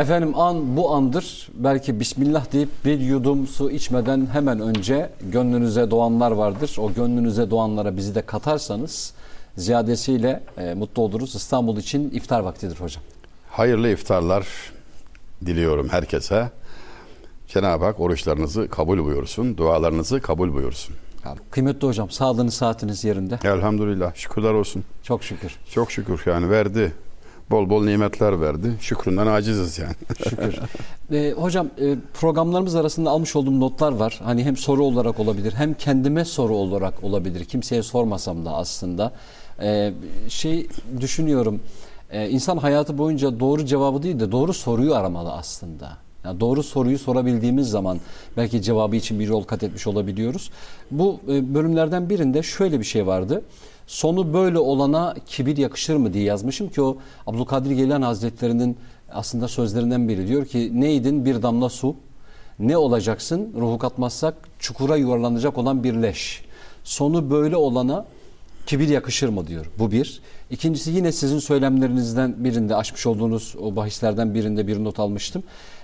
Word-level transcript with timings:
Efendim 0.00 0.38
an 0.38 0.76
bu 0.76 0.94
andır. 0.94 1.48
Belki 1.54 2.00
Bismillah 2.00 2.52
deyip 2.52 2.68
bir 2.84 3.00
yudum 3.00 3.46
su 3.46 3.70
içmeden 3.70 4.28
hemen 4.32 4.60
önce 4.60 5.10
gönlünüze 5.20 5.90
doğanlar 5.90 6.30
vardır. 6.30 6.76
O 6.78 6.92
gönlünüze 6.92 7.50
doğanlara 7.50 7.96
bizi 7.96 8.14
de 8.14 8.22
katarsanız 8.22 9.14
ziyadesiyle 9.56 10.42
e, 10.58 10.74
mutlu 10.74 11.02
oluruz. 11.02 11.34
İstanbul 11.34 11.76
için 11.76 12.10
iftar 12.10 12.40
vaktidir 12.40 12.76
hocam. 12.80 13.02
Hayırlı 13.50 13.88
iftarlar 13.88 14.46
diliyorum 15.46 15.88
herkese. 15.88 16.50
Cenab-ı 17.48 17.84
Hak 17.84 18.00
oruçlarınızı 18.00 18.68
kabul 18.68 19.04
buyursun, 19.04 19.56
dualarınızı 19.56 20.20
kabul 20.20 20.54
buyursun. 20.54 20.96
Kıymetli 21.50 21.86
hocam 21.86 22.10
sağlığınız 22.10 22.54
saatiniz 22.54 23.04
yerinde. 23.04 23.38
Elhamdülillah 23.44 24.14
şükürler 24.14 24.52
olsun. 24.52 24.84
Çok 25.02 25.24
şükür. 25.24 25.56
Çok 25.70 25.92
şükür 25.92 26.22
yani 26.26 26.50
verdi. 26.50 26.92
Bol 27.50 27.70
bol 27.70 27.84
nimetler 27.84 28.40
verdi. 28.40 28.72
Şükründen 28.80 29.26
aciziz 29.26 29.78
yani. 29.78 29.94
Şükür. 30.28 30.58
Ee, 31.12 31.32
hocam 31.32 31.66
e, 31.80 31.96
programlarımız 32.14 32.74
arasında 32.74 33.10
almış 33.10 33.36
olduğum 33.36 33.60
notlar 33.60 33.92
var. 33.92 34.20
Hani 34.24 34.44
hem 34.44 34.56
soru 34.56 34.84
olarak 34.84 35.20
olabilir 35.20 35.52
hem 35.56 35.74
kendime 35.74 36.24
soru 36.24 36.54
olarak 36.54 37.04
olabilir. 37.04 37.44
Kimseye 37.44 37.82
sormasam 37.82 38.44
da 38.44 38.54
aslında. 38.54 39.12
Ee, 39.62 39.92
şey 40.28 40.68
düşünüyorum. 41.00 41.60
Ee, 42.10 42.28
insan 42.28 42.56
hayatı 42.56 42.98
boyunca 42.98 43.40
doğru 43.40 43.64
cevabı 43.64 44.02
değil 44.02 44.20
de 44.20 44.32
doğru 44.32 44.52
soruyu 44.52 44.94
aramalı 44.94 45.32
aslında. 45.32 45.96
Yani 46.24 46.40
doğru 46.40 46.62
soruyu 46.62 46.98
sorabildiğimiz 46.98 47.70
zaman 47.70 47.98
belki 48.36 48.62
cevabı 48.62 48.96
için 48.96 49.20
bir 49.20 49.28
yol 49.28 49.42
kat 49.42 49.62
etmiş 49.62 49.86
olabiliyoruz. 49.86 50.50
Bu 50.90 51.20
e, 51.28 51.54
bölümlerden 51.54 52.10
birinde 52.10 52.42
şöyle 52.42 52.80
bir 52.80 52.84
şey 52.84 53.06
vardı. 53.06 53.42
Sonu 53.90 54.32
böyle 54.32 54.58
olana 54.58 55.14
kibir 55.26 55.56
yakışır 55.56 55.96
mı 55.96 56.12
diye 56.12 56.24
yazmışım 56.24 56.68
ki 56.68 56.82
o 56.82 56.96
Abdülkadir 57.26 57.70
Geylan 57.70 58.02
Hazretleri'nin 58.02 58.76
aslında 59.12 59.48
sözlerinden 59.48 60.08
biri. 60.08 60.28
Diyor 60.28 60.46
ki 60.46 60.70
neydin 60.80 61.24
bir 61.24 61.42
damla 61.42 61.68
su 61.68 61.96
ne 62.58 62.76
olacaksın 62.76 63.54
ruhu 63.60 63.78
katmazsak 63.78 64.34
çukura 64.58 64.96
yuvarlanacak 64.96 65.58
olan 65.58 65.84
bir 65.84 65.94
leş. 65.94 66.44
Sonu 66.84 67.30
böyle 67.30 67.56
olana 67.56 68.04
kibir 68.66 68.88
yakışır 68.88 69.28
mı 69.28 69.46
diyor. 69.46 69.66
Bu 69.78 69.90
bir. 69.90 70.20
İkincisi 70.50 70.90
yine 70.90 71.12
sizin 71.12 71.38
söylemlerinizden 71.38 72.44
birinde 72.44 72.76
açmış 72.76 73.06
olduğunuz 73.06 73.54
o 73.60 73.76
bahislerden 73.76 74.34
birinde 74.34 74.66
bir 74.66 74.84
not 74.84 75.00
almıştım. 75.00 75.42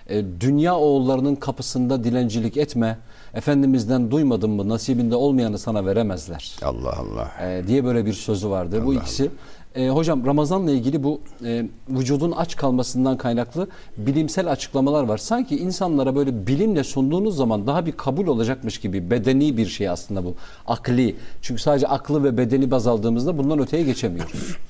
E, 0.08 0.24
dünya 0.40 0.76
oğullarının 0.76 1.34
kapısında 1.34 2.04
dilencilik 2.04 2.56
etme. 2.56 2.98
Efendimizden 3.34 4.10
duymadın 4.10 4.50
mı 4.50 4.68
nasibinde 4.68 5.16
olmayanı 5.16 5.58
sana 5.58 5.86
veremezler. 5.86 6.56
Allah 6.62 6.94
Allah. 6.98 7.46
E, 7.46 7.66
diye 7.66 7.84
böyle 7.84 8.06
bir 8.06 8.12
sözü 8.12 8.50
vardı. 8.50 8.82
bu 8.86 8.94
ikisi. 8.94 9.30
E, 9.74 9.88
hocam 9.88 10.26
Ramazan'la 10.26 10.70
ilgili 10.70 11.02
bu 11.02 11.20
e, 11.44 11.66
vücudun 11.88 12.32
aç 12.32 12.56
kalmasından 12.56 13.16
kaynaklı 13.16 13.68
bilimsel 13.96 14.52
açıklamalar 14.52 15.02
var. 15.02 15.18
Sanki 15.18 15.56
insanlara 15.56 16.16
böyle 16.16 16.46
bilimle 16.46 16.84
sunduğunuz 16.84 17.36
zaman 17.36 17.66
daha 17.66 17.86
bir 17.86 17.92
kabul 17.92 18.26
olacakmış 18.26 18.80
gibi 18.80 19.10
bedeni 19.10 19.56
bir 19.56 19.66
şey 19.66 19.88
aslında 19.88 20.24
bu. 20.24 20.34
Akli. 20.66 21.16
Çünkü 21.42 21.62
sadece 21.62 21.86
aklı 21.86 22.24
ve 22.24 22.38
bedeni 22.38 22.70
baz 22.70 22.86
aldığımızda 22.86 23.38
bundan 23.38 23.58
öteye 23.58 23.82
geçemiyoruz. 23.82 24.56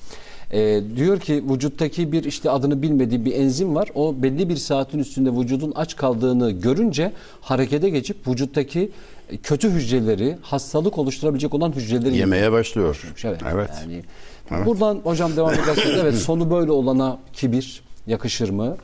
E, 0.51 0.81
diyor 0.95 1.19
ki 1.19 1.43
vücuttaki 1.49 2.11
bir 2.11 2.23
işte 2.23 2.49
adını 2.49 2.81
bilmediği 2.81 3.25
bir 3.25 3.35
enzim 3.35 3.75
var. 3.75 3.89
O 3.95 4.15
belli 4.23 4.49
bir 4.49 4.55
saatin 4.55 4.99
üstünde 4.99 5.31
vücudun 5.31 5.73
aç 5.75 5.95
kaldığını 5.95 6.51
görünce 6.51 7.11
harekete 7.41 7.89
geçip 7.89 8.27
vücuttaki 8.27 8.91
kötü 9.43 9.69
hücreleri, 9.71 10.37
hastalık 10.41 10.97
oluşturabilecek 10.97 11.53
olan 11.53 11.71
hücreleri 11.71 12.17
Yemeye 12.17 12.51
başlıyor. 12.51 13.13
Evet. 13.23 13.41
Evet. 13.53 13.69
Yani 13.81 14.01
Evet. 14.51 14.65
buradan 14.65 14.95
hocam 15.03 15.35
devam 15.35 15.53
ederseniz 15.53 15.99
evet 16.01 16.15
sonu 16.15 16.51
böyle 16.51 16.71
olana 16.71 17.17
kibir 17.33 17.81
yakışır 18.07 18.49
mı? 18.49 18.77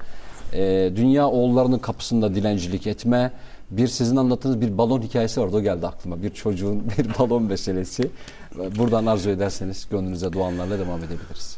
Ee, 0.53 0.91
dünya 0.95 1.27
oğullarının 1.29 1.79
kapısında 1.79 2.35
dilencilik 2.35 2.87
etme. 2.87 3.31
Bir 3.77 3.87
sizin 3.87 4.15
anlattığınız 4.15 4.61
bir 4.61 4.77
balon 4.77 5.01
hikayesi 5.01 5.41
vardı 5.41 5.55
o 5.55 5.61
geldi 5.61 5.87
aklıma. 5.87 6.23
Bir 6.23 6.33
çocuğun 6.33 6.83
bir 6.97 7.19
balon 7.19 7.43
meselesi. 7.43 8.11
Buradan 8.55 9.05
arzu 9.05 9.29
ederseniz 9.29 9.87
gönlünüze 9.91 10.33
doğanlarla 10.33 10.79
devam 10.79 10.99
edebiliriz. 10.99 11.57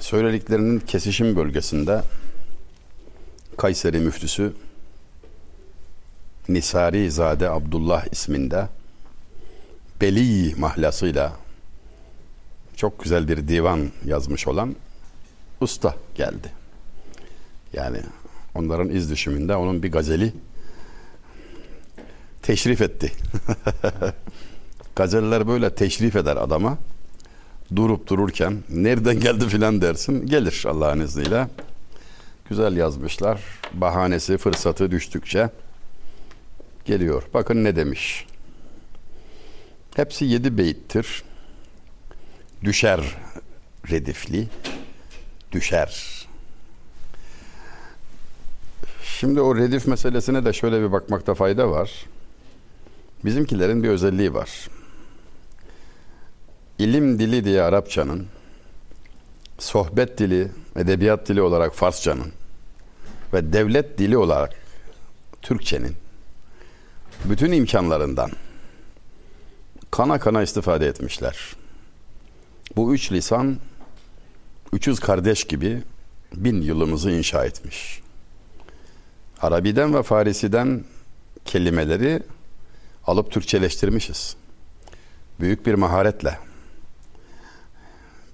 Söylediklerinin 0.00 0.78
kesişim 0.80 1.36
bölgesinde 1.36 2.02
Kayseri 3.56 3.98
müftüsü 4.00 4.52
Nisari 6.48 7.10
Zade 7.10 7.50
Abdullah 7.50 8.06
isminde 8.12 8.68
Beli 10.00 10.54
mahlasıyla 10.54 11.32
çok 12.76 13.02
güzel 13.02 13.28
bir 13.28 13.48
divan 13.48 13.90
yazmış 14.04 14.48
olan 14.48 14.76
usta 15.60 15.94
geldi. 16.14 16.52
Yani 17.72 17.98
onların 18.54 18.88
iz 18.88 19.10
düşümünde 19.10 19.56
onun 19.56 19.82
bir 19.82 19.92
gazeli 19.92 20.32
teşrif 22.42 22.80
etti. 22.82 23.12
Gazeller 24.96 25.48
böyle 25.48 25.74
teşrif 25.74 26.16
eder 26.16 26.36
adama. 26.36 26.78
Durup 27.76 28.06
dururken 28.06 28.58
nereden 28.68 29.20
geldi 29.20 29.48
filan 29.48 29.80
dersin. 29.80 30.26
Gelir 30.26 30.64
Allah'ın 30.68 31.00
izniyle. 31.00 31.48
Güzel 32.48 32.76
yazmışlar. 32.76 33.40
Bahanesi, 33.72 34.38
fırsatı 34.38 34.90
düştükçe 34.90 35.50
geliyor. 36.84 37.22
Bakın 37.34 37.64
ne 37.64 37.76
demiş. 37.76 38.26
Hepsi 39.96 40.24
yedi 40.24 40.58
beyittir. 40.58 41.22
Düşer 42.64 43.00
redifli. 43.90 44.48
Düşer. 45.52 46.26
Şimdi 49.04 49.40
o 49.40 49.56
redif 49.56 49.86
meselesine 49.86 50.44
de 50.44 50.52
şöyle 50.52 50.82
bir 50.82 50.92
bakmakta 50.92 51.34
fayda 51.34 51.70
var. 51.70 51.90
Bizimkilerin 53.24 53.82
bir 53.82 53.88
özelliği 53.88 54.34
var. 54.34 54.68
İlim 56.78 57.18
dili 57.18 57.44
diye 57.44 57.62
Arapçanın, 57.62 58.26
sohbet 59.58 60.18
dili, 60.18 60.48
edebiyat 60.76 61.28
dili 61.28 61.42
olarak 61.42 61.74
Farsçanın 61.74 62.32
ve 63.32 63.52
devlet 63.52 63.98
dili 63.98 64.18
olarak 64.18 64.54
Türkçenin 65.42 65.92
bütün 67.24 67.52
imkanlarından 67.52 68.30
kana 69.90 70.18
kana 70.18 70.42
istifade 70.42 70.86
etmişler. 70.86 71.56
Bu 72.76 72.94
üç 72.94 73.12
lisan 73.12 73.58
300 74.72 75.00
kardeş 75.00 75.44
gibi 75.44 75.82
bin 76.34 76.62
yılımızı 76.62 77.10
inşa 77.10 77.44
etmiş. 77.44 78.00
Arabiden 79.40 79.94
ve 79.94 80.02
Farisi'den 80.02 80.84
kelimeleri 81.44 82.22
alıp 83.06 83.30
Türkçeleştirmişiz. 83.30 84.36
Büyük 85.40 85.66
bir 85.66 85.74
maharetle, 85.74 86.38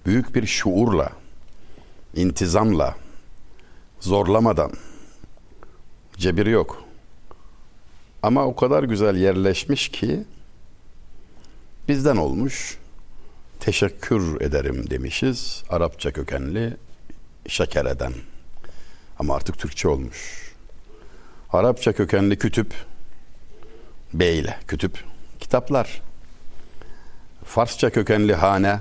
büyük 0.06 0.34
bir 0.34 0.46
şuurla, 0.46 1.12
intizamla, 2.14 2.94
zorlamadan, 4.00 4.72
cebir 6.16 6.46
yok. 6.46 6.82
Ama 8.22 8.46
o 8.46 8.56
kadar 8.56 8.82
güzel 8.82 9.16
yerleşmiş 9.16 9.88
ki 9.88 10.24
bizden 11.88 12.16
olmuş. 12.16 12.78
Teşekkür 13.60 14.40
ederim 14.40 14.90
demişiz. 14.90 15.62
Arapça 15.68 16.12
kökenli 16.12 16.76
şeker 17.48 17.84
eden. 17.84 18.12
Ama 19.18 19.34
artık 19.34 19.58
Türkçe 19.58 19.88
olmuş. 19.88 20.52
Arapça 21.52 21.92
kökenli 21.92 22.38
kütüp 22.38 22.74
B 24.14 24.32
ile 24.32 24.58
kütüp 24.68 25.04
kitaplar. 25.40 26.02
Farsça 27.44 27.90
kökenli 27.90 28.34
hane 28.34 28.80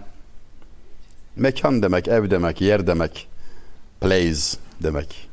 mekan 1.36 1.82
demek, 1.82 2.08
ev 2.08 2.30
demek, 2.30 2.62
yer 2.62 2.88
demek, 2.88 3.28
place 4.02 4.58
demek. 4.84 5.30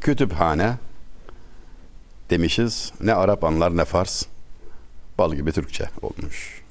Kütüphane 0.00 0.76
demişiz. 2.30 2.92
Ne 3.00 3.14
Arap 3.14 3.44
anlar 3.44 3.76
ne 3.76 3.84
Fars. 3.84 4.22
Bal 5.18 5.34
gibi 5.34 5.52
Türkçe 5.52 5.88
olmuş. 6.02 6.62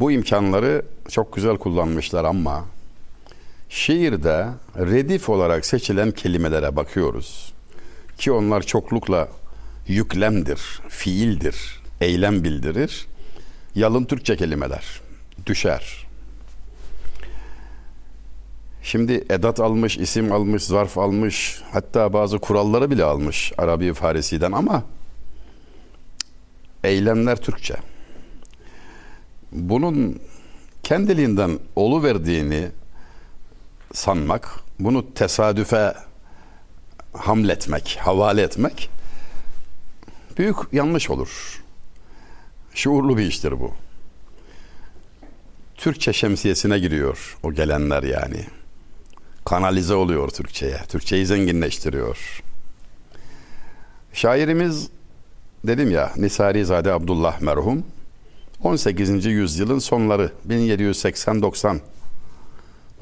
Bu 0.00 0.12
imkanları 0.12 0.82
çok 1.10 1.32
güzel 1.32 1.56
kullanmışlar 1.56 2.24
ama 2.24 2.64
şiirde 3.68 4.48
redif 4.76 5.28
olarak 5.28 5.66
seçilen 5.66 6.10
kelimelere 6.10 6.76
bakıyoruz. 6.76 7.52
Ki 8.18 8.32
onlar 8.32 8.62
çoklukla 8.62 9.28
yüklemdir, 9.88 10.60
fiildir, 10.88 11.80
eylem 12.00 12.44
bildirir. 12.44 13.06
Yalın 13.74 14.04
Türkçe 14.04 14.36
kelimeler. 14.36 15.00
Düşer. 15.46 16.06
Şimdi 18.82 19.24
edat 19.30 19.60
almış, 19.60 19.98
isim 19.98 20.32
almış, 20.32 20.62
zarf 20.62 20.98
almış, 20.98 21.62
hatta 21.72 22.12
bazı 22.12 22.38
kuralları 22.38 22.90
bile 22.90 23.04
almış 23.04 23.52
Arabi 23.58 23.94
Farisi'den 23.94 24.52
ama 24.52 24.84
eylemler 26.84 27.36
Türkçe. 27.36 27.74
Bunun 29.52 30.20
kendiliğinden 30.82 31.58
olu 31.76 32.02
verdiğini 32.02 32.68
sanmak, 33.92 34.60
bunu 34.78 35.14
tesadüfe 35.14 35.94
hamletmek, 37.12 37.98
havale 38.00 38.42
etmek 38.42 38.90
büyük 40.38 40.56
yanlış 40.72 41.10
olur. 41.10 41.62
Şuurlu 42.74 43.18
bir 43.18 43.26
iştir 43.26 43.60
bu. 43.60 43.72
Türkçe 45.76 46.12
şemsiyesine 46.12 46.78
giriyor 46.78 47.36
o 47.42 47.52
gelenler 47.52 48.02
yani. 48.02 48.44
Kanalize 49.44 49.94
oluyor 49.94 50.28
Türkçe'ye. 50.28 50.78
Türkçeyi 50.88 51.26
zenginleştiriyor. 51.26 52.42
Şairimiz 54.12 54.88
dedim 55.64 55.90
ya 55.90 56.12
Nisarizade 56.16 56.92
Abdullah 56.92 57.40
merhum 57.40 57.84
18. 58.62 59.24
yüzyılın 59.24 59.78
sonları 59.78 60.32
1780-90 60.48 61.78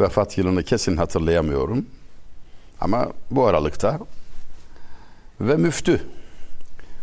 vefat 0.00 0.38
yılını 0.38 0.62
kesin 0.62 0.96
hatırlayamıyorum. 0.96 1.86
Ama 2.80 3.08
bu 3.30 3.46
aralıkta 3.46 3.98
ve 5.40 5.56
müftü 5.56 6.06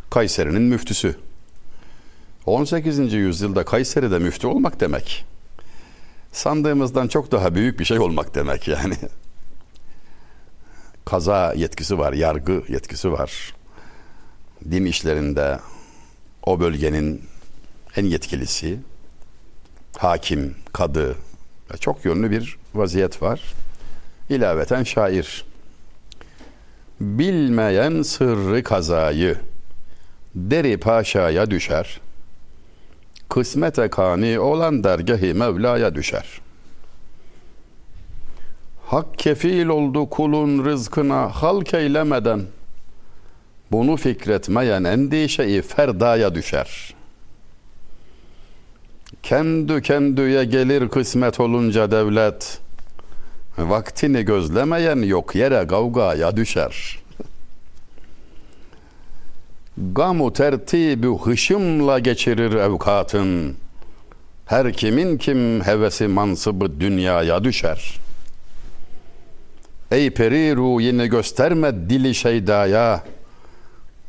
Kayseri'nin 0.09 0.61
müftüsü. 0.61 1.15
18. 2.45 3.13
yüzyılda 3.13 3.65
Kayseri'de 3.65 4.19
müftü 4.19 4.47
olmak 4.47 4.79
demek 4.79 5.25
sandığımızdan 6.31 7.07
çok 7.07 7.31
daha 7.31 7.55
büyük 7.55 7.79
bir 7.79 7.85
şey 7.85 7.99
olmak 7.99 8.35
demek 8.35 8.67
yani. 8.67 8.95
Kaza 11.05 11.53
yetkisi 11.53 11.97
var, 11.97 12.13
yargı 12.13 12.63
yetkisi 12.67 13.11
var. 13.11 13.53
Din 14.71 14.85
işlerinde 14.85 15.59
o 16.43 16.59
bölgenin 16.59 17.21
en 17.95 18.05
yetkilisi, 18.05 18.79
hakim, 19.97 20.55
kadı, 20.73 21.15
çok 21.79 22.05
yönlü 22.05 22.31
bir 22.31 22.57
vaziyet 22.75 23.21
var. 23.21 23.41
İlaveten 24.29 24.83
şair. 24.83 25.45
Bilmeyen 26.99 28.01
sırrı 28.01 28.63
kazayı 28.63 29.37
deri 30.35 30.77
paşaya 30.77 31.51
düşer. 31.51 31.99
Kısmete 33.29 33.89
kani 33.89 34.39
olan 34.39 34.83
dergâhi 34.83 35.33
Mevla'ya 35.33 35.95
düşer. 35.95 36.41
Hak 38.85 39.19
kefil 39.19 39.67
oldu 39.67 40.09
kulun 40.09 40.65
rızkına 40.65 41.29
halk 41.29 41.73
eylemeden 41.73 42.41
bunu 43.71 43.97
fikretmeyen 43.97 44.83
endişeyi 44.83 45.61
ferdaya 45.61 46.35
düşer. 46.35 46.95
Kendi 49.23 49.81
kendüye 49.81 50.43
gelir 50.43 50.89
kısmet 50.89 51.39
olunca 51.39 51.91
devlet 51.91 52.59
vaktini 53.57 54.25
gözlemeyen 54.25 55.01
yok 55.01 55.35
yere 55.35 55.67
kavgaya 55.67 56.37
düşer.'' 56.37 57.08
Gamu 59.79 60.33
tertibi 60.33 61.07
hışımla 61.07 61.99
geçirir 61.99 62.53
evkatın. 62.53 63.55
Her 64.45 64.73
kimin 64.73 65.17
kim 65.17 65.61
hevesi 65.61 66.07
mansıbı 66.07 66.79
dünyaya 66.79 67.43
düşer. 67.43 67.99
Ey 69.91 70.09
peri 70.09 70.83
yine 70.83 71.07
gösterme 71.07 71.89
dili 71.89 72.15
şeydaya. 72.15 73.03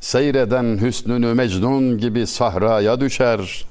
Seyreden 0.00 0.78
hüsnünü 0.80 1.34
mecnun 1.34 1.98
gibi 1.98 2.26
sahraya 2.26 3.00
düşer. 3.00 3.64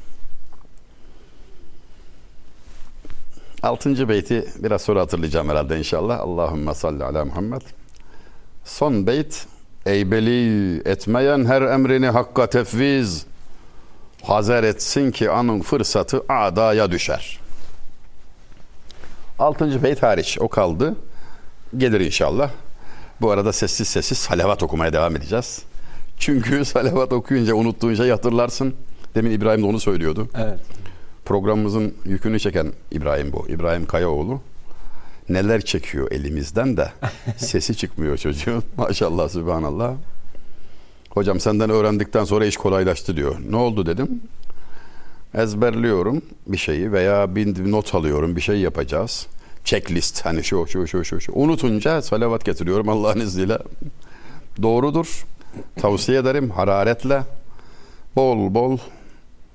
Altıncı 3.64 4.10
beyti 4.10 4.46
biraz 4.60 4.82
sonra 4.82 5.02
hatırlayacağım 5.02 5.50
herhalde 5.50 5.78
inşallah. 5.78 6.20
Allahümme 6.20 6.74
salli 6.74 7.04
ala 7.04 7.26
Muhammed. 7.26 7.62
Son 8.66 9.08
beyt 9.08 9.48
Eybeli 9.90 10.82
etmeyen 10.90 11.46
her 11.46 11.62
emrini 11.62 12.08
hakka 12.08 12.48
tefviz 12.50 13.26
Hazer 14.24 14.64
etsin 14.64 15.12
ki 15.12 15.32
anın 15.32 15.62
fırsatı 15.62 16.24
adaya 16.30 16.92
düşer. 16.92 17.40
Altıncı 19.40 19.84
beyt 19.84 20.04
hariç 20.04 20.38
o 20.42 20.48
kaldı. 20.48 20.96
Gelir 21.78 22.00
inşallah. 22.00 22.52
Bu 23.22 23.32
arada 23.32 23.54
sessiz 23.54 23.88
sessiz 23.88 24.18
salavat 24.18 24.64
okumaya 24.64 24.94
devam 24.94 25.16
edeceğiz. 25.16 25.62
Çünkü 26.18 26.66
salavat 26.76 27.14
okuyunca 27.14 27.56
unuttuğun 27.56 27.96
şeyi 27.96 28.12
hatırlarsın. 28.12 28.74
Demin 29.16 29.32
İbrahim 29.32 29.62
de 29.64 29.66
onu 29.66 29.80
söylüyordu. 29.80 30.30
Evet. 30.38 30.60
Programımızın 31.26 31.94
yükünü 32.06 32.40
çeken 32.40 32.74
İbrahim 32.92 33.34
bu. 33.34 33.48
İbrahim 33.50 33.86
Kayaoğlu 33.86 34.42
neler 35.30 35.62
çekiyor 35.62 36.12
elimizden 36.12 36.78
de 36.78 36.92
sesi 37.38 37.76
çıkmıyor 37.76 38.18
çocuğun. 38.18 38.64
Maşallah 38.78 39.30
subhanallah. 39.30 39.94
Hocam 41.10 41.40
senden 41.40 41.70
öğrendikten 41.70 42.24
sonra 42.24 42.46
iş 42.46 42.58
kolaylaştı 42.58 43.18
diyor. 43.18 43.36
Ne 43.50 43.56
oldu 43.56 43.86
dedim. 43.86 44.22
Ezberliyorum 45.34 46.22
bir 46.48 46.58
şeyi 46.58 46.92
veya 46.92 47.36
bir 47.36 47.72
not 47.72 47.96
alıyorum 47.96 48.36
bir 48.36 48.42
şey 48.42 48.60
yapacağız. 48.60 49.28
Checklist 49.66 50.26
hani 50.26 50.44
şu 50.44 50.68
şu 50.68 50.88
şu 50.88 51.06
şu 51.06 51.22
şu. 51.22 51.32
Unutunca 51.36 52.02
salavat 52.02 52.46
getiriyorum 52.46 52.90
Allah'ın 52.90 53.20
izniyle. 53.20 53.58
Doğrudur. 54.62 55.26
Tavsiye 55.82 56.20
ederim 56.20 56.50
hararetle 56.50 57.24
bol 58.16 58.54
bol 58.54 58.78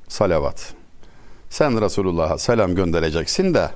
salavat. 0.08 0.74
Sen 1.50 1.80
Resulullah'a 1.80 2.38
selam 2.38 2.74
göndereceksin 2.74 3.54
de 3.54 3.70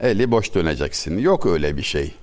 eli 0.00 0.30
boş 0.30 0.54
döneceksin. 0.54 1.18
Yok 1.18 1.46
öyle 1.46 1.76
bir 1.76 1.82
şey. 1.82 2.14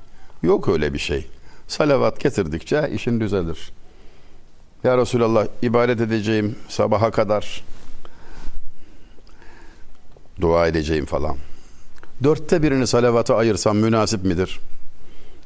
Yok 0.44 0.68
öyle 0.68 0.94
bir 0.94 1.00
şey. 1.00 1.28
Salavat 1.68 2.20
getirdikçe 2.20 2.92
işin 2.94 3.20
düzelir. 3.20 3.72
Ya 4.84 4.98
Resulallah 4.98 5.48
ibadet 5.62 6.02
edeceğim 6.02 6.56
sabaha 6.70 7.12
kadar. 7.12 7.64
Dua 10.42 10.68
edeceğim 10.68 11.06
falan. 11.06 11.38
Dörtte 12.24 12.64
birini 12.64 12.88
salavata 12.88 13.36
ayırsam 13.36 13.78
münasip 13.78 14.24
midir? 14.24 14.60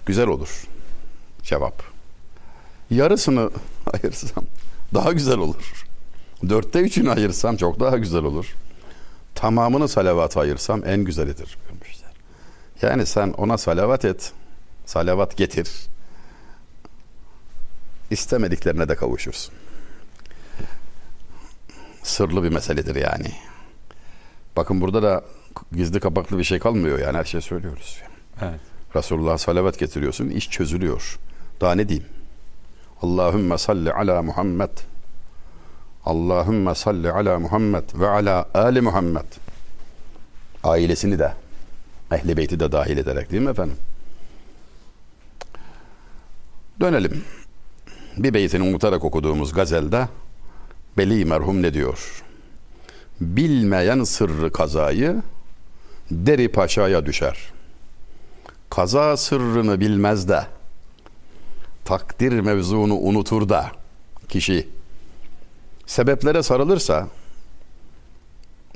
Güzel 0.05 0.27
olur. 0.27 0.63
Cevap. 1.43 1.83
Yarısını 2.91 3.49
ayırsam 3.93 4.43
daha 4.93 5.11
güzel 5.11 5.37
olur. 5.37 5.85
Dörtte 6.49 6.79
üçünü 6.79 7.11
ayırsam 7.11 7.57
çok 7.57 7.79
daha 7.79 7.97
güzel 7.97 8.23
olur. 8.23 8.55
Tamamını 9.35 9.87
salavata 9.87 10.39
ayırsam 10.39 10.81
en 10.85 11.03
güzelidir. 11.03 11.57
Yani 12.81 13.05
sen 13.05 13.33
ona 13.37 13.57
salavat 13.57 14.05
et, 14.05 14.33
salavat 14.85 15.37
getir. 15.37 15.69
İstemediklerine 18.11 18.89
de 18.89 18.95
kavuşursun. 18.95 19.53
Sırlı 22.03 22.43
bir 22.43 22.49
meseledir 22.49 22.95
yani. 22.95 23.31
Bakın 24.55 24.81
burada 24.81 25.03
da 25.03 25.23
gizli 25.71 25.99
kapaklı 25.99 26.37
bir 26.37 26.43
şey 26.43 26.59
kalmıyor 26.59 26.99
yani 26.99 27.17
her 27.17 27.23
şey 27.23 27.41
söylüyoruz. 27.41 28.01
Evet. 28.41 28.59
Resulullah 28.95 29.37
salavat 29.37 29.79
getiriyorsun, 29.79 30.29
iş 30.29 30.49
çözülüyor. 30.49 31.19
Daha 31.61 31.75
ne 31.75 31.89
diyeyim? 31.89 32.09
Allahümme 33.01 33.57
salli 33.57 33.93
ala 33.93 34.21
Muhammed. 34.21 34.69
Allahümme 36.05 36.75
salli 36.75 37.11
ala 37.11 37.39
Muhammed 37.39 37.83
ve 37.93 38.07
ala 38.07 38.45
ali 38.53 38.81
Muhammed. 38.81 39.25
Ailesini 40.63 41.19
de 41.19 41.33
Ehli 42.15 42.37
beyti 42.37 42.59
de 42.59 42.71
dahil 42.71 42.97
ederek 42.97 43.31
değil 43.31 43.43
mi 43.43 43.49
efendim? 43.49 43.77
Dönelim. 46.79 47.23
Bir 48.17 48.33
beytini 48.33 48.63
unutarak 48.63 49.03
okuduğumuz 49.03 49.53
gazelde 49.53 50.07
Beli 50.97 51.25
merhum 51.25 51.61
ne 51.61 51.73
diyor? 51.73 52.23
Bilmeyen 53.21 54.03
sırrı 54.03 54.51
kazayı 54.51 55.21
deri 56.11 56.51
paşaya 56.51 57.05
düşer. 57.05 57.37
Kaza 58.69 59.17
sırrını 59.17 59.79
bilmez 59.79 60.29
de 60.29 60.47
takdir 61.85 62.39
mevzunu 62.39 62.95
unutur 62.95 63.49
da 63.49 63.71
kişi 64.29 64.69
sebeplere 65.85 66.43
sarılırsa 66.43 67.07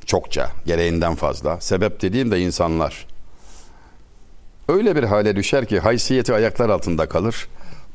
çokça, 0.06 0.52
gereğinden 0.66 1.16
fazla. 1.16 1.62
Sebep 1.62 2.02
dediğim 2.02 2.32
de 2.32 2.40
insanlar 2.40 3.08
öyle 4.70 4.96
bir 4.96 5.04
hale 5.04 5.36
düşer 5.36 5.66
ki 5.66 5.80
haysiyeti 5.80 6.34
ayaklar 6.34 6.70
altında 6.70 7.10
kalır. 7.10 7.48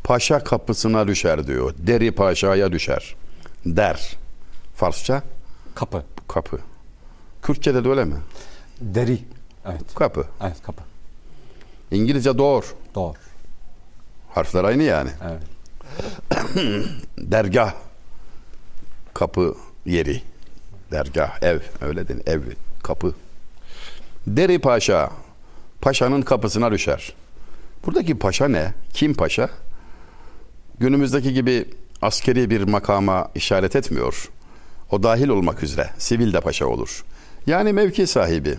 Paşa 0.04 0.44
kapısına 0.44 1.08
düşer 1.08 1.46
diyor. 1.46 1.74
Deri 1.78 2.12
paşaya 2.12 2.72
düşer. 2.72 3.14
Der. 3.66 4.16
Farsça? 4.76 5.22
Kapı. 5.74 6.04
Kapı. 6.28 6.58
Kürtçe'de 7.42 7.84
de 7.84 7.88
öyle 7.88 8.04
mi? 8.04 8.16
Deri. 8.80 9.18
Evet. 9.66 9.94
Kapı. 9.94 10.24
Evet 10.42 10.62
kapı. 10.62 10.82
İngilizce 11.90 12.38
door. 12.38 12.74
Doğru. 12.94 13.14
Harfler 14.30 14.64
aynı 14.64 14.82
yani. 14.82 15.10
Evet. 15.24 15.42
Dergah. 17.18 17.74
Kapı 19.14 19.54
yeri. 19.86 20.22
Dergah, 20.90 21.42
ev. 21.42 21.60
Öyle 21.80 22.08
değil. 22.08 22.20
Ev, 22.26 22.40
kapı. 22.82 23.14
Deri 24.26 24.58
paşa. 24.58 25.10
Paşanın 25.84 26.22
kapısına 26.22 26.72
düşer. 26.72 27.14
Buradaki 27.86 28.18
paşa 28.18 28.48
ne? 28.48 28.74
Kim 28.92 29.14
paşa? 29.14 29.50
günümüzdeki 30.78 31.34
gibi 31.34 31.68
askeri 32.02 32.50
bir 32.50 32.62
makama 32.62 33.30
işaret 33.34 33.76
etmiyor. 33.76 34.30
O 34.90 35.02
dahil 35.02 35.28
olmak 35.28 35.62
üzere 35.62 35.90
sivil 35.98 36.32
de 36.32 36.40
paşa 36.40 36.66
olur. 36.66 37.04
Yani 37.46 37.72
mevki 37.72 38.06
sahibi, 38.06 38.58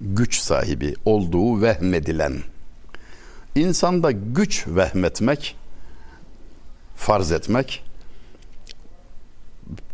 güç 0.00 0.38
sahibi 0.38 0.94
olduğu 1.04 1.62
vehmedilen. 1.62 2.38
İnsanda 3.54 4.10
güç 4.10 4.64
vehmetmek, 4.68 5.56
farz 6.96 7.32
etmek 7.32 7.84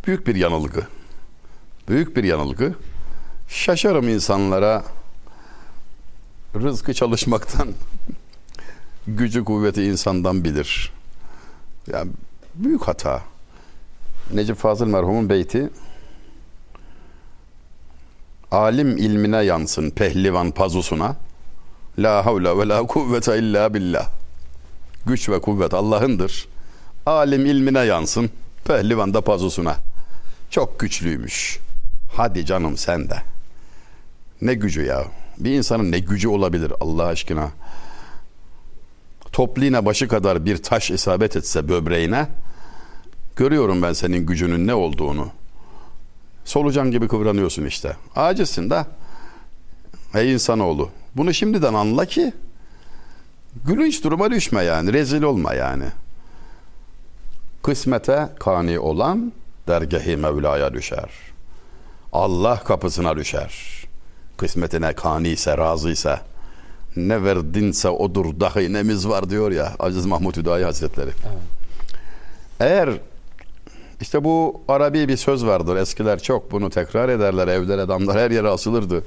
büyük 0.07 0.27
bir 0.27 0.35
yanılgı. 0.35 0.87
Büyük 1.89 2.17
bir 2.17 2.25
yanılgı. 2.25 2.75
Şaşarım 3.49 4.09
insanlara 4.09 4.85
rızkı 6.55 6.95
çalışmaktan 6.95 7.69
gücü 9.07 9.45
kuvveti 9.45 9.83
insandan 9.85 10.45
bilir. 10.45 10.93
Yani 11.93 12.11
büyük 12.55 12.83
hata. 12.83 13.23
Necip 14.33 14.57
Fazıl 14.57 14.87
merhumun 14.87 15.29
beyti 15.29 15.71
alim 18.51 18.97
ilmine 18.97 19.37
yansın 19.45 19.91
pehlivan 19.91 20.51
pazusuna. 20.51 21.17
La 21.99 22.27
havle 22.27 22.59
ve 22.59 22.69
la 22.69 22.87
kuvvete 22.87 23.39
illa 23.39 23.75
billah. 23.75 24.09
Güç 25.07 25.29
ve 25.29 25.41
kuvvet 25.41 25.75
Allah'ındır. 25.75 26.49
Alim 27.07 27.47
ilmine 27.47 27.81
yansın 27.81 28.31
pehlivan 28.65 29.15
da 29.15 29.21
pazusuna. 29.21 29.77
Çok 30.51 30.81
güçlüymüş. 30.81 31.59
Hadi 32.13 32.47
canım 32.47 32.77
sen 32.77 33.11
de. 33.11 33.23
Ne 34.43 34.55
gücü 34.55 34.83
ya 34.83 35.05
bir 35.39 35.51
insanın 35.51 35.93
ne 35.93 35.99
gücü 35.99 36.29
olabilir 36.29 36.73
Allah 36.81 37.05
aşkına 37.05 37.51
topliğine 39.35 39.87
başı 39.87 40.09
kadar 40.09 40.45
bir 40.45 40.63
taş 40.63 40.91
isabet 40.91 41.37
etse 41.37 41.69
böbreğine 41.69 42.27
görüyorum 43.37 43.83
ben 43.83 43.93
senin 43.93 44.27
gücünün 44.27 44.67
ne 44.67 44.75
olduğunu. 44.75 45.29
Solucan 46.45 46.91
gibi 46.91 47.09
kıvranıyorsun 47.09 47.65
işte. 47.65 47.97
Acizsin 48.17 48.71
de. 48.71 48.87
Ey 50.15 50.33
insanoğlu. 50.33 50.91
Bunu 51.17 51.35
şimdiden 51.35 51.75
anla 51.75 52.07
ki 52.07 52.33
gülünç 53.65 54.05
duruma 54.05 54.31
düşme 54.31 54.63
yani. 54.63 54.93
Rezil 54.93 55.23
olma 55.23 55.55
yani. 55.55 55.85
Kısmete 57.63 58.29
kani 58.41 58.79
olan 58.79 59.33
dergâhi 59.69 60.17
Mevla'ya 60.17 60.75
düşer. 60.75 61.11
Allah 62.13 62.65
kapısına 62.65 63.17
düşer. 63.17 63.84
Kısmetine 64.37 64.93
kani 64.93 65.29
ise, 65.29 65.59
razı 65.59 65.91
ise 65.91 66.21
ne 66.97 67.25
verdinse 67.25 67.89
odur 67.89 68.41
dahi 68.41 68.73
nemiz 68.73 69.09
var 69.09 69.31
diyor 69.31 69.51
ya 69.51 69.73
Aziz 69.79 70.07
Mahmut 70.07 70.37
Hüdayi 70.37 70.65
Hazretleri. 70.65 71.11
Evet. 71.11 71.39
Eğer 72.61 72.91
işte 74.01 74.25
bu 74.25 74.63
Arabi 74.69 75.09
bir 75.09 75.17
söz 75.17 75.47
vardır. 75.47 75.77
Eskiler 75.77 76.23
çok 76.23 76.53
bunu 76.53 76.71
tekrar 76.71 77.09
ederler. 77.09 77.49
Evler 77.49 77.79
adamlar 77.79 78.19
her 78.19 78.31
yere 78.31 78.49
asılırdı. 78.49 79.05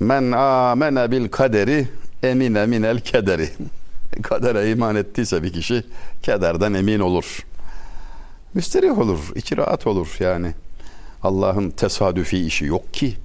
Men 0.00 0.32
amene 0.32 1.10
bil 1.10 1.28
kaderi 1.28 1.88
emine 2.22 2.66
minel 2.66 3.00
kederi. 3.00 3.48
Kadere 4.22 4.70
iman 4.70 4.96
ettiyse 4.96 5.42
bir 5.42 5.52
kişi 5.52 5.84
kederden 6.22 6.74
emin 6.74 7.00
olur. 7.00 7.46
Müsterih 8.54 8.98
olur, 8.98 9.18
içi 9.34 9.56
rahat 9.56 9.86
olur 9.86 10.16
yani. 10.20 10.54
Allah'ın 11.22 11.70
tesadüfi 11.70 12.46
işi 12.46 12.64
yok 12.64 12.94
ki. 12.94 13.16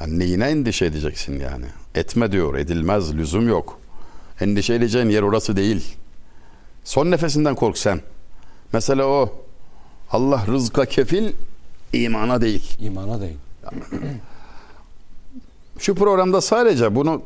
Yani 0.00 0.18
neyine 0.18 0.44
endişe 0.50 0.86
edeceksin 0.86 1.40
yani? 1.40 1.64
Etme 1.94 2.32
diyor, 2.32 2.54
edilmez, 2.54 3.14
lüzum 3.14 3.48
yok. 3.48 3.78
Endişe 4.40 4.74
edeceğin 4.74 5.08
yer 5.08 5.22
orası 5.22 5.56
değil. 5.56 5.96
Son 6.84 7.10
nefesinden 7.10 7.54
kork 7.54 7.78
sen. 7.78 8.00
Mesela 8.72 9.06
o 9.06 9.32
Allah 10.10 10.44
rızka 10.46 10.84
kefil, 10.84 11.32
imana 11.92 12.40
değil. 12.40 12.76
İmana 12.80 13.20
değil. 13.20 13.36
Şu 15.78 15.94
programda 15.94 16.40
sadece 16.40 16.94
bunu 16.94 17.22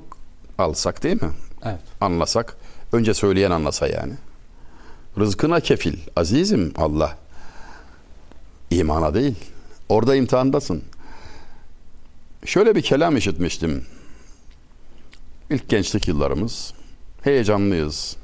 alsak 0.58 1.02
değil 1.02 1.22
mi? 1.22 1.30
Evet. 1.64 1.80
Anlasak. 2.00 2.56
Önce 2.92 3.14
söyleyen 3.14 3.50
anlasa 3.50 3.86
yani. 3.86 4.12
Rızkına 5.18 5.60
kefil. 5.60 5.98
Azizim 6.16 6.72
Allah. 6.76 7.18
İmana 8.70 9.14
değil. 9.14 9.34
Orada 9.88 10.16
imtihandasın. 10.16 10.82
Şöyle 12.46 12.74
bir 12.74 12.82
kelam 12.82 13.16
işitmiştim. 13.16 13.84
İlk 15.50 15.68
gençlik 15.68 16.08
yıllarımız. 16.08 16.74
Heyecanlıyız. 17.22 18.16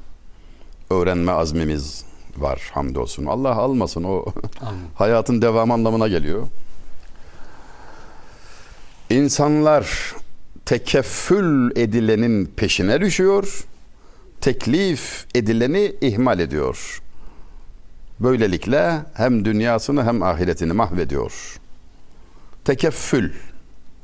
Öğrenme 0.89 1.31
azmimiz 1.31 2.05
var 2.37 2.69
hamdolsun. 2.73 3.25
Allah 3.25 3.55
almasın 3.55 4.03
o 4.03 4.25
hayatın 4.95 5.41
devamı 5.41 5.73
anlamına 5.73 6.07
geliyor. 6.07 6.47
İnsanlar 9.09 10.15
tekeffül 10.65 11.71
edilenin 11.77 12.45
peşine 12.45 13.01
düşüyor. 13.01 13.63
Teklif 14.41 15.25
edileni 15.35 15.95
ihmal 16.01 16.39
ediyor. 16.39 17.01
Böylelikle 18.19 18.99
hem 19.13 19.45
dünyasını 19.45 20.05
hem 20.05 20.23
ahiretini 20.23 20.73
mahvediyor. 20.73 21.59
Tekeffül 22.65 23.31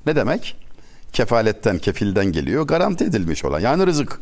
ne 0.05 0.15
demek? 0.15 0.55
Kefaletten, 1.13 1.77
kefilden 1.77 2.25
geliyor. 2.25 2.67
Garanti 2.67 3.03
edilmiş 3.03 3.45
olan. 3.45 3.59
Yani 3.59 3.85
rızık. 3.85 4.19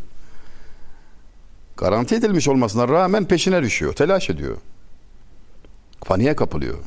Garanti 1.77 2.15
edilmiş 2.15 2.47
olmasına 2.47 2.87
rağmen 2.87 3.25
peşine 3.25 3.61
düşüyor. 3.61 3.93
Telaş 3.93 4.29
ediyor. 4.29 4.57
Paniğe 6.01 6.35
kapılıyor. 6.35 6.77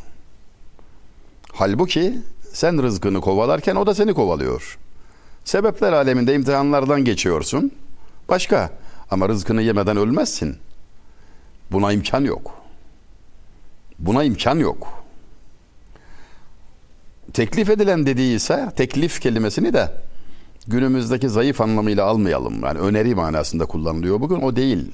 Halbuki 1.52 2.18
sen 2.52 2.82
rızkını 2.82 3.20
kovalarken 3.20 3.76
o 3.76 3.86
da 3.86 3.94
seni 3.94 4.14
kovalıyor. 4.14 4.78
Sebepler 5.44 5.92
aleminde 5.92 6.34
imtihanlardan 6.34 7.04
geçiyorsun. 7.04 7.72
Başka. 8.28 8.70
Ama 9.10 9.28
rızkını 9.28 9.62
yemeden 9.62 9.96
ölmezsin. 9.96 10.56
Buna 11.72 11.92
imkan 11.92 12.24
yok. 12.24 12.54
Buna 13.98 14.24
imkan 14.24 14.58
yok 14.58 15.05
teklif 17.32 17.70
edilen 17.70 18.06
dediği 18.06 18.36
ise 18.36 18.72
teklif 18.76 19.20
kelimesini 19.20 19.72
de 19.72 19.92
günümüzdeki 20.66 21.28
zayıf 21.28 21.60
anlamıyla 21.60 22.04
almayalım. 22.04 22.62
Yani 22.64 22.78
öneri 22.78 23.14
manasında 23.14 23.66
kullanılıyor 23.66 24.20
bugün 24.20 24.42
o 24.42 24.56
değil. 24.56 24.92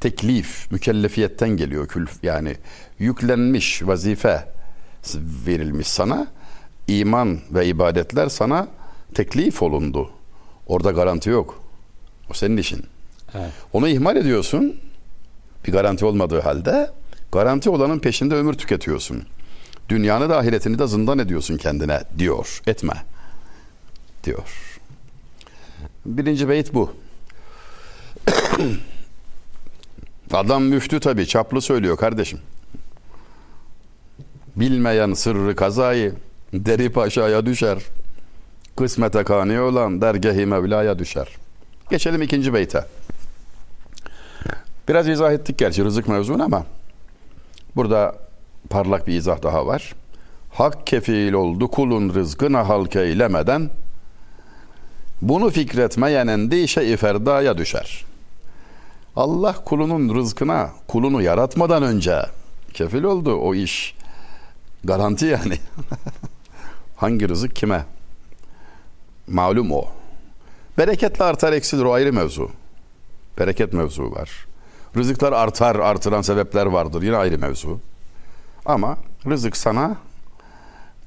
Teklif 0.00 0.72
mükellefiyetten 0.72 1.48
geliyor 1.48 1.88
külf 1.88 2.24
yani 2.24 2.56
yüklenmiş 2.98 3.82
vazife 3.86 4.44
verilmiş 5.46 5.88
sana 5.88 6.26
iman 6.88 7.38
ve 7.50 7.66
ibadetler 7.66 8.28
sana 8.28 8.68
teklif 9.14 9.62
olundu. 9.62 10.10
Orada 10.66 10.90
garanti 10.90 11.30
yok. 11.30 11.62
O 12.30 12.34
senin 12.34 12.56
işin. 12.56 12.84
Evet. 13.34 13.50
Onu 13.72 13.88
ihmal 13.88 14.16
ediyorsun. 14.16 14.76
Bir 15.66 15.72
garanti 15.72 16.04
olmadığı 16.04 16.40
halde 16.40 16.90
garanti 17.32 17.70
olanın 17.70 17.98
peşinde 17.98 18.34
ömür 18.34 18.54
tüketiyorsun. 18.54 19.22
Dünyanı 19.88 20.28
da 20.28 20.38
ahiretini 20.38 20.78
de 20.78 20.86
zindan 20.86 21.18
ediyorsun 21.18 21.56
kendine 21.56 22.02
diyor. 22.18 22.62
Etme 22.66 23.04
diyor. 24.24 24.80
Birinci 26.06 26.48
beyit 26.48 26.74
bu. 26.74 26.92
Adam 30.32 30.62
müftü 30.62 31.00
tabi 31.00 31.26
çaplı 31.26 31.60
söylüyor 31.60 31.96
kardeşim. 31.96 32.40
Bilmeyen 34.56 35.12
sırrı 35.12 35.56
kazayı 35.56 36.14
derip 36.52 36.98
aşağıya 36.98 37.46
düşer. 37.46 37.78
Kısmete 38.76 39.24
kani 39.24 39.60
olan 39.60 40.00
dergehi 40.00 40.46
Mevla'ya 40.46 40.98
düşer. 40.98 41.28
Geçelim 41.90 42.22
ikinci 42.22 42.54
beyte. 42.54 42.84
Biraz 44.88 45.08
izah 45.08 45.32
ettik 45.32 45.58
gerçi 45.58 45.84
rızık 45.84 46.08
mevzunu 46.08 46.42
ama 46.42 46.66
burada 47.76 48.27
parlak 48.70 49.06
bir 49.06 49.14
izah 49.14 49.42
daha 49.42 49.66
var. 49.66 49.94
Hak 50.50 50.86
kefil 50.86 51.32
oldu 51.32 51.68
kulun 51.70 52.14
rızkına 52.14 52.68
halk 52.68 52.96
eylemeden 52.96 53.70
bunu 55.22 55.50
fikretmeyen 55.50 56.26
endişe-i 56.26 56.96
ferdaya 56.96 57.58
düşer. 57.58 58.04
Allah 59.16 59.64
kulunun 59.64 60.14
rızkına 60.14 60.70
kulunu 60.88 61.22
yaratmadan 61.22 61.82
önce 61.82 62.22
kefil 62.74 63.02
oldu 63.02 63.34
o 63.34 63.54
iş. 63.54 63.94
Garanti 64.84 65.26
yani. 65.26 65.58
Hangi 66.96 67.28
rızık 67.28 67.56
kime? 67.56 67.84
Malum 69.28 69.72
o. 69.72 69.84
Bereketle 70.78 71.24
artar 71.24 71.52
eksilir 71.52 71.82
o 71.82 71.92
ayrı 71.92 72.12
mevzu. 72.12 72.50
Bereket 73.38 73.72
mevzu 73.72 74.10
var. 74.10 74.46
Rızıklar 74.96 75.32
artar 75.32 75.76
artıran 75.76 76.22
sebepler 76.22 76.66
vardır 76.66 77.02
yine 77.02 77.16
ayrı 77.16 77.38
mevzu. 77.38 77.80
Ama 78.68 78.98
rızık 79.26 79.56
sana 79.56 79.96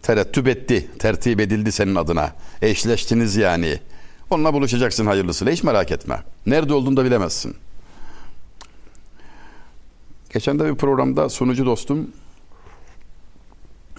terettüp 0.02 0.48
etti, 0.48 0.90
tertip 1.00 1.40
edildi 1.40 1.72
senin 1.72 1.96
adına. 1.96 2.32
Eşleştiniz 2.62 3.36
yani. 3.36 3.80
Onunla 4.30 4.54
buluşacaksın 4.54 5.06
hayırlısıyla 5.06 5.54
hiç 5.54 5.64
merak 5.64 5.92
etme. 5.92 6.20
Nerede 6.46 6.74
olduğunu 6.74 6.98
da 6.98 7.06
bilemezsin. 7.06 7.56
Geçen 10.34 10.60
de 10.60 10.70
bir 10.70 10.76
programda 10.76 11.30
sunucu 11.30 11.66
dostum 11.66 12.12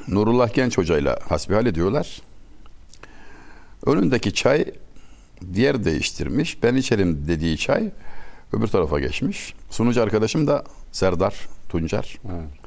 Nurullah 0.09 0.54
Genç 0.54 0.78
Hoca'yla 0.78 1.19
hasbihal 1.28 1.66
ediyorlar. 1.66 2.21
Önündeki 3.87 4.35
çay 4.35 4.64
diğer 5.54 5.85
değiştirmiş. 5.85 6.62
Ben 6.62 6.75
içerim 6.75 7.28
dediği 7.28 7.59
çay 7.59 7.90
öbür 8.52 8.66
tarafa 8.66 9.00
geçmiş. 9.00 9.54
Sunucu 9.71 10.02
arkadaşım 10.02 10.47
da 10.47 10.64
Serdar 10.92 11.35
Tuncer. 11.69 12.19
Evet. 12.25 12.62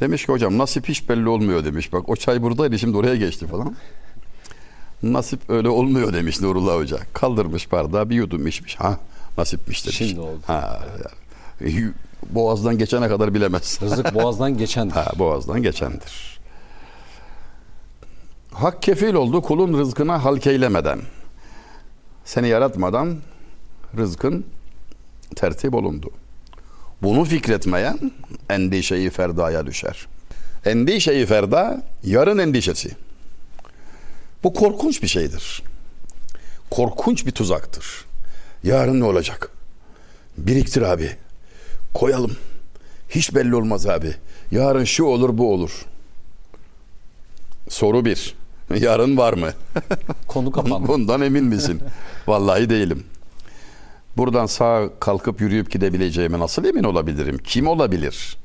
Demiş 0.00 0.26
ki 0.26 0.32
hocam 0.32 0.58
nasip 0.58 0.88
hiç 0.88 1.08
belli 1.08 1.28
olmuyor 1.28 1.64
demiş. 1.64 1.92
Bak 1.92 2.08
o 2.08 2.16
çay 2.16 2.42
buradaydı 2.42 2.78
şimdi 2.78 2.96
oraya 2.96 3.16
geçti 3.16 3.46
falan. 3.46 3.76
Nasip 5.02 5.50
öyle 5.50 5.68
olmuyor 5.68 6.12
demiş 6.12 6.40
Nurullah 6.40 6.76
Hoca. 6.76 6.98
Kaldırmış 7.12 7.72
bardağı 7.72 8.10
bir 8.10 8.14
yudum 8.14 8.46
içmiş. 8.46 8.76
Ha 8.76 8.98
nasipmiş 9.38 9.84
demiş. 9.84 9.96
Şimdi 9.96 10.20
oldu. 10.20 10.40
Ha, 10.46 10.86
yani. 11.60 11.92
Boğazdan 12.30 12.78
geçene 12.78 13.08
kadar 13.08 13.34
bilemez. 13.34 13.78
Rızık 13.82 14.14
boğazdan 14.14 14.58
geçen. 14.58 14.90
Ha, 14.98 15.12
boğazdan 15.18 15.62
geçendir. 15.62 16.38
Hak 18.52 18.82
kefil 18.82 19.14
oldu 19.14 19.42
kulun 19.42 19.78
rızkına 19.78 20.24
halk 20.24 20.46
eylemeden. 20.46 21.00
Seni 22.24 22.48
yaratmadan 22.48 23.16
rızkın 23.96 24.44
tertip 25.36 25.74
olundu. 25.74 26.10
Bunu 27.02 27.24
fikretmeyen 27.24 28.10
endişeyi 28.50 29.10
ferdaya 29.10 29.66
düşer. 29.66 30.06
Endişeyi 30.64 31.26
ferda 31.26 31.82
yarın 32.04 32.38
endişesi. 32.38 32.90
Bu 34.44 34.54
korkunç 34.54 35.02
bir 35.02 35.08
şeydir. 35.08 35.62
Korkunç 36.70 37.26
bir 37.26 37.30
tuzaktır. 37.30 38.04
Yarın 38.64 39.00
ne 39.00 39.04
olacak? 39.04 39.50
Biriktir 40.38 40.82
abi. 40.82 41.10
Koyalım. 41.94 42.36
Hiç 43.10 43.34
belli 43.34 43.54
olmaz 43.54 43.86
abi. 43.86 44.14
Yarın 44.50 44.84
şu 44.84 45.04
olur 45.04 45.38
bu 45.38 45.52
olur. 45.52 45.70
Soru 47.68 48.04
bir. 48.04 48.34
Yarın 48.80 49.16
var 49.16 49.32
mı? 49.32 49.52
Konu 50.26 50.52
kapandı. 50.52 50.88
Bundan 50.88 51.20
emin 51.20 51.44
misin? 51.44 51.80
Vallahi 52.26 52.70
değilim. 52.70 53.04
Buradan 54.16 54.46
sağ 54.46 54.88
kalkıp 55.00 55.40
yürüyüp 55.40 55.70
gidebileceğime 55.70 56.38
nasıl 56.38 56.64
emin 56.64 56.84
olabilirim? 56.84 57.38
Kim 57.38 57.66
olabilir? 57.66 58.36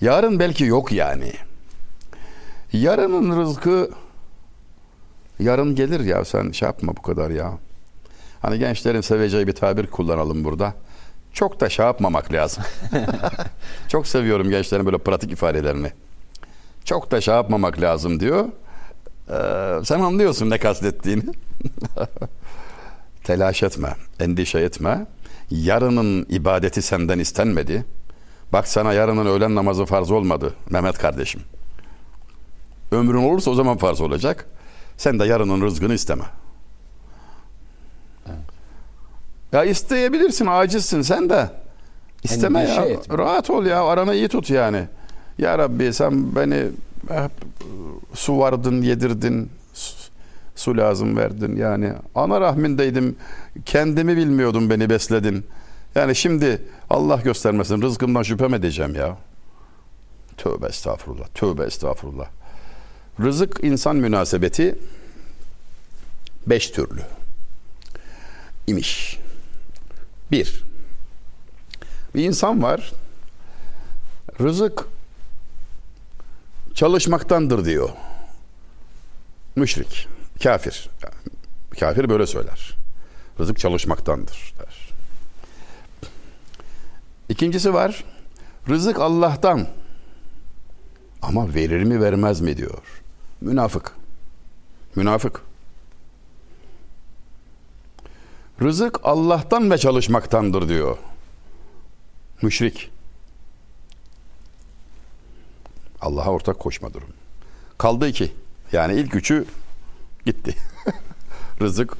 Yarın 0.00 0.38
belki 0.38 0.64
yok 0.64 0.92
yani. 0.92 1.32
Yarının 2.72 3.40
rızkı 3.40 3.90
yarın 5.38 5.74
gelir 5.74 6.00
ya 6.00 6.24
sen 6.24 6.50
şey 6.50 6.66
yapma 6.66 6.96
bu 6.96 7.02
kadar 7.02 7.30
ya. 7.30 7.52
Hani 8.42 8.58
gençlerin 8.58 9.00
seveceği 9.00 9.46
bir 9.46 9.52
tabir 9.52 9.86
kullanalım 9.86 10.44
burada. 10.44 10.74
Çok 11.32 11.60
da 11.60 11.68
şey 11.68 11.86
yapmamak 11.86 12.32
lazım. 12.32 12.64
Çok 13.88 14.06
seviyorum 14.06 14.50
gençlerin 14.50 14.86
böyle 14.86 14.98
pratik 14.98 15.32
ifadelerini. 15.32 15.92
Çok 16.84 17.10
da 17.10 17.20
şey 17.20 17.34
yapmamak 17.34 17.80
lazım 17.80 18.20
diyor. 18.20 18.44
Ee, 19.30 19.84
sen 19.84 20.00
anlıyorsun 20.00 20.50
ne 20.50 20.58
kastettiğini. 20.58 21.22
Telaş 23.24 23.62
etme, 23.62 23.94
endişe 24.20 24.58
etme. 24.58 25.06
Yarının 25.50 26.26
ibadeti 26.28 26.82
senden 26.82 27.18
istenmedi. 27.18 27.84
Bak 28.52 28.68
sana 28.68 28.92
yarının 28.92 29.26
öğlen 29.26 29.54
namazı 29.54 29.84
farz 29.84 30.10
olmadı 30.10 30.54
Mehmet 30.70 30.98
kardeşim. 30.98 31.40
Ömrün 32.92 33.22
olursa 33.22 33.50
o 33.50 33.54
zaman 33.54 33.76
farz 33.76 34.00
olacak. 34.00 34.46
Sen 34.96 35.18
de 35.18 35.24
yarının 35.24 35.62
rızkını 35.62 35.94
isteme. 35.94 36.24
Ya 39.52 39.64
isteyebilirsin, 39.64 40.46
acizsin 40.46 41.02
sen 41.02 41.30
de. 41.30 41.50
İsteme 42.22 42.60
Endişe 42.60 42.80
ya. 42.80 42.86
etme. 42.86 43.18
Rahat 43.18 43.50
ol 43.50 43.66
ya, 43.66 43.84
aranı 43.84 44.14
iyi 44.14 44.28
tut 44.28 44.50
yani. 44.50 44.88
Ya 45.38 45.58
Rabbi 45.58 45.92
sen 45.92 46.36
beni 46.36 46.68
hep 47.08 47.30
su 48.14 48.38
vardın, 48.38 48.82
yedirdin, 48.82 49.50
su- 50.60 50.76
lazım 50.76 51.16
verdin 51.16 51.56
yani. 51.56 51.92
Ana 52.14 52.40
rahmindeydim, 52.40 53.16
kendimi 53.64 54.16
bilmiyordum, 54.16 54.70
beni 54.70 54.90
besledin. 54.90 55.46
Yani 55.94 56.16
şimdi 56.16 56.62
Allah 56.90 57.16
göstermesin 57.16 57.82
rızkımdan 57.82 58.22
şüphem 58.22 58.54
edeceğim 58.54 58.94
ya. 58.94 59.16
Tövbe 60.36 60.66
estağfurullah, 60.66 61.26
tövbe 61.34 61.64
estağfurullah. 61.64 62.28
Rızık 63.20 63.58
insan 63.64 63.96
münasebeti 63.96 64.78
beş 66.46 66.70
türlü 66.70 67.00
imiş. 68.66 69.18
Bir, 70.30 70.62
bir 72.14 72.24
insan 72.24 72.62
var, 72.62 72.92
rızık 74.40 74.84
çalışmaktandır 76.74 77.64
diyor. 77.64 77.88
Müşrik, 79.56 80.08
kafir. 80.42 80.90
Kafir 81.80 82.08
böyle 82.08 82.26
söyler. 82.26 82.76
Rızık 83.40 83.58
çalışmaktandır 83.58 84.54
der. 84.58 84.90
İkincisi 87.28 87.74
var, 87.74 88.04
rızık 88.68 88.98
Allah'tan. 88.98 89.68
Ama 91.22 91.54
verir 91.54 91.84
mi 91.84 92.00
vermez 92.00 92.40
mi 92.40 92.56
diyor. 92.56 93.02
Münafık. 93.40 93.92
Münafık. 94.96 95.42
Rızık 98.62 99.00
Allah'tan 99.02 99.70
ve 99.70 99.78
çalışmaktandır 99.78 100.68
diyor. 100.68 100.98
Müşrik. 102.42 102.90
Allah'a 106.00 106.30
ortak 106.30 106.58
koşma 106.58 106.94
durum. 106.94 107.08
Kaldı 107.78 108.08
iki. 108.08 108.32
Yani 108.72 108.94
ilk 108.94 109.14
üçü 109.14 109.46
gitti. 110.26 110.56
Rızık 111.60 111.96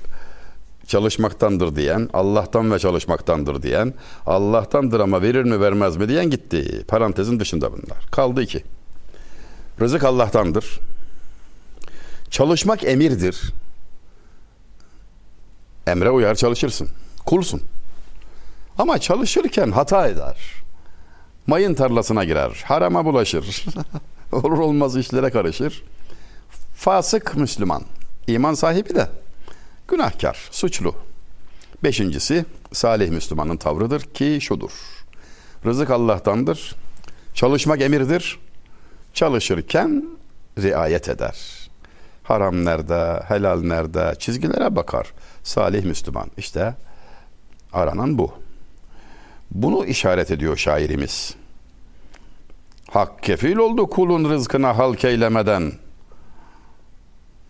çalışmaktandır 0.87 1.77
diyen, 1.77 2.09
Allah'tan 2.13 2.73
ve 2.73 2.79
çalışmaktandır 2.79 3.63
diyen, 3.63 3.95
Allah'tandır 4.27 5.01
ama 5.01 5.23
verir 5.23 5.45
mi 5.45 5.61
vermez 5.61 5.97
mi 5.97 6.09
diyen 6.09 6.31
gitti. 6.31 6.85
Parantezin 6.89 7.41
dışında 7.41 7.73
bunlar. 7.73 8.07
Kaldı 8.11 8.43
iki. 8.43 8.65
Rızık 9.81 10.05
Allah'tandır. 10.05 10.81
Çalışmak 12.31 12.85
emirdir. 12.85 13.53
Emre 15.87 16.11
uyar 16.11 16.35
çalışırsın. 16.35 16.89
Kulsun. 17.27 17.63
Ama 18.79 18.99
çalışırken 18.99 19.71
hata 19.71 20.09
eder. 20.09 20.37
Mayın 21.47 21.75
tarlasına 21.75 22.25
girer. 22.25 22.65
Harama 22.65 23.05
bulaşır. 23.05 23.65
Olur 24.33 24.59
olmaz 24.59 24.97
işlere 24.97 25.31
karışır. 25.31 25.83
Fasık 26.77 27.37
Müslüman. 27.37 27.83
İman 28.27 28.55
sahibi 28.55 28.95
de 28.95 29.09
günahkar, 29.89 30.49
suçlu. 30.51 30.95
Beşincisi 31.83 32.45
salih 32.73 33.11
Müslümanın 33.11 33.57
tavrıdır 33.57 34.01
ki 34.01 34.39
şudur. 34.41 34.71
Rızık 35.67 35.91
Allah'tandır. 35.91 36.75
Çalışmak 37.35 37.81
emirdir. 37.81 38.39
Çalışırken 39.15 40.05
riayet 40.59 41.09
eder. 41.09 41.37
Haram 42.23 42.65
nerede, 42.65 43.23
helal 43.29 43.63
nerede 43.63 44.15
çizgilere 44.19 44.77
bakar. 44.77 45.13
Salih 45.43 45.85
Müslüman. 45.85 46.31
İşte 46.37 46.75
aranan 47.73 48.19
bu. 48.19 48.33
Bunu 49.51 49.87
işaret 49.87 50.31
ediyor 50.31 50.57
şairimiz. 50.57 51.35
Hak 52.91 53.23
kefil 53.23 53.57
oldu 53.57 53.87
kulun 53.87 54.31
rızkına 54.31 54.79
halk 54.79 55.05
eylemeden. 55.05 55.73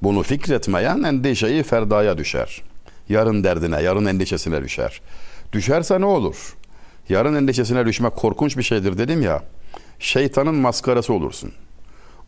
Bunu 0.03 0.23
fikretmeyen 0.23 1.03
endişeyi 1.03 1.63
ferdaya 1.63 2.19
düşer. 2.19 2.63
Yarın 3.09 3.45
derdine, 3.45 3.83
yarın 3.83 4.07
endişesine 4.07 4.63
düşer. 4.63 5.01
Düşerse 5.53 6.01
ne 6.01 6.07
olur? 6.07 6.57
Yarın 7.09 7.35
endişesine 7.35 7.87
düşmek 7.87 8.17
korkunç 8.17 8.57
bir 8.57 8.63
şeydir 8.63 8.99
dedim 8.99 9.23
ya. 9.23 9.43
Şeytanın 9.99 10.55
maskarası 10.55 11.13
olursun. 11.13 11.53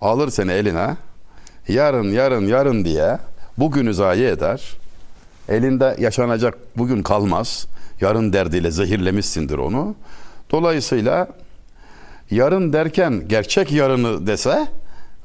Alır 0.01 0.31
seni 0.31 0.53
eline, 0.53 0.97
yarın, 1.69 2.13
yarın, 2.13 2.47
yarın 2.47 2.85
diye 2.85 3.19
bugünü 3.59 3.95
zayi 3.95 4.25
eder. 4.25 4.77
Elinde 5.49 5.97
yaşanacak 5.99 6.59
bugün 6.77 7.03
kalmaz. 7.03 7.67
Yarın 8.01 8.33
derdiyle 8.33 8.71
zehirlemişsindir 8.71 9.59
onu. 9.59 9.95
Dolayısıyla 10.51 11.29
yarın 12.31 12.73
derken 12.73 13.29
gerçek 13.29 13.73
yarını 13.73 14.27
dese 14.27 14.67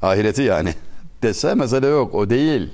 ahireti 0.02 0.42
yani 0.42 0.74
dese 1.22 1.54
mesele 1.54 1.86
yok 1.86 2.14
o 2.14 2.30
değil. 2.30 2.70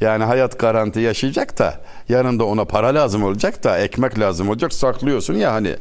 Yani 0.00 0.24
hayat 0.24 0.58
garanti 0.58 1.00
yaşayacak 1.00 1.58
da 1.58 1.80
yarın 2.08 2.38
da 2.38 2.44
ona 2.44 2.64
para 2.64 2.94
lazım 2.94 3.24
olacak 3.24 3.64
da 3.64 3.78
ekmek 3.78 4.18
lazım 4.18 4.48
olacak 4.48 4.72
saklıyorsun 4.72 5.34
ya 5.34 5.52
hani. 5.52 5.76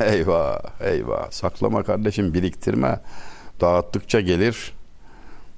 Eyvah 0.00 0.58
eyvah 0.80 1.30
saklama 1.30 1.82
kardeşim 1.82 2.34
biriktirme 2.34 3.00
dağıttıkça 3.60 4.20
gelir. 4.20 4.72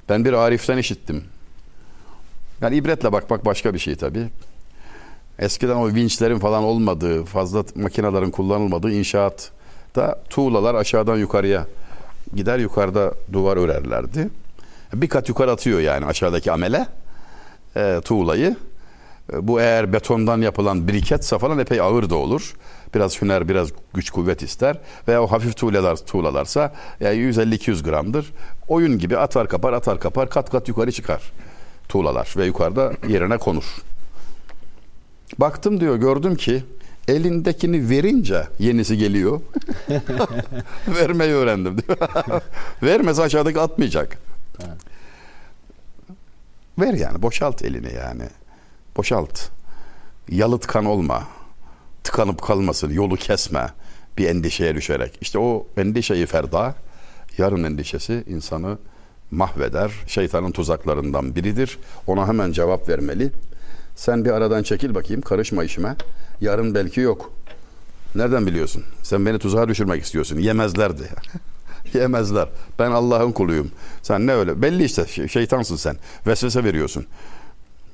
Ben 0.09 0.25
bir 0.25 0.33
Arif'ten 0.33 0.79
işittim. 0.79 1.25
Yani 2.61 2.77
ibretle 2.77 3.13
bakmak 3.13 3.45
başka 3.45 3.75
bir 3.75 3.79
şey 3.79 3.97
tabii. 3.97 4.29
Eskiden 5.39 5.77
o 5.77 5.95
vinçlerin 5.95 6.39
falan 6.39 6.63
olmadığı, 6.65 7.25
fazla 7.25 7.65
makinelerin 7.75 8.31
kullanılmadığı 8.31 8.91
inşaatta 8.91 10.23
tuğlalar 10.31 10.75
aşağıdan 10.75 11.17
yukarıya 11.17 11.67
gider 12.35 12.59
yukarıda 12.59 13.15
duvar 13.33 13.57
örerlerdi. 13.57 14.29
Bir 14.95 15.09
kat 15.09 15.29
yukarı 15.29 15.53
atıyor 15.53 15.81
yani 15.81 16.07
aşağıdaki 16.07 16.53
amele 16.53 16.87
e, 17.77 18.01
tuğlayı. 18.05 18.57
E, 19.33 19.49
bu 19.49 19.61
eğer 19.61 19.93
betondan 19.93 20.41
yapılan 20.41 20.89
briketse 20.89 21.39
falan 21.39 21.59
epey 21.59 21.81
ağır 21.81 22.11
da 22.11 22.17
olur. 22.17 22.55
Biraz 22.95 23.23
hüner, 23.23 23.49
biraz 23.49 23.69
güç 23.95 24.11
kuvvet 24.11 24.43
ister. 24.43 24.79
Veya 25.09 25.23
o 25.23 25.27
hafif 25.27 25.57
tuğlalar, 25.57 25.97
tuğlalarsa 25.97 26.73
yani 27.01 27.17
150-200 27.17 27.83
gramdır. 27.83 28.33
Oyun 28.69 28.99
gibi 28.99 29.19
atar 29.19 29.49
kapar 29.49 29.73
atar 29.73 30.01
kapar 30.01 30.31
kat 30.31 30.51
kat 30.51 30.69
yukarı 30.69 30.93
çıkar 30.93 31.23
tuğlalar 31.89 32.35
ve 32.37 32.47
yukarıda 32.47 32.93
yerine 33.09 33.39
konur. 33.39 33.65
Baktım 35.39 35.81
diyor 35.81 35.97
gördüm 35.97 36.37
ki 36.37 36.63
elindekini 37.09 37.91
verince 37.91 38.43
yenisi 38.59 38.99
geliyor. 38.99 39.41
Vermeyi 40.89 41.33
öğrendim 41.33 41.79
diyor. 41.79 41.99
Vermese 42.83 43.23
aşağıdaki 43.23 43.61
atmayacak. 43.61 44.19
Ver 46.79 46.95
yani 46.95 47.23
boşalt 47.23 47.63
elini 47.63 47.95
yani. 47.95 48.25
Boşalt. 48.97 49.41
Yalıtkan 50.29 50.85
olma. 50.85 51.23
Tıkanıp 52.05 52.43
kalmasın. 52.43 52.93
Yolu 52.93 53.17
kesme. 53.17 53.67
Bir 54.19 54.29
endişeye 54.29 54.75
düşerek. 54.75 55.19
İşte 55.21 55.39
o 55.39 55.67
endişeyi 55.77 56.27
ferda, 56.27 56.75
yarın 57.39 57.65
endişesi 57.65 58.25
insanı 58.29 58.79
mahveder. 59.31 59.93
Şeytanın 60.07 60.53
tuzaklarından 60.53 61.35
biridir. 61.35 61.79
Ona 62.07 62.29
hemen 62.29 62.53
cevap 62.53 62.89
vermeli. 62.89 63.33
Sen 63.97 64.25
bir 64.25 64.31
aradan 64.31 64.63
çekil 64.63 64.95
bakayım. 64.95 65.23
Karışma 65.23 65.65
işime. 65.65 65.97
Yarın 66.41 66.75
belki 66.75 67.01
yok. 67.01 67.33
Nereden 68.15 68.47
biliyorsun? 68.47 68.85
Sen 69.03 69.27
beni 69.27 69.39
tuzağa 69.39 69.69
düşürmek 69.69 70.05
istiyorsun. 70.05 70.39
Yemezlerdi. 70.39 71.09
Yemezler. 71.95 72.49
Ben 72.79 72.91
Allah'ın 72.91 73.33
kuluyum. 73.33 73.71
Sen 74.03 74.27
ne 74.27 74.33
öyle? 74.33 74.63
Belli 74.63 74.85
işte 74.85 75.29
şeytansın 75.29 75.77
sen. 75.77 75.97
Vesvese 76.27 76.65
veriyorsun. 76.65 77.07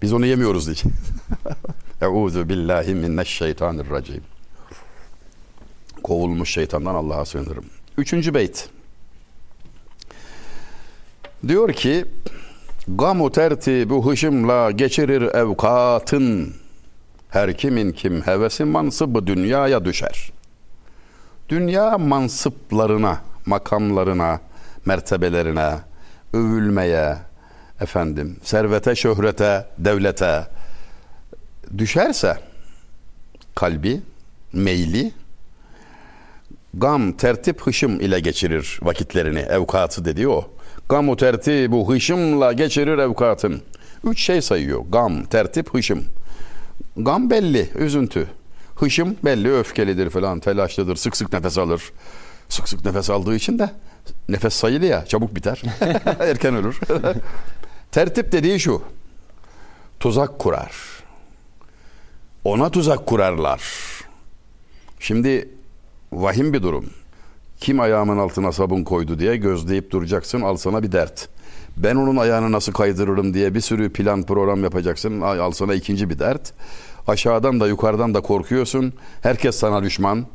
Biz 0.02 0.12
onu 0.12 0.26
yemiyoruz 0.26 0.66
diye. 0.66 0.92
Euzu 2.02 2.48
billahi 2.48 2.94
mineşşeytanirracim. 2.94 4.22
Kovulmuş 6.02 6.50
şeytandan 6.50 6.94
Allah'a 6.94 7.24
sığınırım. 7.24 7.64
Üçüncü 7.98 8.34
beyt. 8.34 8.68
Diyor 11.48 11.72
ki 11.72 12.04
Gamu 12.88 13.32
tertibu 13.32 14.10
hışımla 14.10 14.70
geçirir 14.70 15.22
evkatın 15.22 16.54
her 17.28 17.56
kimin 17.56 17.92
kim 17.92 18.22
hevesi 18.22 18.64
mansıbı 18.64 19.26
dünyaya 19.26 19.84
düşer. 19.84 20.32
Dünya 21.48 21.98
mansıplarına, 21.98 23.20
makamlarına, 23.46 24.40
mertebelerine, 24.86 25.74
övülmeye, 26.32 27.16
efendim, 27.80 28.36
servete, 28.42 28.94
şöhrete, 28.94 29.66
devlete 29.78 30.46
düşerse 31.78 32.38
kalbi, 33.54 34.00
meyli, 34.52 35.12
gam, 36.74 37.12
tertip, 37.12 37.60
hışım 37.60 38.00
ile 38.00 38.20
geçirir 38.20 38.78
vakitlerini, 38.82 39.38
evkatı 39.38 40.04
dediği 40.04 40.28
o. 40.28 40.50
Gamu 40.88 41.16
tertibu 41.16 41.92
hışımla 41.92 42.52
geçirir 42.52 42.98
evkatın. 42.98 43.62
Üç 44.04 44.22
şey 44.22 44.42
sayıyor. 44.42 44.84
Gam, 44.90 45.24
tertip, 45.24 45.74
hışım. 45.74 46.04
Gam 46.96 47.30
belli, 47.30 47.68
üzüntü. 47.78 48.26
Hışım 48.76 49.16
belli, 49.24 49.52
öfkelidir 49.52 50.10
falan, 50.10 50.40
telaşlıdır, 50.40 50.96
sık 50.96 51.16
sık 51.16 51.32
nefes 51.32 51.58
alır. 51.58 51.82
Sık 52.48 52.68
sık 52.68 52.84
nefes 52.84 53.10
aldığı 53.10 53.34
için 53.34 53.58
de 53.58 53.70
nefes 54.28 54.54
sayılı 54.54 54.86
ya, 54.86 55.04
çabuk 55.06 55.36
biter. 55.36 55.62
Erken 56.20 56.54
ölür. 56.54 56.80
Tertip 57.92 58.32
dediği 58.32 58.60
şu. 58.60 58.82
Tuzak 60.00 60.38
kurar. 60.38 60.72
Ona 62.44 62.70
tuzak 62.70 63.06
kurarlar. 63.06 63.62
Şimdi 65.00 65.48
vahim 66.12 66.52
bir 66.52 66.62
durum. 66.62 66.90
Kim 67.60 67.80
ayağımın 67.80 68.18
altına 68.18 68.52
sabun 68.52 68.84
koydu 68.84 69.18
diye 69.18 69.36
gözleyip 69.36 69.90
duracaksın 69.90 70.40
al 70.40 70.56
sana 70.56 70.82
bir 70.82 70.92
dert. 70.92 71.28
Ben 71.76 71.94
onun 71.94 72.16
ayağını 72.16 72.52
nasıl 72.52 72.72
kaydırırım 72.72 73.34
diye 73.34 73.54
bir 73.54 73.60
sürü 73.60 73.92
plan 73.92 74.22
program 74.22 74.64
yapacaksın 74.64 75.20
al 75.20 75.50
sana 75.50 75.74
ikinci 75.74 76.10
bir 76.10 76.18
dert. 76.18 76.52
Aşağıdan 77.08 77.60
da 77.60 77.66
yukarıdan 77.68 78.14
da 78.14 78.20
korkuyorsun. 78.20 78.92
Herkes 79.22 79.56
sana 79.56 79.82
düşman. 79.82 80.26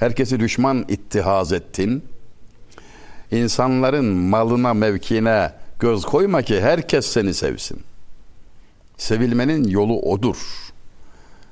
Herkesi 0.00 0.40
düşman 0.40 0.84
ittihaz 0.88 1.52
ettin. 1.52 2.02
İnsanların 3.30 4.04
malına 4.04 4.74
mevkine 4.74 5.52
göz 5.80 6.04
koyma 6.04 6.42
ki 6.42 6.60
herkes 6.60 7.06
seni 7.06 7.34
sevsin. 7.34 7.80
Sevilmenin 8.96 9.68
yolu 9.68 10.00
odur. 10.00 10.36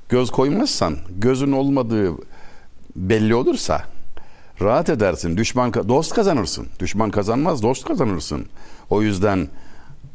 Göz 0.09 0.31
koymazsan 0.31 0.95
gözün 1.17 1.51
olmadığı 1.51 2.11
belli 2.95 3.35
olursa 3.35 3.83
rahat 4.61 4.89
edersin. 4.89 5.37
Düşman 5.37 5.73
dost 5.73 6.13
kazanırsın. 6.13 6.67
Düşman 6.79 7.11
kazanmaz, 7.11 7.63
dost 7.63 7.85
kazanırsın. 7.85 8.45
O 8.89 9.01
yüzden 9.01 9.47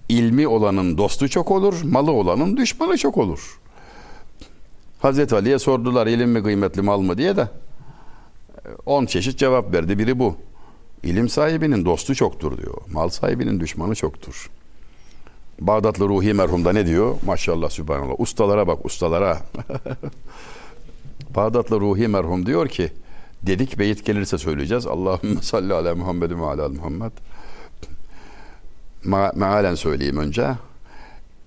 ilmi 0.09 0.49
olanın 0.49 0.99
dostu 0.99 1.29
çok 1.29 1.51
olur, 1.51 1.83
malı 1.83 2.13
olanın 2.13 2.57
düşmanı 2.57 2.99
çok 2.99 3.19
olur. 3.19 3.61
Hazreti 4.99 5.35
Ali'ye 5.35 5.59
sordular 5.59 6.07
ilim 6.07 6.31
mi 6.31 6.43
kıymetli 6.43 6.83
mal 6.83 7.01
mı 7.01 7.19
diye 7.19 7.37
de 7.37 7.49
on 8.87 9.07
çeşit 9.07 9.39
cevap 9.39 9.75
verdi. 9.75 9.99
Biri 9.99 10.19
bu. 10.19 10.37
İlim 11.03 11.29
sahibinin 11.29 11.85
dostu 11.85 12.15
çoktur 12.15 12.59
diyor. 12.59 12.77
Mal 12.93 13.09
sahibinin 13.09 13.61
düşmanı 13.61 13.95
çoktur. 13.95 14.51
Bağdatlı 15.61 16.09
Ruhi 16.09 16.35
merhumda 16.35 16.73
ne 16.73 16.87
diyor? 16.87 17.15
Maşallah 17.27 17.71
sübhanallah. 17.71 18.15
Ustalara 18.19 18.67
bak 18.67 18.87
ustalara. 18.87 19.39
Bağdatlı 21.35 21.81
Ruhi 21.81 22.09
merhum 22.09 22.47
diyor 22.47 22.69
ki 22.69 22.93
dedik 23.43 23.79
beyit 23.79 24.05
gelirse 24.05 24.39
söyleyeceğiz. 24.39 24.87
Allahümme 24.87 25.43
salli 25.43 25.75
ala 25.75 25.95
Muhammedin 25.95 26.41
ve 26.41 26.47
ala 26.47 26.69
Muhammed. 26.69 27.13
Ma 29.05 29.33
mealen 29.35 29.75
söyleyeyim 29.75 30.17
önce. 30.17 30.51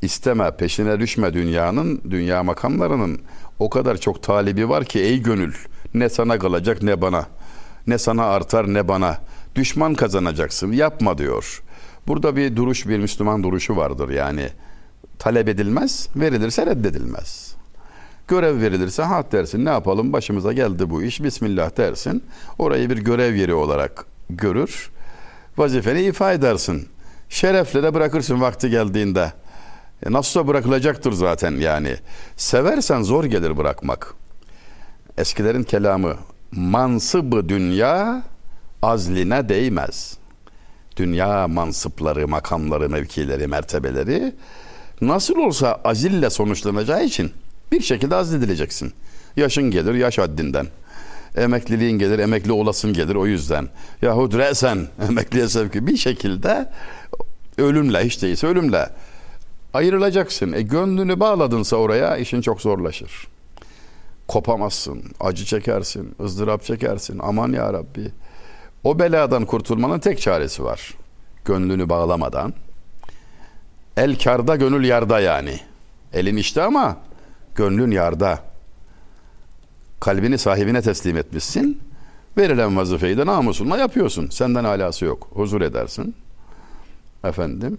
İsteme, 0.01 0.51
peşine 0.51 0.99
düşme 0.99 1.34
dünyanın, 1.34 2.01
dünya 2.10 2.43
makamlarının 2.43 3.19
o 3.60 3.69
kadar 3.69 3.97
çok 3.97 4.23
talibi 4.23 4.69
var 4.69 4.86
ki 4.86 4.99
ey 4.99 5.21
gönül 5.21 5.53
ne 5.99 6.10
sana 6.10 6.39
kalacak 6.39 6.83
ne 6.83 7.01
bana. 7.01 7.25
Ne 7.88 7.97
sana 7.97 8.25
artar 8.25 8.73
ne 8.73 8.88
bana. 8.88 9.17
Düşman 9.55 9.93
kazanacaksın. 9.93 10.71
Yapma 10.71 11.17
diyor. 11.17 11.63
Burada 12.07 12.36
bir 12.36 12.55
duruş, 12.55 12.88
bir 12.88 12.99
Müslüman 12.99 13.43
duruşu 13.43 13.75
vardır 13.75 14.10
yani. 14.10 14.49
Talep 15.19 15.47
edilmez, 15.47 16.10
verilirse 16.15 16.65
reddedilmez. 16.65 17.55
Görev 18.27 18.62
verilirse 18.62 19.03
ha 19.03 19.23
dersin 19.31 19.65
ne 19.65 19.69
yapalım 19.69 20.13
başımıza 20.13 20.53
geldi 20.53 20.89
bu 20.89 21.03
iş 21.03 21.23
bismillah 21.23 21.77
dersin. 21.77 22.23
Orayı 22.60 22.89
bir 22.89 22.97
görev 22.97 23.36
yeri 23.36 23.53
olarak 23.53 24.05
görür. 24.29 24.89
Vazifeni 25.57 26.01
ifa 26.01 26.33
edersin. 26.33 26.88
Şerefle 27.29 27.83
de 27.83 27.93
bırakırsın 27.93 28.41
vakti 28.41 28.69
geldiğinde. 28.69 29.33
E 30.05 30.12
nasılsa 30.12 30.47
bırakılacaktır 30.47 31.12
zaten 31.12 31.51
yani. 31.51 31.95
Seversen 32.38 33.01
zor 33.01 33.23
gelir 33.23 33.57
bırakmak. 33.57 34.13
Eskilerin 35.17 35.63
kelamı 35.63 36.15
mansıbı 36.51 37.49
dünya 37.49 38.23
azline 38.82 39.49
değmez. 39.49 40.17
Dünya 40.97 41.47
mansıpları, 41.47 42.27
makamları, 42.27 42.89
mevkileri, 42.89 43.47
mertebeleri 43.47 44.34
nasıl 45.01 45.38
olsa 45.38 45.82
azille 45.84 46.30
sonuçlanacağı 46.30 47.06
için 47.06 47.32
bir 47.71 47.82
şekilde 47.82 48.15
azledileceksin. 48.15 48.93
Yaşın 49.38 49.71
gelir 49.71 49.93
yaş 49.93 50.17
haddinden. 50.17 50.67
Emekliliğin 51.38 51.99
gelir, 51.99 52.19
emekli 52.19 52.51
olasın 52.51 52.93
gelir 52.93 53.15
o 53.15 53.27
yüzden. 53.27 53.69
Yahut 54.01 54.36
resen 54.36 54.88
emekliye 55.10 55.49
sevki 55.49 55.88
bir 55.88 55.97
şekilde 55.97 56.69
ölümle 57.58 58.06
hiç 58.06 58.21
değilse 58.21 58.47
ölümle 58.47 58.89
ayrılacaksın. 59.73 60.53
E 60.53 60.62
gönlünü 60.62 61.19
bağladınsa 61.19 61.75
oraya 61.75 62.17
işin 62.17 62.41
çok 62.41 62.62
zorlaşır. 62.62 63.27
Kopamazsın, 64.27 65.03
acı 65.19 65.45
çekersin, 65.45 66.15
ızdırap 66.21 66.63
çekersin. 66.63 67.19
Aman 67.23 67.51
ya 67.51 67.73
Rabbi. 67.73 68.11
O 68.83 68.99
beladan 68.99 69.45
kurtulmanın 69.45 69.99
tek 69.99 70.21
çaresi 70.21 70.63
var. 70.63 70.93
Gönlünü 71.45 71.89
bağlamadan. 71.89 72.53
El 73.97 74.19
karda 74.19 74.55
gönül 74.55 74.83
yarda 74.83 75.19
yani. 75.19 75.59
Elin 76.13 76.37
işte 76.37 76.61
ama 76.61 76.97
gönlün 77.55 77.91
yarda. 77.91 78.39
Kalbini 79.99 80.37
sahibine 80.37 80.81
teslim 80.81 81.17
etmişsin. 81.17 81.81
Verilen 82.37 82.77
vazifeyi 82.77 83.17
de 83.17 83.25
namusunla 83.25 83.77
yapıyorsun. 83.77 84.29
Senden 84.29 84.63
alası 84.63 85.05
yok. 85.05 85.27
Huzur 85.33 85.61
edersin. 85.61 86.15
Efendim 87.23 87.77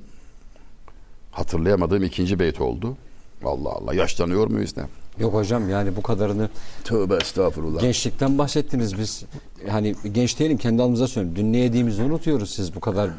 hatırlayamadığım 1.30 2.02
ikinci 2.02 2.38
beyt 2.38 2.61
oldu. 2.61 2.96
Allah 3.44 3.70
Allah 3.70 3.94
yaşlanıyor 3.94 4.46
muyuz 4.46 4.76
ne? 4.76 4.84
Yok 5.20 5.35
hocam 5.35 5.68
yani 5.70 5.96
bu 5.96 6.02
kadarını 6.02 6.48
Tövbe 6.85 7.14
estağfurullah. 7.16 7.81
gençlikten 7.81 8.38
bahsettiniz 8.38 8.98
biz. 8.98 9.24
Hani 9.70 9.94
genç 10.12 10.38
değilim 10.38 10.57
kendi 10.59 10.83
adımıza 10.83 11.09
söylüyorum. 11.09 11.37
Dün 11.42 11.52
ne 11.52 11.59
yediğimizi 11.59 12.02
unutuyoruz 12.02 12.50
siz 12.54 12.74
bu 12.74 12.81
kadar 12.81 13.11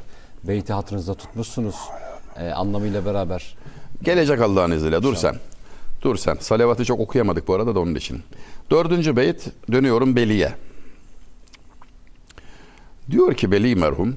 beyti 0.44 0.74
hatırınızda 0.74 1.14
tutmuşsunuz. 1.14 1.76
Ee, 2.38 2.50
anlamıyla 2.50 3.06
beraber. 3.06 3.56
Gelecek 4.04 4.42
Allah'ın 4.42 4.72
izniyle. 4.72 5.04
Dur 5.04 5.16
sen. 5.16 5.36
Dur 6.02 6.16
sen. 6.16 6.38
Salavatı 6.40 6.86
çok 6.86 7.00
okuyamadık 7.00 7.48
bu 7.48 7.54
arada 7.54 7.76
da 7.76 7.80
onun 7.80 7.96
için. 7.96 8.22
Dördüncü 8.72 9.16
beyt 9.16 9.46
dönüyorum 9.72 10.16
Beli'ye. 10.16 10.54
Diyor 13.12 13.34
ki 13.34 13.52
Beli 13.52 13.76
merhum 13.76 14.16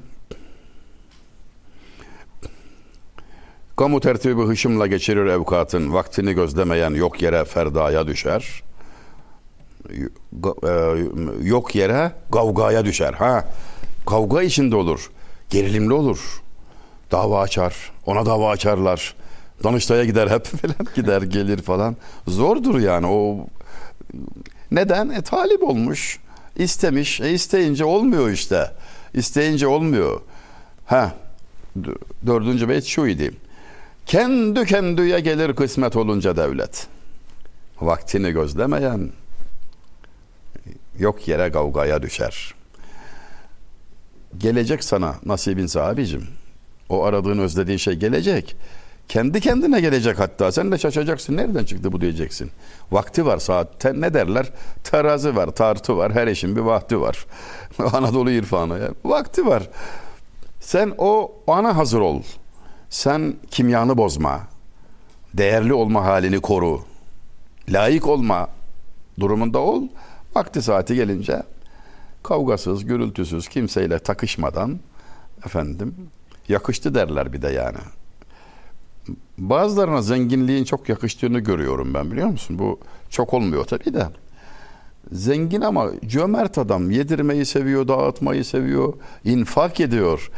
Kamu 3.77 4.01
tertibi 4.01 4.43
hışımla 4.43 4.87
geçirir 4.87 5.27
evkatın, 5.27 5.93
vaktini 5.93 6.33
gözlemeyen 6.35 6.91
yok 6.91 7.23
yere 7.23 7.45
ferdaya 7.45 8.07
düşer. 8.07 8.63
E, 9.91 10.71
Yok 11.43 11.75
yere 11.75 12.13
kavgaya 12.33 12.85
düşer. 12.85 13.13
Ha, 13.13 13.49
kavga 14.07 14.43
içinde 14.43 14.77
olur, 14.77 15.11
gerilimli 15.51 15.93
olur. 15.93 16.43
Dava 17.13 17.41
açar, 17.41 17.93
ona 18.07 18.27
dava 18.27 18.51
açarlar. 18.51 19.15
Danıştay'a 19.65 20.05
gider 20.05 20.31
hep 20.31 20.45
falan 20.63 20.87
gider 20.95 21.23
gelir 21.23 21.63
falan. 21.63 21.97
Zordur 22.29 22.81
yani 22.81 23.07
o. 23.07 23.47
Neden? 24.71 25.09
E 25.09 25.23
talip 25.23 25.63
olmuş, 25.63 26.19
istemiş. 26.57 27.21
E 27.21 27.31
isteyince 27.31 27.85
olmuyor 27.85 28.31
işte. 28.31 28.71
İsteyince 29.15 29.67
olmuyor. 29.67 30.21
Ha, 30.87 31.13
dördüncü 32.27 32.69
beyt 32.69 32.85
şu 32.85 33.07
idi. 33.07 33.33
Kendi 34.07 34.65
kendine 34.67 35.21
gelir 35.21 35.55
kısmet 35.55 35.97
olunca 35.97 36.37
devlet. 36.37 36.87
Vaktini 37.81 38.33
gözlemeyen 38.33 39.11
yok 40.99 41.29
yere 41.29 41.53
kavgaya 41.53 42.03
düşer. 42.03 42.55
Gelecek 44.39 44.85
sana 44.85 45.15
nasibinse 45.27 45.81
abicim. 45.81 46.27
O 46.89 47.05
aradığın 47.05 47.39
özlediğin 47.39 47.79
şey 47.79 47.95
gelecek. 47.95 48.57
Kendi 49.09 49.41
kendine 49.41 49.81
gelecek 49.81 50.19
hatta. 50.19 50.53
Sen 50.53 50.73
de 50.73 50.79
şaşacaksın. 50.79 51.37
Nereden 51.37 51.65
çıktı 51.65 51.93
bu 51.93 52.01
diyeceksin. 52.01 52.51
Vakti 52.93 53.27
var 53.27 53.39
saatte. 53.39 54.01
Ne 54.01 54.15
derler? 54.15 54.51
Terazi 54.85 55.37
var, 55.37 55.51
tartı 55.51 55.97
var. 55.97 56.13
Her 56.13 56.27
işin 56.27 56.57
bir 56.57 56.61
vakti 56.61 57.01
var. 57.01 57.27
Anadolu 57.93 58.31
irfanı. 58.31 58.79
Ya. 58.79 58.89
Vakti 59.05 59.47
var. 59.47 59.69
Sen 60.61 60.95
o 60.99 61.33
ana 61.47 61.77
hazır 61.77 62.01
ol. 62.01 62.23
Sen 62.93 63.35
kimyanı 63.51 63.97
bozma. 63.97 64.41
Değerli 65.35 65.75
olma 65.75 66.05
halini 66.05 66.41
koru. 66.41 66.81
Layık 67.69 68.07
olma 68.07 68.49
durumunda 69.21 69.59
ol. 69.59 69.83
Vakti 70.35 70.63
saati 70.63 70.95
gelince 70.95 71.43
kavgasız, 72.23 72.85
gürültüsüz, 72.85 73.49
kimseyle 73.49 73.99
takışmadan 73.99 74.81
efendim 75.47 75.95
yakıştı 76.49 76.95
derler 76.95 77.33
bir 77.33 77.43
de 77.43 77.49
yani. 77.49 77.79
Bazılarına 79.39 80.03
zenginliğin 80.03 80.65
çok 80.65 80.89
yakıştığını 80.89 81.41
görüyorum 81.41 81.95
ben 81.95 82.11
biliyor 82.11 82.29
musun? 82.29 82.59
Bu 82.59 82.81
çok 83.11 83.35
olmuyor 83.35 83.65
tabii 83.65 83.95
de. 83.95 84.07
Zengin 85.13 85.61
ama 85.61 85.91
cömert 86.07 86.59
adam. 86.59 86.91
Yedirmeyi 86.91 87.47
seviyor, 87.47 87.89
dağıtmayı 87.89 88.45
seviyor, 88.45 88.95
infak 89.25 89.81
ediyor. 89.81 90.31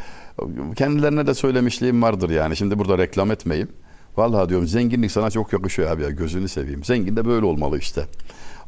Kendilerine 0.76 1.26
de 1.26 1.34
söylemişliğim 1.34 2.02
vardır 2.02 2.30
yani. 2.30 2.56
Şimdi 2.56 2.78
burada 2.78 2.98
reklam 2.98 3.30
etmeyeyim. 3.30 3.68
Vallahi 4.16 4.48
diyorum 4.48 4.66
zenginlik 4.66 5.12
sana 5.12 5.30
çok 5.30 5.52
yakışıyor 5.52 5.90
abi 5.90 6.02
ya 6.02 6.10
gözünü 6.10 6.48
seveyim. 6.48 6.84
Zengin 6.84 7.16
de 7.16 7.24
böyle 7.24 7.46
olmalı 7.46 7.78
işte. 7.78 8.06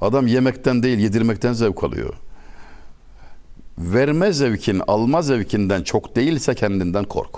Adam 0.01 0.27
yemekten 0.27 0.83
değil 0.83 0.99
yedirmekten 0.99 1.53
zevk 1.53 1.85
alıyor. 1.85 2.15
Verme 3.79 4.33
zevkin 4.33 4.83
alma 4.87 5.23
zevkinden 5.23 5.83
çok 5.83 6.17
değilse 6.17 6.55
kendinden 6.55 7.05
kork. 7.05 7.35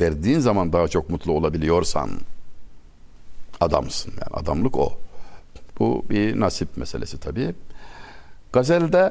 Verdiğin 0.00 0.38
zaman 0.38 0.72
daha 0.72 0.88
çok 0.88 1.10
mutlu 1.10 1.32
olabiliyorsan 1.32 2.10
adamsın. 3.60 4.10
Yani 4.10 4.42
adamlık 4.42 4.76
o. 4.76 4.92
Bu 5.78 6.04
bir 6.10 6.40
nasip 6.40 6.76
meselesi 6.76 7.20
tabii. 7.20 7.54
Gazel'de 8.52 9.10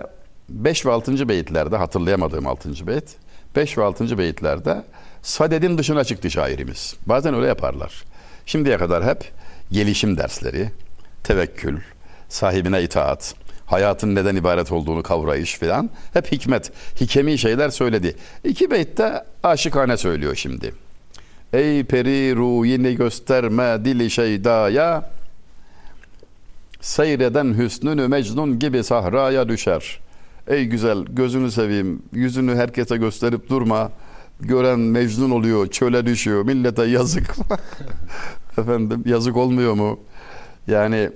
5 0.49 0.85
ve 0.85 0.91
6. 0.91 1.29
beyitlerde 1.29 1.77
hatırlayamadığım 1.77 2.47
6. 2.47 2.87
beyit 2.87 3.17
5 3.55 3.77
ve 3.77 3.83
6. 3.83 4.17
beyitlerde 4.17 4.83
sadedin 5.21 5.77
dışına 5.77 6.03
çıktı 6.03 6.31
şairimiz. 6.31 6.95
Bazen 7.05 7.33
öyle 7.33 7.47
yaparlar. 7.47 8.03
Şimdiye 8.45 8.77
kadar 8.77 9.05
hep 9.05 9.31
gelişim 9.71 10.17
dersleri, 10.17 10.69
tevekkül, 11.23 11.79
sahibine 12.29 12.83
itaat, 12.83 13.35
hayatın 13.65 14.15
neden 14.15 14.35
ibaret 14.35 14.71
olduğunu 14.71 15.03
kavrayış 15.03 15.57
filan 15.57 15.89
hep 16.13 16.31
hikmet, 16.31 16.71
hikemi 17.01 17.37
şeyler 17.37 17.69
söyledi. 17.69 18.15
İki 18.43 18.71
beytte 18.71 19.23
aşıkane 19.43 19.97
söylüyor 19.97 20.35
şimdi. 20.35 20.73
Ey 21.53 21.83
peri 21.83 22.35
ruhini 22.35 22.95
gösterme 22.95 23.85
dili 23.85 24.09
şeydaya 24.09 25.09
seyreden 26.81 27.57
hüsnünü 27.57 28.07
mecnun 28.07 28.59
gibi 28.59 28.83
sahraya 28.83 29.49
düşer. 29.49 29.99
Ey 30.47 30.65
güzel 30.65 31.03
gözünü 31.03 31.51
seveyim 31.51 32.01
yüzünü 32.13 32.55
herkese 32.55 32.97
gösterip 32.97 33.49
durma. 33.49 33.91
Gören 34.39 34.79
mecnun 34.79 35.31
oluyor 35.31 35.67
çöle 35.67 36.05
düşüyor 36.05 36.43
millete 36.45 36.85
yazık. 36.85 37.35
Efendim 38.57 39.03
yazık 39.05 39.37
olmuyor 39.37 39.73
mu? 39.73 39.99
Yani 40.67 41.09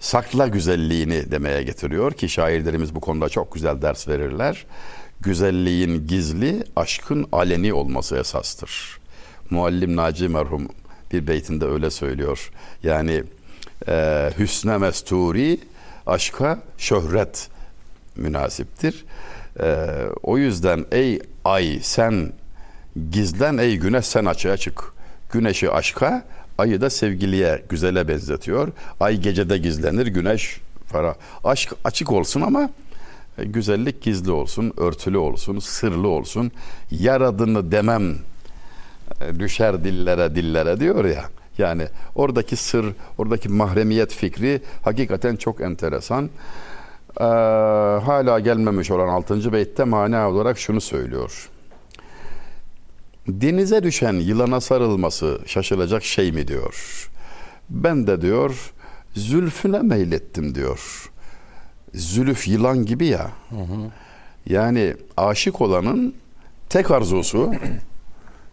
sakla 0.00 0.48
güzelliğini 0.48 1.30
demeye 1.30 1.62
getiriyor 1.62 2.12
ki 2.12 2.28
şairlerimiz 2.28 2.94
bu 2.94 3.00
konuda 3.00 3.28
çok 3.28 3.54
güzel 3.54 3.82
ders 3.82 4.08
verirler. 4.08 4.66
Güzelliğin 5.20 6.06
gizli, 6.06 6.64
aşkın 6.76 7.26
aleni 7.32 7.72
olması 7.72 8.16
esastır. 8.16 8.98
Muallim 9.50 9.96
Naci 9.96 10.28
merhum 10.28 10.68
bir 11.12 11.26
beytinde 11.26 11.64
öyle 11.64 11.90
söylüyor. 11.90 12.50
Yani 12.82 13.24
e, 13.88 14.30
hüsne 14.38 14.78
mesturi, 14.78 15.60
aşka 16.06 16.62
şöhret 16.78 17.48
münasiptir. 18.16 19.04
E, 19.60 19.86
o 20.22 20.38
yüzden 20.38 20.84
ey 20.92 21.20
ay 21.44 21.78
sen 21.82 22.32
gizlen, 23.10 23.58
ey 23.58 23.76
güneş 23.76 24.06
sen 24.06 24.24
açığa 24.24 24.56
çık. 24.56 24.92
Güneşi 25.32 25.70
aşka, 25.70 26.22
ayı 26.58 26.80
da 26.80 26.90
sevgiliye, 26.90 27.62
güzele 27.68 28.08
benzetiyor. 28.08 28.68
Ay 29.00 29.20
gecede 29.20 29.58
gizlenir, 29.58 30.06
güneş 30.06 30.60
para. 30.90 31.14
Aşk 31.44 31.72
açık 31.84 32.12
olsun 32.12 32.40
ama 32.40 32.70
e, 33.38 33.44
güzellik 33.44 34.02
gizli 34.02 34.30
olsun, 34.30 34.72
örtülü 34.76 35.18
olsun, 35.18 35.58
sırlı 35.58 36.08
olsun. 36.08 36.52
Yaradını 36.90 37.72
demem 37.72 38.14
e, 39.20 39.40
düşer 39.40 39.84
dillere 39.84 40.34
dillere 40.34 40.80
diyor 40.80 41.04
ya. 41.04 41.24
Yani 41.58 41.86
oradaki 42.14 42.56
sır, 42.56 42.86
oradaki 43.18 43.48
mahremiyet 43.48 44.14
fikri 44.14 44.60
hakikaten 44.82 45.36
çok 45.36 45.60
enteresan. 45.60 46.30
Ee, 47.20 47.24
hala 48.04 48.40
gelmemiş 48.40 48.90
olan 48.90 49.08
6. 49.08 49.52
beytte 49.52 49.84
mana 49.84 50.30
olarak 50.30 50.58
şunu 50.58 50.80
söylüyor. 50.80 51.48
Denize 53.28 53.82
düşen 53.82 54.12
yılana 54.12 54.60
sarılması 54.60 55.40
şaşılacak 55.46 56.04
şey 56.04 56.32
mi 56.32 56.48
diyor. 56.48 57.08
Ben 57.70 58.06
de 58.06 58.20
diyor 58.20 58.72
zülfüne 59.14 59.78
meylettim 59.78 60.54
diyor. 60.54 61.10
Zülüf 61.94 62.48
yılan 62.48 62.86
gibi 62.86 63.06
ya. 63.06 63.30
Yani 64.46 64.94
aşık 65.16 65.60
olanın 65.60 66.14
tek 66.68 66.90
arzusu 66.90 67.54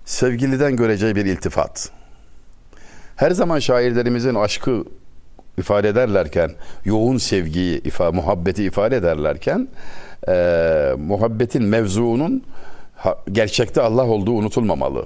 sevgiliden 0.06 0.76
göreceği 0.76 1.16
bir 1.16 1.26
iltifat. 1.26 1.92
Her 3.16 3.32
zaman 3.32 3.60
şairlerimizin 3.60 4.36
aşkı 4.36 4.84
ifade 5.58 5.90
ederlerken, 5.90 6.52
yoğun 6.86 7.18
sevgiyi, 7.18 7.82
ifa, 7.82 8.12
muhabbeti 8.12 8.64
ifade 8.64 8.96
ederlerken, 8.96 9.68
e, 10.28 10.96
muhabbetin 10.98 11.64
mevzuunun 11.64 12.44
ha, 12.96 13.18
gerçekte 13.32 13.82
Allah 13.82 14.06
olduğu 14.06 14.32
unutulmamalı. 14.32 15.06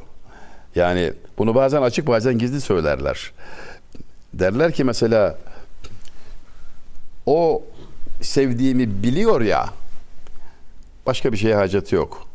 Yani 0.76 1.14
bunu 1.38 1.56
bazen 1.56 1.82
açık 1.82 2.08
bazen 2.08 2.38
gizli 2.38 2.62
söylerler. 2.62 3.32
Derler 4.34 4.72
ki 4.72 4.84
mesela 4.84 5.38
o 7.26 7.64
sevdiğimi 8.22 9.04
biliyor 9.04 9.42
ya 9.42 9.70
başka 11.06 11.32
bir 11.32 11.38
şeye 11.38 11.56
hacet 11.56 11.92
yok. 11.92 12.28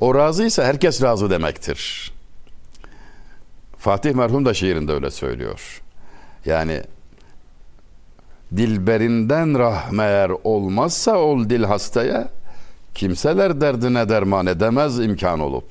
O 0.00 0.14
razıysa 0.14 0.64
herkes 0.64 1.02
razı 1.02 1.30
demektir. 1.30 2.12
Fatih 3.78 4.14
merhum 4.14 4.44
da 4.44 4.54
şiirinde 4.54 4.92
öyle 4.92 5.10
söylüyor. 5.10 5.82
Yani 6.44 6.82
dilberinden 8.56 9.58
rahmeyer 9.58 10.30
olmazsa 10.44 11.16
ol 11.16 11.48
dil 11.50 11.62
hastaya 11.62 12.28
kimseler 12.94 13.60
derdine 13.60 14.08
derman 14.08 14.46
edemez 14.46 14.98
imkan 14.98 15.40
olup. 15.40 15.64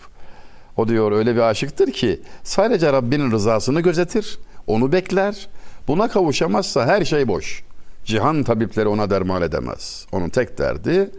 O 0.77 0.87
diyor 0.87 1.11
öyle 1.11 1.35
bir 1.35 1.41
aşıktır 1.41 1.91
ki 1.91 2.21
sadece 2.43 2.93
Rabbinin 2.93 3.31
rızasını 3.31 3.81
gözetir, 3.81 4.39
onu 4.67 4.91
bekler, 4.91 5.47
Buna 5.87 6.07
kavuşamazsa 6.07 6.85
her 6.85 7.05
şey 7.05 7.27
boş. 7.27 7.63
Cihan 8.05 8.43
tabipleri 8.43 8.87
ona 8.87 9.09
derman 9.09 9.41
edemez. 9.41 10.05
Onun 10.11 10.29
tek 10.29 10.57
derdi 10.57 11.09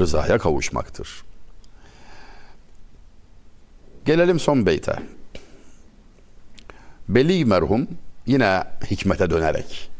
rızaya 0.00 0.38
kavuşmaktır. 0.38 1.22
Gelelim 4.04 4.40
son 4.40 4.66
beyte. 4.66 4.96
Beli 7.08 7.44
merhum 7.44 7.88
yine 8.26 8.64
hikmete 8.90 9.30
dönerek 9.30 9.90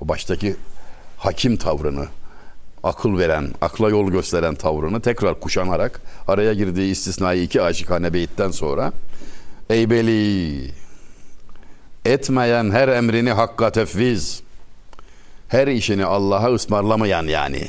o 0.00 0.08
baştaki 0.08 0.56
hakim 1.16 1.56
tavrını, 1.56 2.06
akıl 2.82 3.18
veren, 3.18 3.50
akla 3.60 3.90
yol 3.90 4.10
gösteren 4.10 4.54
tavrını 4.54 5.00
tekrar 5.00 5.40
kuşanarak 5.40 6.00
araya 6.28 6.54
girdiği 6.54 6.92
istisnai 6.92 7.42
iki 7.42 7.62
aşikane 7.62 8.12
beyitten 8.12 8.50
sonra 8.50 8.92
Ey 9.70 9.90
Beli 9.90 10.70
etmeyen 12.04 12.70
her 12.70 12.88
emrini 12.88 13.32
hakka 13.32 13.72
tefviz 13.72 14.42
her 15.48 15.66
işini 15.66 16.04
Allah'a 16.04 16.54
ısmarlamayan 16.54 17.24
yani 17.24 17.68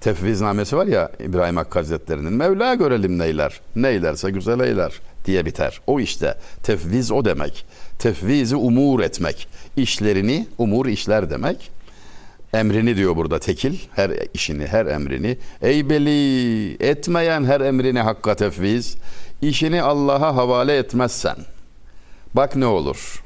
tefviznamesi 0.00 0.76
var 0.76 0.86
ya 0.86 1.10
İbrahim 1.20 1.56
Hakkı 1.56 1.78
Hazretleri'nin 1.78 2.32
Mevla 2.32 2.74
görelim 2.74 3.18
neyler 3.18 3.60
neylerse 3.76 4.30
güzel 4.30 4.60
eyler 4.60 4.92
diye 5.24 5.46
biter. 5.46 5.80
O 5.86 6.00
işte 6.00 6.38
tefviz 6.62 7.12
o 7.12 7.24
demek. 7.24 7.66
Tefvizi 7.98 8.56
umur 8.56 9.00
etmek. 9.00 9.48
İşlerini 9.76 10.46
umur 10.58 10.86
işler 10.86 11.30
demek. 11.30 11.70
Emrini 12.54 12.96
diyor 12.96 13.16
burada 13.16 13.38
tekil. 13.38 13.78
Her 13.94 14.10
işini, 14.34 14.66
her 14.66 14.86
emrini. 14.86 15.38
Ey 15.62 15.90
beli 15.90 16.72
etmeyen 16.80 17.44
her 17.44 17.60
emrini 17.60 18.00
hakka 18.00 18.34
tefviz. 18.34 18.96
İşini 19.42 19.82
Allah'a 19.82 20.36
havale 20.36 20.76
etmezsen. 20.76 21.36
Bak 22.34 22.56
ne 22.56 22.66
olur. 22.66 23.22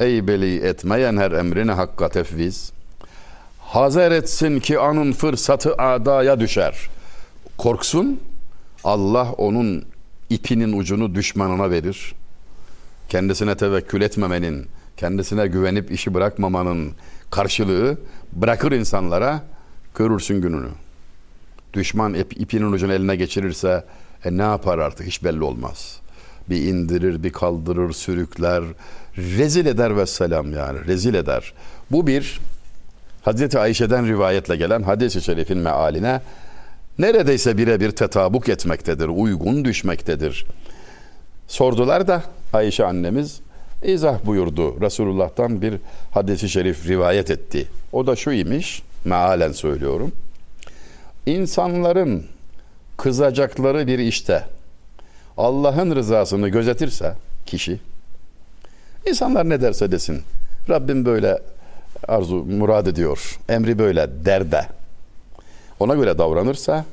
Ey 0.00 0.26
beli 0.26 0.66
etmeyen 0.66 1.16
her 1.16 1.32
emrini 1.32 1.72
hakka 1.72 2.08
tefviz. 2.08 2.72
Hazer 3.60 4.10
etsin 4.10 4.60
ki 4.60 4.78
anın 4.78 5.12
fırsatı 5.12 5.74
adaya 5.74 6.40
düşer. 6.40 6.88
Korksun 7.58 8.20
Allah 8.84 9.32
onun 9.32 9.84
ipinin 10.30 10.78
ucunu 10.78 11.14
düşmanına 11.14 11.70
verir. 11.70 12.14
Kendisine 13.08 13.56
tevekkül 13.56 14.00
etmemenin, 14.00 14.66
kendisine 14.96 15.46
güvenip 15.46 15.90
işi 15.90 16.14
bırakmamanın 16.14 16.92
karşılığı 17.30 17.98
bırakır 18.32 18.72
insanlara 18.72 19.42
görürsün 19.94 20.40
gününü. 20.40 20.68
Düşman 21.72 22.14
ip, 22.14 22.40
ipinin 22.40 22.72
ucunu 22.72 22.92
eline 22.92 23.16
geçirirse 23.16 23.84
e, 24.24 24.36
ne 24.36 24.42
yapar 24.42 24.78
artık 24.78 25.06
hiç 25.06 25.24
belli 25.24 25.44
olmaz. 25.44 26.00
Bir 26.50 26.56
indirir, 26.56 27.22
bir 27.22 27.32
kaldırır, 27.32 27.92
sürükler, 27.92 28.64
rezil 29.16 29.66
eder 29.66 29.96
ve 29.96 30.06
selam 30.06 30.52
yani 30.52 30.86
rezil 30.86 31.14
eder. 31.14 31.54
Bu 31.90 32.06
bir 32.06 32.40
Hazreti 33.22 33.58
Ayşe'den 33.58 34.06
rivayetle 34.06 34.56
gelen 34.56 34.82
hadis-i 34.82 35.22
şerifin 35.22 35.58
mealine 35.58 36.20
neredeyse 36.98 37.58
birebir 37.58 37.90
tetabuk 37.90 38.48
etmektedir, 38.48 39.08
uygun 39.08 39.64
düşmektedir. 39.64 40.46
Sordular 41.48 42.08
da 42.08 42.22
Ayşe 42.54 42.84
annemiz 42.84 43.40
izah 43.82 44.26
buyurdu. 44.26 44.80
Resulullah'tan 44.80 45.62
bir 45.62 45.74
hadisi 46.10 46.48
şerif 46.48 46.88
rivayet 46.88 47.30
etti. 47.30 47.68
O 47.92 48.06
da 48.06 48.16
şu 48.16 48.32
imiş, 48.32 48.82
mealen 49.04 49.52
söylüyorum. 49.52 50.12
İnsanların 51.26 52.26
kızacakları 52.96 53.86
bir 53.86 53.98
işte 53.98 54.44
Allah'ın 55.36 55.96
rızasını 55.96 56.48
gözetirse 56.48 57.14
kişi, 57.46 57.80
insanlar 59.06 59.48
ne 59.48 59.60
derse 59.60 59.92
desin, 59.92 60.22
Rabbim 60.68 61.04
böyle 61.04 61.38
arzu, 62.08 62.36
murad 62.36 62.86
ediyor, 62.86 63.38
emri 63.48 63.78
böyle 63.78 64.24
derde, 64.24 64.66
ona 65.80 65.94
göre 65.94 66.18
davranırsa, 66.18 66.84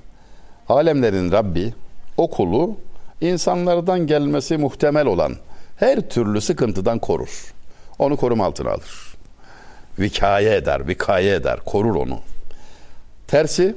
alemlerin 0.69 1.31
Rabbi, 1.31 1.73
o 2.17 2.29
kulu 2.29 2.77
insanlardan 3.21 4.07
gelmesi 4.07 4.57
muhtemel 4.57 5.05
olan 5.05 5.33
her 5.81 6.09
türlü 6.09 6.41
sıkıntıdan 6.41 6.99
korur. 6.99 7.53
Onu 7.99 8.17
korum 8.17 8.41
altına 8.41 8.69
alır. 8.69 9.15
Vikaye 9.99 10.55
eder, 10.55 10.87
vikaye 10.87 11.35
eder, 11.35 11.59
korur 11.65 11.95
onu. 11.95 12.19
Tersi, 13.27 13.75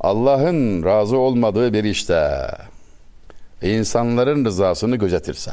Allah'ın 0.00 0.84
razı 0.84 1.16
olmadığı 1.16 1.72
bir 1.72 1.84
işte 1.84 2.48
insanların 3.62 4.44
rızasını 4.44 4.96
gözetirse 4.96 5.52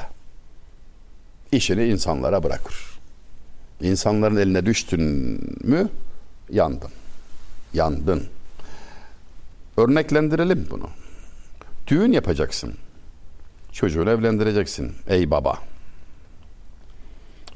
işini 1.52 1.86
insanlara 1.86 2.44
bırakır. 2.44 2.76
İnsanların 3.82 4.38
eline 4.38 4.66
düştün 4.66 5.02
mü 5.64 5.90
yandın. 6.50 6.92
Yandın. 7.74 8.24
Örneklendirelim 9.78 10.68
bunu. 10.72 10.90
Düğün 11.88 12.12
yapacaksın. 12.12 12.74
Çocuğunu 13.74 14.10
evlendireceksin 14.10 14.96
ey 15.08 15.32
baba. 15.32 15.60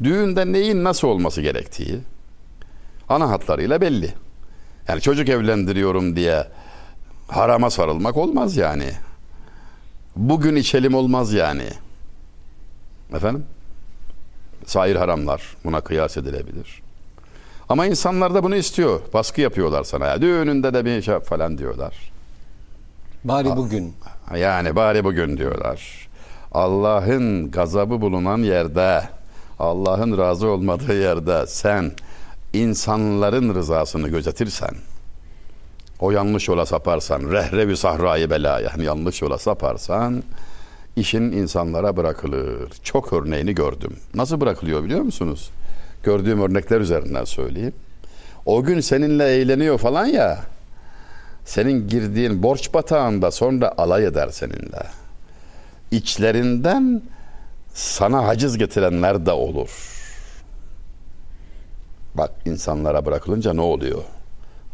Düğünde 0.03 0.51
neyin 0.51 0.83
nasıl 0.83 1.07
olması 1.07 1.41
gerektiği 1.41 1.99
ana 3.09 3.29
hatlarıyla 3.29 3.81
belli. 3.81 4.13
Yani 4.87 5.01
çocuk 5.01 5.29
evlendiriyorum 5.29 6.15
diye 6.15 6.47
harama 7.27 7.69
sarılmak 7.69 8.17
olmaz 8.17 8.57
yani. 8.57 8.91
Bugün 10.15 10.55
içelim 10.55 10.93
olmaz 10.93 11.33
yani. 11.33 11.69
Efendim? 13.13 13.45
Sair 14.65 14.95
haramlar 14.95 15.57
buna 15.63 15.81
kıyas 15.81 16.17
edilebilir. 16.17 16.81
Ama 17.69 17.85
insanlar 17.85 18.33
da 18.33 18.43
bunu 18.43 18.55
istiyor. 18.55 18.99
Baskı 19.13 19.41
yapıyorlar 19.41 19.83
sana. 19.83 20.05
Ya. 20.05 20.21
Düğününde 20.21 20.73
de 20.73 20.85
bir 20.85 21.01
şey 21.01 21.19
falan 21.19 21.57
diyorlar. 21.57 22.11
Bari 23.23 23.55
bugün. 23.55 23.93
Yani 24.37 24.75
bari 24.75 25.03
bugün 25.03 25.37
diyorlar. 25.37 26.06
Allah'ın 26.57 27.51
gazabı 27.51 28.01
bulunan 28.01 28.37
yerde, 28.37 29.01
Allah'ın 29.59 30.17
razı 30.17 30.47
olmadığı 30.47 31.01
yerde 31.01 31.47
sen 31.47 31.91
insanların 32.53 33.55
rızasını 33.55 34.07
gözetirsen, 34.09 34.75
o 35.99 36.11
yanlış 36.11 36.47
yola 36.47 36.65
saparsan, 36.65 37.31
rehrevi 37.31 37.77
sahrayı 37.77 38.29
bela 38.29 38.59
yani 38.59 38.83
yanlış 38.83 39.21
yola 39.21 39.37
saparsan, 39.37 40.23
işin 40.95 41.21
insanlara 41.21 41.97
bırakılır. 41.97 42.69
Çok 42.83 43.13
örneğini 43.13 43.55
gördüm. 43.55 43.95
Nasıl 44.13 44.41
bırakılıyor 44.41 44.83
biliyor 44.83 45.01
musunuz? 45.01 45.49
Gördüğüm 46.03 46.41
örnekler 46.41 46.81
üzerinden 46.81 47.25
söyleyeyim. 47.25 47.73
O 48.45 48.63
gün 48.63 48.79
seninle 48.79 49.35
eğleniyor 49.35 49.77
falan 49.77 50.05
ya, 50.05 50.39
senin 51.45 51.87
girdiğin 51.87 52.43
borç 52.43 52.73
batağında 52.73 53.31
sonra 53.31 53.73
alay 53.77 54.05
eder 54.05 54.29
seninle. 54.29 55.06
İçlerinden 55.91 57.01
sana 57.73 58.27
haciz 58.27 58.57
getirenler 58.57 59.25
de 59.25 59.31
olur. 59.31 59.69
Bak 62.15 62.31
insanlara 62.45 63.05
bırakılınca 63.05 63.53
ne 63.53 63.61
oluyor? 63.61 64.03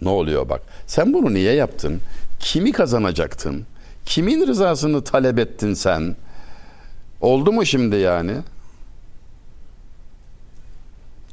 Ne 0.01 0.09
oluyor 0.09 0.49
bak. 0.49 0.61
Sen 0.87 1.13
bunu 1.13 1.33
niye 1.33 1.53
yaptın? 1.53 2.01
Kimi 2.39 2.71
kazanacaktın? 2.71 3.65
Kimin 4.05 4.47
rızasını 4.47 5.03
talep 5.03 5.39
ettin 5.39 5.73
sen? 5.73 6.15
Oldu 7.21 7.51
mu 7.51 7.65
şimdi 7.65 7.95
yani? 7.95 8.33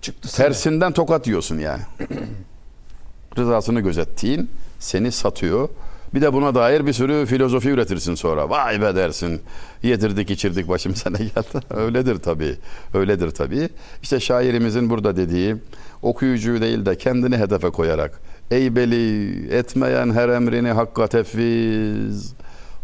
Çıktı 0.00 0.36
Tersinden 0.36 0.92
tokat 0.92 1.26
yiyorsun 1.26 1.58
yani. 1.58 1.82
rızasını 3.38 3.80
gözettiğin 3.80 4.50
seni 4.78 5.12
satıyor. 5.12 5.68
Bir 6.14 6.20
de 6.20 6.32
buna 6.32 6.54
dair 6.54 6.86
bir 6.86 6.92
sürü 6.92 7.26
filozofi 7.26 7.68
üretirsin 7.68 8.14
sonra. 8.14 8.50
Vay 8.50 8.80
be 8.80 8.96
dersin. 8.96 9.40
Yedirdik 9.82 10.30
içirdik 10.30 10.68
başımıza 10.68 11.10
ne 11.18 11.18
geldi. 11.18 11.66
Öyledir 11.70 12.16
tabii. 12.16 12.56
Öyledir 12.94 13.30
tabii. 13.30 13.68
İşte 14.02 14.20
şairimizin 14.20 14.90
burada 14.90 15.16
dediği 15.16 15.56
okuyucuyu 16.02 16.60
değil 16.60 16.86
de 16.86 16.98
kendini 16.98 17.36
hedefe 17.36 17.70
koyarak 17.70 18.20
Ey 18.50 18.76
beli 18.76 19.54
etmeyen 19.54 20.10
her 20.10 20.28
emrini 20.28 20.68
hakka 20.68 21.06
tefviz. 21.06 22.34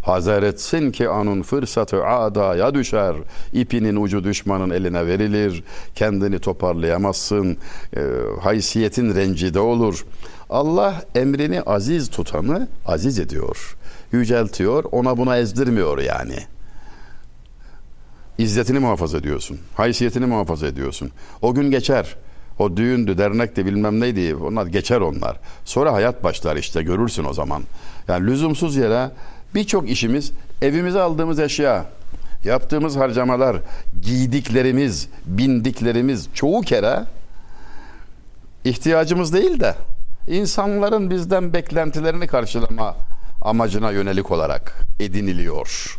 Hazer 0.02 0.42
etsin 0.42 0.90
ki 0.90 1.08
anın 1.08 1.42
fırsatı 1.42 2.06
adaya 2.06 2.74
düşer. 2.74 3.16
İpinin 3.52 3.96
ucu 3.96 4.24
düşmanın 4.24 4.70
eline 4.70 5.06
verilir. 5.06 5.64
Kendini 5.94 6.38
toparlayamazsın. 6.38 7.56
E, 7.96 8.00
haysiyetin 8.40 9.14
rencide 9.14 9.60
olur. 9.60 10.04
Allah 10.50 11.04
emrini 11.14 11.62
aziz 11.62 12.10
tutanı 12.10 12.68
aziz 12.86 13.18
ediyor. 13.18 13.76
Yüceltiyor. 14.12 14.84
Ona 14.92 15.16
buna 15.16 15.36
ezdirmiyor 15.36 15.98
yani. 15.98 16.38
İzzetini 18.38 18.78
muhafaza 18.78 19.18
ediyorsun. 19.18 19.58
Haysiyetini 19.74 20.26
muhafaza 20.26 20.66
ediyorsun. 20.66 21.10
O 21.42 21.54
gün 21.54 21.70
geçer. 21.70 22.16
O 22.58 22.76
düğündü, 22.76 23.18
dernekti 23.18 23.66
bilmem 23.66 24.00
neydi. 24.00 24.34
Onlar 24.34 24.66
geçer 24.66 25.00
onlar. 25.00 25.40
Sonra 25.64 25.92
hayat 25.92 26.24
başlar 26.24 26.56
işte 26.56 26.82
görürsün 26.82 27.24
o 27.24 27.32
zaman. 27.32 27.62
Yani 28.08 28.26
lüzumsuz 28.26 28.76
yere 28.76 29.10
birçok 29.54 29.90
işimiz 29.90 30.32
evimize 30.62 31.00
aldığımız 31.00 31.38
eşya 31.38 31.86
Yaptığımız 32.46 32.96
harcamalar, 32.96 33.56
giydiklerimiz, 34.02 35.08
bindiklerimiz 35.26 36.28
çoğu 36.34 36.60
kere 36.60 37.04
ihtiyacımız 38.64 39.32
değil 39.32 39.60
de 39.60 39.74
insanların 40.26 41.10
bizden 41.10 41.52
beklentilerini 41.52 42.26
karşılama 42.26 42.96
amacına 43.42 43.90
yönelik 43.90 44.30
olarak 44.30 44.74
ediniliyor. 45.00 45.98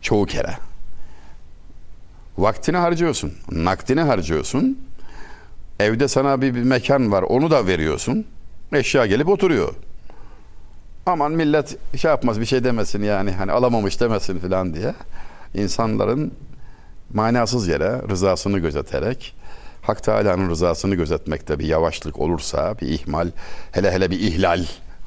Çoğu 0.00 0.26
kere. 0.26 0.58
Vaktini 2.38 2.76
harcıyorsun, 2.76 3.32
nakdini 3.52 4.00
harcıyorsun. 4.00 4.78
Evde 5.80 6.08
sana 6.08 6.42
bir, 6.42 6.54
bir 6.54 6.62
mekan 6.62 7.12
var, 7.12 7.22
onu 7.22 7.50
da 7.50 7.66
veriyorsun. 7.66 8.26
Eşya 8.72 9.06
gelip 9.06 9.28
oturuyor. 9.28 9.74
Aman 11.06 11.32
millet 11.32 11.76
şey 11.96 12.10
yapmaz 12.10 12.40
bir 12.40 12.46
şey 12.46 12.64
demesin 12.64 13.02
yani 13.02 13.32
hani 13.32 13.52
alamamış 13.52 14.00
demesin 14.00 14.38
filan 14.38 14.74
diye. 14.74 14.94
insanların 15.54 16.32
manasız 17.14 17.68
yere 17.68 18.02
rızasını 18.08 18.58
gözeterek 18.58 19.34
Hak 19.82 20.02
Teala'nın 20.02 20.50
rızasını 20.50 20.94
gözetmekte 20.94 21.58
bir 21.58 21.64
yavaşlık 21.64 22.18
olursa, 22.18 22.74
bir 22.80 22.88
ihmal, 22.88 23.30
hele 23.72 23.92
hele 23.92 24.10
bir 24.10 24.20
ihlal 24.20 24.64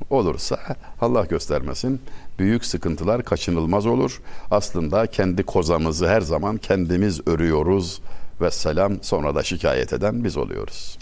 olursa 0.10 0.60
Allah 1.02 1.26
göstermesin 1.26 2.02
büyük 2.40 2.66
sıkıntılar 2.66 3.24
kaçınılmaz 3.24 3.86
olur. 3.86 4.22
Aslında 4.52 5.08
kendi 5.08 5.44
kozamızı 5.44 6.08
her 6.08 6.22
zaman 6.22 6.58
kendimiz 6.58 7.28
örüyoruz 7.28 8.02
ve 8.42 8.52
selam 8.52 9.04
sonra 9.04 9.36
da 9.36 9.44
şikayet 9.44 9.94
eden 9.94 10.24
biz 10.24 10.38
oluyoruz. 10.38 10.98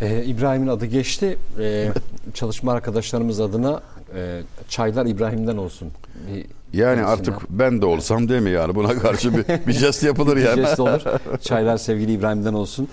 Ee, 0.00 0.24
İbrahim'in 0.24 0.66
adı 0.66 0.86
geçti. 0.86 1.38
Ee, 1.58 1.92
çalışma 2.34 2.72
arkadaşlarımız 2.72 3.40
adına 3.40 3.82
e, 4.14 4.42
çaylar 4.68 5.06
İbrahim'den 5.06 5.56
olsun. 5.56 5.92
Bir 6.28 6.46
Yani 6.72 7.04
artık 7.04 7.34
ben 7.50 7.82
de 7.82 7.86
olsam 7.86 8.28
değil 8.28 8.42
mi 8.42 8.50
yani 8.50 8.74
buna 8.74 8.98
karşı 8.98 9.36
bir, 9.36 9.66
bir 9.66 9.72
jest 9.72 10.02
yapılır 10.02 10.36
bir 10.36 10.42
yani. 10.42 10.62
jest 10.62 10.80
olur. 10.80 11.00
Çaylar 11.40 11.76
sevgili 11.76 12.12
İbrahim'den 12.12 12.54
olsun. 12.54 12.88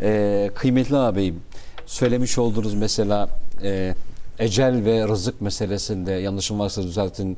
Ee, 0.00 0.50
kıymetli 0.54 0.96
ağabeyim 0.96 1.40
söylemiş 1.86 2.38
olduğunuz 2.38 2.74
mesela 2.74 3.28
e, 3.62 3.94
ecel 4.38 4.84
ve 4.84 5.08
rızık 5.08 5.40
meselesinde 5.40 6.12
yanlışım 6.12 6.58
varsa 6.58 6.82
düzeltin. 6.82 7.36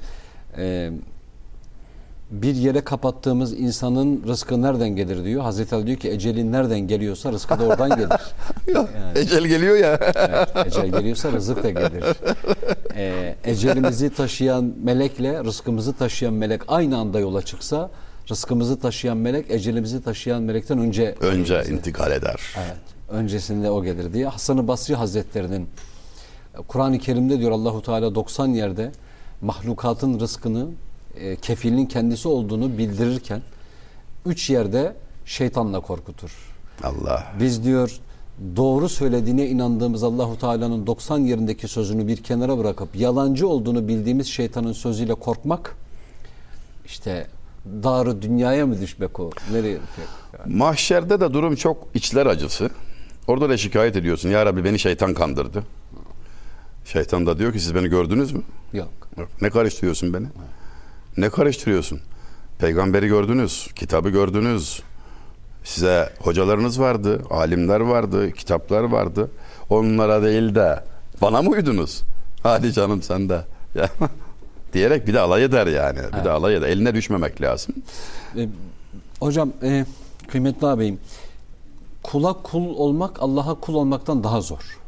E, 0.59 0.91
bir 2.31 2.55
yere 2.55 2.81
kapattığımız 2.81 3.53
insanın 3.53 4.23
rızkı 4.27 4.63
nereden 4.63 4.89
gelir 4.89 5.25
diyor. 5.25 5.43
Hazreti 5.43 5.75
Ali 5.75 5.87
diyor 5.87 5.99
ki 5.99 6.11
ecelin 6.11 6.53
nereden 6.53 6.81
geliyorsa 6.81 7.33
rızkı 7.33 7.59
da 7.59 7.65
oradan 7.65 7.97
gelir. 7.97 8.09
Yani. 8.75 9.19
Ecel 9.19 9.45
geliyor 9.45 9.77
ya. 9.77 9.99
Evet, 10.17 10.67
ecel 10.67 10.89
geliyorsa 10.89 11.33
rızık 11.33 11.63
da 11.63 11.71
gelir. 11.71 12.05
Ee, 12.97 13.37
ecelimizi 13.45 14.11
taşıyan 14.11 14.73
melekle 14.83 15.45
rızkımızı 15.45 15.93
taşıyan 15.93 16.35
melek 16.35 16.61
aynı 16.69 16.99
anda 16.99 17.21
yola 17.21 17.43
çıksa 17.43 17.91
rızkımızı 18.31 18.81
taşıyan 18.81 19.17
melek 19.17 19.51
ecelimizi 19.51 20.03
taşıyan 20.03 20.43
melekten 20.43 20.79
önce 20.79 21.15
Önce 21.21 21.65
intikal 21.71 22.13
eder. 22.13 22.41
Evet. 22.57 22.77
Öncesinde 23.11 23.71
o 23.71 23.83
gelir 23.83 24.13
diye. 24.13 24.27
Hasan-ı 24.27 24.69
Basri 24.69 24.95
Hazretlerinin 24.95 25.69
Kur'an-ı 26.69 26.99
Kerim'de 26.99 27.39
diyor 27.39 27.51
Allahu 27.51 27.83
Teala 27.83 28.15
90 28.15 28.49
yerde 28.49 28.93
mahlukatın 29.41 30.21
rızkını 30.21 30.67
e, 31.17 31.37
kefilin 31.37 31.87
kendisi 31.87 32.29
olduğunu 32.29 32.79
bildirirken 32.79 33.43
üç 34.27 34.51
yerde 34.51 34.97
şeytanla 35.25 35.81
korkutur. 35.81 36.31
Allah. 36.83 37.33
Biz 37.41 37.65
diyor 37.65 37.99
doğru 38.57 38.89
söylediğine 38.89 39.47
inandığımız 39.47 40.03
Allahu 40.03 40.39
Teala'nın 40.39 40.87
90 40.87 41.19
yerindeki 41.19 41.69
sözünü 41.69 42.07
bir 42.07 42.23
kenara 42.23 42.59
bırakıp 42.59 42.97
yalancı 42.97 43.49
olduğunu 43.49 43.89
bildiğimiz 43.89 44.27
şeytanın 44.27 44.73
sözüyle 44.73 45.15
korkmak 45.15 45.77
işte 46.87 47.27
darı 47.83 48.23
dünyaya 48.23 48.67
mı 48.67 48.81
düşmek 48.81 49.21
o? 49.21 49.31
Nereye? 49.53 49.79
Yani, 50.39 50.57
Mahşerde 50.57 51.21
de 51.21 51.33
durum 51.33 51.55
çok 51.55 51.89
içler 51.95 52.27
acısı. 52.27 52.71
Orada 53.27 53.49
da 53.49 53.57
şikayet 53.57 53.97
ediyorsun. 53.97 54.29
Ya 54.29 54.47
Rabbi 54.47 54.65
beni 54.65 54.79
şeytan 54.79 55.15
kandırdı. 55.15 55.63
Şeytan 56.85 57.27
da 57.27 57.39
diyor 57.39 57.53
ki 57.53 57.61
siz 57.61 57.75
beni 57.75 57.89
gördünüz 57.89 58.33
mü? 58.33 58.43
yok. 58.73 58.89
Yok. 59.19 59.29
Ne 59.43 59.51
karıştırıyorsun 59.51 60.15
beni? 60.15 60.27
Ne 61.21 61.31
karıştırıyorsun? 61.31 62.01
Peygamberi 62.59 63.09
gördünüz, 63.09 63.69
kitabı 63.75 64.11
gördünüz. 64.11 64.83
Size 65.65 66.13
hocalarınız 66.19 66.81
vardı, 66.81 67.23
alimler 67.31 67.81
vardı, 67.81 68.33
kitaplar 68.33 68.83
vardı. 68.83 69.31
Onlara 69.71 70.23
değil 70.23 70.55
de 70.55 70.85
bana 71.23 71.43
mı 71.43 71.51
uydunuz? 71.51 72.03
Hadi 72.43 72.73
canım 72.73 73.03
sen 73.03 73.29
de. 73.29 73.41
Diyerek 74.73 75.07
bir 75.07 75.15
de 75.15 75.21
alay 75.21 75.45
eder 75.45 75.67
yani. 75.67 75.99
Bir 75.99 76.15
Evet. 76.15 76.25
de 76.25 76.31
alay 76.31 76.57
eder. 76.57 76.69
Eline 76.69 76.95
düşmemek 76.95 77.41
lazım. 77.43 77.75
E, 78.37 78.49
hocam 79.21 79.53
e, 79.63 79.85
kıymetli 80.29 80.67
ağabeyim 80.67 80.99
kula 82.03 82.33
kul 82.33 82.77
olmak 82.77 83.23
Allah'a 83.23 83.55
kul 83.55 83.75
olmaktan 83.75 84.25
daha 84.25 84.41
zor. 84.41 84.79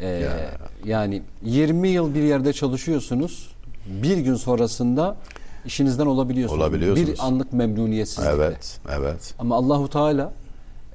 E, 0.00 0.06
Ya. 0.08 0.50
Yani 0.84 1.22
20 1.42 1.88
yıl 1.88 2.14
bir 2.14 2.22
yerde 2.22 2.52
çalışıyorsunuz. 2.52 3.55
Bir 3.86 4.18
gün 4.18 4.34
sonrasında 4.34 5.16
işinizden 5.64 6.06
olabiliyorsunuz. 6.06 6.62
Olabiliyorsunuz. 6.62 7.08
Bir 7.08 7.18
anlık 7.26 7.52
memnuniyetsizlikle. 7.52 8.30
Evet, 8.30 8.80
evet. 8.98 9.34
Ama 9.38 9.56
Allahu 9.56 9.90
Teala 9.90 10.32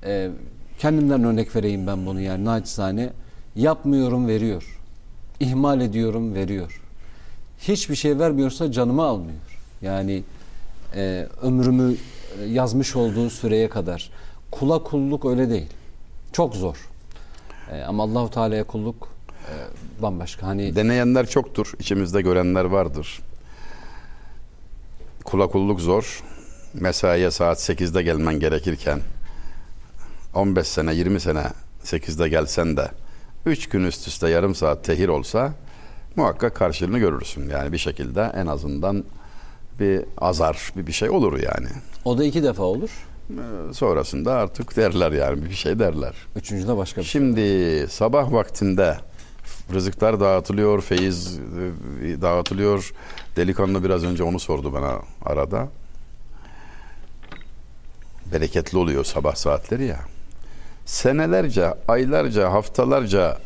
e, 0.04 0.30
kendimden 0.80 1.24
örnek 1.24 1.56
vereyim 1.56 1.88
ben 1.88 2.06
bunu 2.06 2.22
yani 2.22 2.46
naçizane 2.46 3.10
yapmıyorum 3.56 4.28
veriyor. 4.28 4.80
İhmal 5.40 5.82
ediyorum 5.82 6.36
veriyor. 6.36 6.82
Hiçbir 7.60 7.96
şey 7.96 8.20
vermiyorsa 8.20 8.72
canımı 8.72 9.04
almıyor. 9.04 9.62
Yani 9.82 10.24
e, 10.96 11.28
ömrümü 11.42 11.96
e, 12.40 12.46
yazmış 12.46 12.96
olduğu 12.96 13.30
süreye 13.30 13.70
kadar. 13.70 14.12
Kula 14.52 14.84
kulluk 14.84 15.26
öyle 15.26 15.50
değil. 15.50 15.70
Çok 16.32 16.56
zor. 16.56 16.90
E, 17.72 17.82
ama 17.82 18.04
Allahu 18.04 18.30
Teala'ya 18.30 18.64
kulluk 18.64 19.08
e, 19.50 19.54
bambaşka. 20.02 20.48
Hani 20.48 20.76
Deneyenler 20.76 21.30
çoktur. 21.30 21.72
İçimizde 21.80 22.22
görenler 22.22 22.66
vardır. 22.66 23.20
Kula 25.24 25.48
kulluk 25.48 25.82
zor. 25.82 26.24
Mesaiye 26.74 27.32
saat 27.32 27.58
8'de 27.70 28.04
gelmen 28.04 28.40
gerekirken 28.40 29.00
15 30.34 30.68
sene 30.68 30.94
20 30.96 31.20
sene 31.20 31.44
8'de 31.84 32.30
gelsen 32.30 32.78
de 32.78 32.88
3 33.46 33.70
gün 33.70 33.84
üst 33.84 34.08
üste 34.08 34.30
yarım 34.30 34.56
saat 34.56 34.84
tehir 34.84 35.08
olsa 35.08 35.54
muhakkak 36.16 36.56
karşılığını 36.56 37.00
görürsün. 37.00 37.50
Yani 37.50 37.72
bir 37.72 37.78
şekilde 37.78 38.32
en 38.36 38.48
azından 38.48 39.04
bir 39.80 40.02
azar 40.18 40.72
bir 40.78 40.88
bir 40.88 40.92
şey 40.92 41.10
olur 41.10 41.40
yani. 41.40 41.68
o 42.06 42.18
da 42.18 42.24
iki 42.24 42.44
defa 42.44 42.64
olur. 42.64 42.90
Ee, 43.30 43.74
Sonrasında 43.74 44.34
artık 44.34 44.78
derler 44.78 45.12
yani 45.12 45.46
bir 45.46 45.56
şey 45.56 45.80
derler. 45.80 46.14
Üçüncüde 46.36 46.78
başka 46.78 47.02
bir 47.02 47.06
şey. 47.06 47.22
Şimdi 47.22 47.88
sabah 47.90 48.32
vaktinde 48.32 48.98
rızıklar 49.74 50.20
dağıtılıyor, 50.20 50.82
feyiz 50.82 51.40
e, 52.04 52.22
dağıtılıyor. 52.22 52.94
Delikanlı 53.36 53.84
biraz 53.84 54.04
önce 54.04 54.24
onu 54.24 54.40
sordu 54.40 54.74
bana 54.74 55.00
arada. 55.26 55.70
Bereketli 58.34 58.78
oluyor 58.78 59.04
sabah 59.04 59.36
saatleri 59.36 59.86
ya. 59.86 60.00
Senelerce, 60.86 61.74
aylarca, 61.88 62.52
haftalarca 62.52 63.38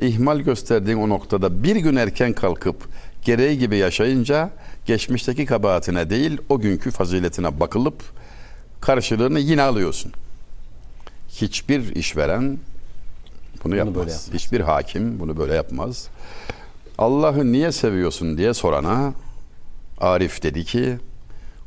ihmal 0.00 0.40
gösterdiğin 0.40 0.98
o 0.98 1.08
noktada 1.08 1.62
bir 1.62 1.76
gün 1.76 1.96
erken 1.96 2.32
kalkıp 2.32 2.88
gereği 3.24 3.58
gibi 3.58 3.76
yaşayınca 3.76 4.50
geçmişteki 4.86 5.46
kabahatine 5.46 6.10
değil 6.10 6.38
o 6.48 6.60
günkü 6.60 6.90
faziletine 6.90 7.60
bakılıp 7.60 8.02
karşılığını 8.80 9.38
yine 9.38 9.62
alıyorsun. 9.62 10.12
Hiçbir 11.28 11.94
işveren 11.96 12.58
bunu 13.64 13.76
yapmaz. 13.76 13.94
böyle 13.94 14.10
yapmaz. 14.10 14.30
Hiçbir 14.32 14.60
hakim 14.60 15.20
bunu 15.20 15.36
böyle 15.36 15.54
yapmaz. 15.54 16.08
Allah'ı 16.98 17.52
niye 17.52 17.72
seviyorsun 17.72 18.38
diye 18.38 18.54
sorana 18.54 19.12
Arif 20.00 20.42
dedi 20.42 20.64
ki 20.64 20.98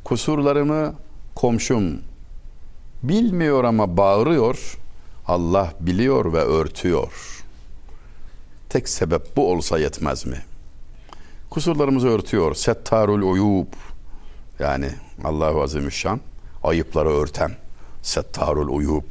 kusurlarımı 0.03 0.95
komşum 1.35 2.01
bilmiyor 3.03 3.63
ama 3.63 3.97
bağırıyor. 3.97 4.77
Allah 5.27 5.73
biliyor 5.79 6.33
ve 6.33 6.39
örtüyor. 6.39 7.43
Tek 8.69 8.89
sebep 8.89 9.37
bu 9.37 9.51
olsa 9.51 9.79
yetmez 9.79 10.25
mi? 10.25 10.37
Kusurlarımızı 11.49 12.07
örtüyor. 12.07 12.55
Settarul 12.55 13.31
uyub. 13.31 13.67
Yani 14.59 14.89
Allahu 15.23 15.61
Azimüşşan 15.61 16.19
ayıpları 16.63 17.09
örten. 17.09 17.51
Settarul 18.01 18.77
uyub. 18.77 19.03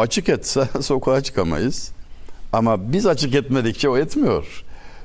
Açık 0.00 0.28
etse 0.28 0.68
sokağa 0.80 1.20
çıkamayız. 1.20 1.92
Ama 2.52 2.92
biz 2.92 3.06
açık 3.06 3.34
etmedikçe 3.34 3.88
o 3.88 3.96
etmiyor. 3.96 4.64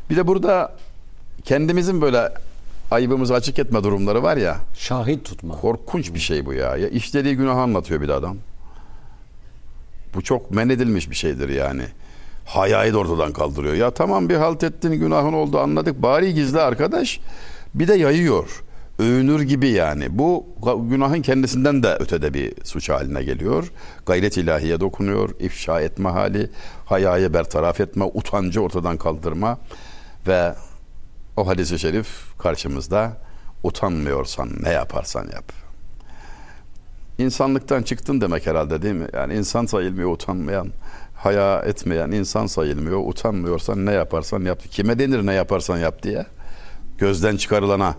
Bir 0.09 0.15
de 0.15 0.27
burada 0.27 0.75
kendimizin 1.43 2.01
böyle 2.01 2.33
ayıbımızı 2.91 3.33
açık 3.33 3.59
etme 3.59 3.83
durumları 3.83 4.23
var 4.23 4.37
ya. 4.37 4.57
Şahit 4.77 5.25
tutma. 5.25 5.61
Korkunç 5.61 6.13
bir 6.13 6.19
şey 6.19 6.45
bu 6.45 6.53
ya. 6.53 6.77
ya 6.77 6.87
işlediği 6.87 7.35
günahı 7.35 7.59
anlatıyor 7.59 8.01
bir 8.01 8.09
adam. 8.09 8.37
Bu 10.15 10.21
çok 10.21 10.51
men 10.51 10.69
edilmiş 10.69 11.09
bir 11.09 11.15
şeydir 11.15 11.49
yani. 11.49 11.83
Hayayı 12.45 12.93
da 12.93 12.97
ortadan 12.97 13.33
kaldırıyor. 13.33 13.73
Ya 13.73 13.91
tamam 13.91 14.29
bir 14.29 14.35
halt 14.35 14.63
ettin 14.63 14.91
günahın 14.91 15.33
oldu 15.33 15.59
anladık. 15.59 16.01
Bari 16.01 16.33
gizli 16.33 16.59
arkadaş. 16.59 17.19
Bir 17.73 17.87
de 17.87 17.93
yayıyor. 17.93 18.63
Övünür 18.99 19.41
gibi 19.41 19.69
yani. 19.69 20.17
Bu 20.17 20.45
günahın 20.89 21.21
kendisinden 21.21 21.83
de 21.83 21.95
ötede 21.99 22.33
bir 22.33 22.53
suç 22.63 22.89
haline 22.89 23.23
geliyor. 23.23 23.71
Gayret 24.05 24.37
ilahiye 24.37 24.79
dokunuyor, 24.79 25.29
ifşa 25.39 25.81
etme 25.81 26.09
hali, 26.09 26.49
hayayı 26.85 27.33
bertaraf 27.33 27.81
etme, 27.81 28.05
utancı 28.13 28.61
ortadan 28.61 28.97
kaldırma 28.97 29.57
ve 30.27 30.53
o 31.37 31.47
hadisi 31.47 31.79
şerif 31.79 32.07
karşımızda 32.37 33.17
utanmıyorsan 33.63 34.49
ne 34.63 34.69
yaparsan 34.69 35.23
yap. 35.23 35.51
İnsanlıktan 37.17 37.83
çıktın 37.83 38.21
demek 38.21 38.47
herhalde 38.47 38.81
değil 38.81 38.95
mi? 38.95 39.07
Yani 39.13 39.33
insan 39.33 39.65
sayılmıyor 39.65 40.11
utanmayan, 40.11 40.71
haya 41.15 41.59
etmeyen 41.59 42.11
insan 42.11 42.47
sayılmıyor. 42.47 42.99
Utanmıyorsan 43.07 43.85
ne 43.85 43.91
yaparsan 43.91 44.41
yap. 44.41 44.59
Kime 44.71 44.99
denir 44.99 45.25
ne 45.25 45.33
yaparsan 45.33 45.77
yap 45.77 46.03
diye? 46.03 46.25
Gözden 46.97 47.37
çıkarılana. 47.37 47.95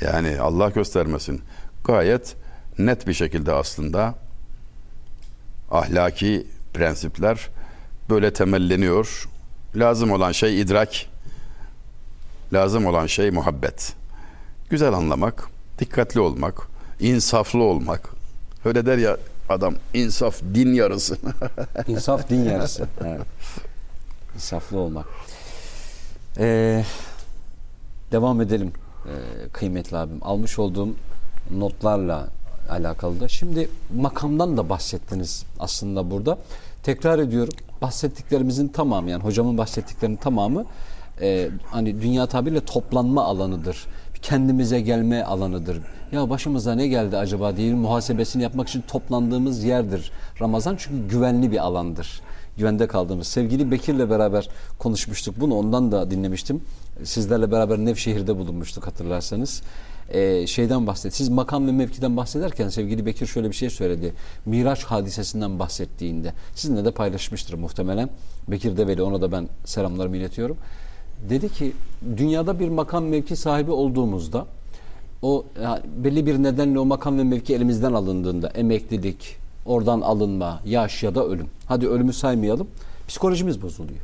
Yani 0.00 0.40
Allah 0.40 0.68
göstermesin. 0.68 1.42
Gayet 1.84 2.36
net 2.78 3.06
bir 3.06 3.14
şekilde 3.14 3.52
aslında 3.52 4.14
ahlaki 5.70 6.46
prensipler 6.74 7.48
böyle 8.10 8.32
temelleniyor. 8.32 9.28
Lazım 9.76 10.10
olan 10.10 10.32
şey 10.32 10.60
idrak. 10.60 10.88
Lazım 12.52 12.86
olan 12.86 13.06
şey 13.06 13.30
muhabbet. 13.30 13.92
Güzel 14.70 14.92
anlamak, 14.92 15.48
dikkatli 15.78 16.20
olmak, 16.20 16.68
insaflı 17.00 17.62
olmak. 17.62 18.08
Öyle 18.64 18.86
der 18.86 18.98
ya 18.98 19.16
adam 19.48 19.74
insaf 19.94 20.40
din 20.54 20.74
yarısı. 20.74 21.18
İnsaf 21.86 22.28
din 22.28 22.44
yarısı. 22.44 22.88
Evet. 23.04 23.26
İnsaflı 24.34 24.78
olmak. 24.78 25.06
Ee, 26.38 26.84
devam 28.12 28.40
edelim 28.40 28.72
ee, 29.06 29.48
kıymetli 29.52 29.96
abim. 29.96 30.18
Almış 30.22 30.58
olduğum 30.58 30.88
notlarla 31.50 32.28
alakalı 32.70 33.20
da. 33.20 33.28
Şimdi 33.28 33.68
makamdan 33.96 34.56
da 34.56 34.68
bahsettiniz 34.68 35.44
aslında 35.60 36.10
burada. 36.10 36.38
Tekrar 36.82 37.18
ediyorum. 37.18 37.54
Bahsettiklerimizin 37.82 38.68
tamamı 38.68 39.10
yani 39.10 39.22
hocamın 39.22 39.58
bahsettiklerinin 39.58 40.16
tamamı 40.16 40.64
e, 41.20 41.50
hani 41.70 42.02
dünya 42.02 42.26
tabiriyle 42.26 42.60
toplanma 42.60 43.24
alanıdır. 43.24 43.86
Kendimize 44.22 44.80
gelme 44.80 45.22
alanıdır. 45.22 45.80
Ya 46.12 46.30
başımıza 46.30 46.74
ne 46.74 46.86
geldi 46.86 47.16
acaba 47.16 47.56
diye 47.56 47.74
muhasebesini 47.74 48.42
yapmak 48.42 48.68
için 48.68 48.80
toplandığımız 48.88 49.64
yerdir. 49.64 50.12
Ramazan 50.40 50.76
çünkü 50.78 51.08
güvenli 51.08 51.52
bir 51.52 51.58
alandır. 51.58 52.20
Güvende 52.58 52.86
kaldığımız. 52.86 53.26
Sevgili 53.26 53.70
Bekir'le 53.70 54.10
beraber 54.10 54.48
konuşmuştuk 54.78 55.34
bunu. 55.40 55.54
Ondan 55.54 55.92
da 55.92 56.10
dinlemiştim. 56.10 56.60
Sizlerle 57.04 57.52
beraber 57.52 57.78
Nevşehir'de 57.78 58.36
bulunmuştuk 58.36 58.86
hatırlarsanız. 58.86 59.62
Ee, 60.08 60.46
şeyden 60.46 60.86
bahset. 60.86 61.14
Siz 61.14 61.28
makam 61.28 61.66
ve 61.66 61.72
mevkiden 61.72 62.16
bahsederken 62.16 62.68
sevgili 62.68 63.06
Bekir 63.06 63.26
şöyle 63.26 63.50
bir 63.50 63.54
şey 63.54 63.70
söyledi. 63.70 64.14
Miraç 64.46 64.84
hadisesinden 64.84 65.58
bahsettiğinde. 65.58 66.32
Sizinle 66.54 66.84
de 66.84 66.90
paylaşmıştır 66.90 67.54
muhtemelen. 67.54 68.10
Bekir 68.48 68.76
Develi 68.76 69.02
ona 69.02 69.20
da 69.20 69.32
ben 69.32 69.48
selamlarımı 69.64 70.16
iletiyorum 70.16 70.56
dedi 71.30 71.48
ki 71.48 71.72
dünyada 72.16 72.60
bir 72.60 72.68
makam 72.68 73.04
mevki 73.04 73.36
sahibi 73.36 73.70
olduğumuzda 73.70 74.46
o 75.22 75.44
yani 75.62 75.80
belli 75.96 76.26
bir 76.26 76.42
nedenle 76.42 76.78
o 76.78 76.84
makam 76.84 77.18
ve 77.18 77.24
mevki 77.24 77.54
elimizden 77.54 77.92
alındığında 77.92 78.48
emeklilik, 78.48 79.36
oradan 79.68 80.00
alınma, 80.00 80.60
yaş 80.64 81.02
ya 81.02 81.14
da 81.14 81.24
ölüm. 81.26 81.46
Hadi 81.66 81.88
ölümü 81.88 82.12
saymayalım. 82.12 82.66
Psikolojimiz 83.08 83.62
bozuluyor. 83.62 84.00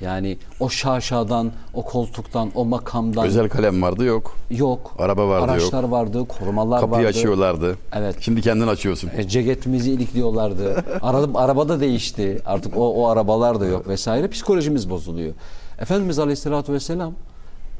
Yani 0.00 0.38
o 0.60 0.68
şaşadan, 0.68 1.52
o 1.74 1.82
koltuktan, 1.82 2.50
o 2.54 2.64
makamdan. 2.64 3.26
Özel 3.26 3.48
kalem 3.48 3.82
vardı 3.82 4.04
yok. 4.04 4.36
Yok. 4.50 4.94
Araba 4.98 5.28
vardı 5.28 5.52
Araçlar 5.52 5.82
yok. 5.82 5.92
vardı, 5.92 6.24
korumalar 6.28 6.80
Kapıyı 6.80 7.06
vardı. 7.06 7.18
açıyorlardı. 7.18 7.76
Evet. 7.92 8.16
Şimdi 8.20 8.42
kendin 8.42 8.66
açıyorsun. 8.66 9.10
E, 9.16 9.28
ceketimizi 9.28 9.92
ilikliyorlardı. 9.92 10.84
araba, 11.02 11.38
araba 11.38 11.68
da 11.68 11.80
değişti. 11.80 12.40
Artık 12.46 12.76
o, 12.76 12.94
o 12.94 13.06
arabalar 13.08 13.60
da 13.60 13.66
yok 13.66 13.88
vesaire. 13.88 14.28
Psikolojimiz 14.28 14.90
bozuluyor. 14.90 15.32
Efendimiz 15.78 16.18
Aleyhisselatü 16.18 16.72
Vesselam 16.72 17.12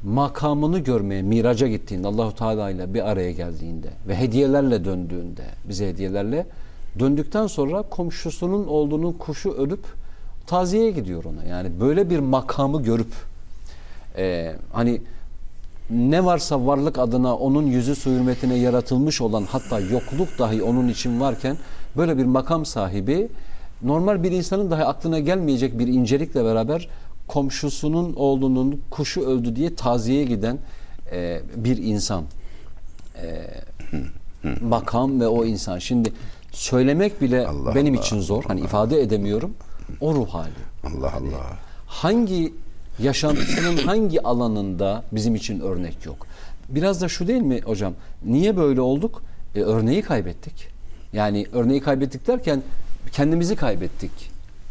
makamını 0.05 0.79
görmeye 0.79 1.22
miraca 1.22 1.68
gittiğinde 1.68 2.09
Allahu 2.09 2.35
Teala 2.35 2.70
ile 2.70 2.95
bir 2.95 3.11
araya 3.11 3.33
geldiğinde 3.33 3.89
ve 4.09 4.16
hediyelerle 4.16 4.85
döndüğünde 4.85 5.43
bize 5.68 5.89
hediyelerle 5.89 6.47
döndükten 6.99 7.46
sonra 7.46 7.82
komşusunun 7.82 8.66
olduğunun 8.66 9.12
kuşu 9.12 9.53
ölüp 9.53 9.84
taziyeye 10.46 10.90
gidiyor 10.90 11.24
ona. 11.24 11.44
Yani 11.44 11.80
böyle 11.80 12.11
bir 12.11 12.18
makamı 12.18 12.82
görüp 12.82 13.12
e, 14.16 14.55
hani 14.72 15.01
ne 15.90 16.24
varsa 16.24 16.66
varlık 16.66 16.99
adına 16.99 17.36
onun 17.36 17.66
yüzü 17.66 17.96
su 17.96 18.11
hürmetine 18.11 18.55
yaratılmış 18.55 19.20
olan 19.20 19.44
hatta 19.51 19.80
yokluk 19.80 20.38
dahi 20.38 20.62
onun 20.62 20.88
için 20.88 21.20
varken 21.20 21.57
böyle 21.96 22.18
bir 22.18 22.24
makam 22.24 22.66
sahibi 22.66 23.28
normal 23.82 24.22
bir 24.22 24.32
insanın 24.32 24.70
dahi 24.70 24.84
aklına 24.84 25.18
gelmeyecek 25.18 25.78
bir 25.78 25.86
incelikle 25.86 26.44
beraber 26.44 26.88
komşusunun 27.28 28.14
oğlunun 28.14 28.80
kuşu 28.90 29.20
öldü 29.20 29.57
diye 29.57 29.74
taziyeye 29.74 30.24
giden 30.24 30.59
e, 31.12 31.40
bir 31.57 31.76
insan. 31.76 32.24
E, 33.22 33.46
makam 34.61 35.20
ve 35.20 35.28
o 35.28 35.44
insan. 35.44 35.78
Şimdi 35.78 36.12
söylemek 36.53 37.20
bile 37.20 37.46
Allah 37.46 37.74
benim 37.74 37.94
Allah. 37.94 38.03
için 38.03 38.20
zor. 38.20 38.44
Hani 38.44 38.61
ifade 38.61 39.01
edemiyorum. 39.01 39.55
O 40.01 40.14
ruh 40.14 40.28
hali. 40.28 40.51
Allah 40.84 41.12
Allah. 41.12 41.59
Hangi 41.86 42.55
yaşantısının 42.99 43.76
hangi 43.76 44.22
alanında 44.22 45.05
bizim 45.12 45.34
için 45.34 45.61
örnek 45.61 46.07
yok? 46.07 46.26
Biraz 46.68 47.01
da 47.01 47.09
şu 47.09 47.26
değil 47.26 47.42
mi 47.42 47.61
hocam? 47.61 47.94
Niye 48.24 48.57
böyle 48.57 48.80
olduk? 48.80 49.22
E, 49.55 49.61
örneği 49.61 50.03
kaybettik. 50.03 50.68
Yani 51.12 51.46
örneği 51.53 51.80
kaybettik 51.80 52.26
derken 52.26 52.62
kendimizi 53.12 53.57
kaybettik 53.57 54.11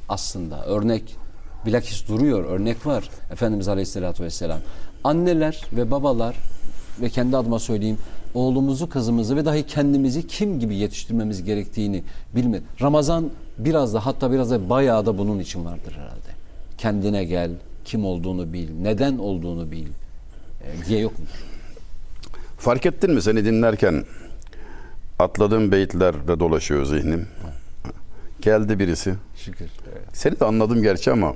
aslında. 0.10 0.66
Örnek 0.66 1.16
bilakis 1.66 2.08
duruyor, 2.08 2.46
örnek 2.46 2.86
var. 2.86 3.10
Efendimiz 3.32 3.68
Aleyhisselatü 3.68 4.24
Vesselam. 4.24 4.60
Anneler 5.04 5.62
ve 5.74 5.92
babalar 5.92 6.36
ve 7.02 7.10
kendi 7.10 7.38
adıma 7.38 7.60
söyleyeyim 7.60 7.98
oğlumuzu, 8.38 8.90
kızımızı 8.90 9.36
ve 9.36 9.46
dahi 9.46 9.64
kendimizi 9.64 10.28
kim 10.28 10.60
gibi 10.60 10.76
yetiştirmemiz 10.76 11.44
gerektiğini 11.44 12.04
bilme. 12.36 12.62
Ramazan 12.82 13.30
biraz 13.58 13.94
da 13.94 14.06
hatta 14.06 14.32
biraz 14.32 14.52
da 14.52 14.70
bayağı 14.70 15.06
da 15.06 15.18
bunun 15.18 15.40
için 15.40 15.66
vardır 15.66 15.94
herhalde. 15.94 16.38
Kendine 16.78 17.26
gel, 17.26 17.52
kim 17.86 18.06
olduğunu 18.06 18.54
bil, 18.54 18.70
neden 18.82 19.18
olduğunu 19.18 19.72
bil 19.72 19.88
e, 19.88 20.86
diye 20.88 21.00
yok 21.00 21.20
mu? 21.20 21.26
Fark 22.58 22.86
ettin 22.86 23.12
mi 23.14 23.22
seni 23.22 23.46
dinlerken 23.46 24.06
atladığım 25.20 25.72
beyitlerde 25.72 26.40
dolaşıyor 26.40 26.86
zihnim. 26.86 27.28
Geldi 28.42 28.80
birisi. 28.80 29.16
Şükür. 29.36 29.70
Evet. 29.92 30.08
Seni 30.14 30.40
de 30.40 30.46
anladım 30.46 30.82
gerçi 30.82 31.12
ama 31.12 31.34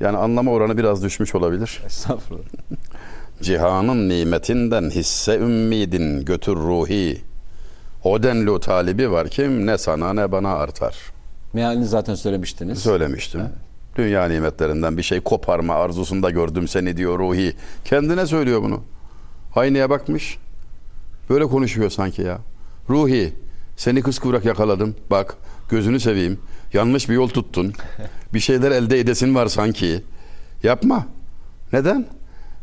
yani 0.00 0.16
anlama 0.16 0.50
oranı 0.50 0.78
biraz 0.78 1.02
düşmüş 1.02 1.34
olabilir. 1.34 1.80
Estağfurullah. 1.86 2.44
Cihanın 3.42 4.08
nimetinden 4.08 4.90
hisse 4.90 5.36
ümmidin 5.36 6.24
götür 6.24 6.56
ruhi. 6.56 7.20
O 8.04 8.22
denli 8.22 8.60
talibi 8.60 9.10
var 9.10 9.28
kim 9.28 9.66
ne 9.66 9.78
sana 9.78 10.12
ne 10.12 10.32
bana 10.32 10.54
artar. 10.54 10.96
Mealini 11.52 11.86
zaten 11.86 12.14
söylemiştiniz. 12.14 12.78
Söylemiştim. 12.78 13.40
Dünya 13.96 14.24
nimetlerinden 14.28 14.96
bir 14.96 15.02
şey 15.02 15.20
koparma 15.20 15.74
arzusunda 15.74 16.30
gördüm 16.30 16.68
seni 16.68 16.96
diyor 16.96 17.18
ruhi. 17.18 17.54
Kendine 17.84 18.26
söylüyor 18.26 18.62
bunu. 18.62 18.82
Aynaya 19.54 19.90
bakmış. 19.90 20.38
Böyle 21.30 21.46
konuşuyor 21.46 21.90
sanki 21.90 22.22
ya. 22.22 22.38
Ruhi 22.90 23.32
seni 23.76 24.02
kıskıvrak 24.02 24.44
yakaladım. 24.44 24.96
Bak 25.10 25.36
gözünü 25.70 26.00
seveyim. 26.00 26.38
Yanlış 26.72 27.08
bir 27.08 27.14
yol 27.14 27.28
tuttun. 27.28 27.72
Bir 28.34 28.40
şeyler 28.40 28.70
elde 28.70 29.00
edesin 29.00 29.34
var 29.34 29.46
sanki. 29.46 30.02
Yapma. 30.62 31.06
Neden? 31.72 32.06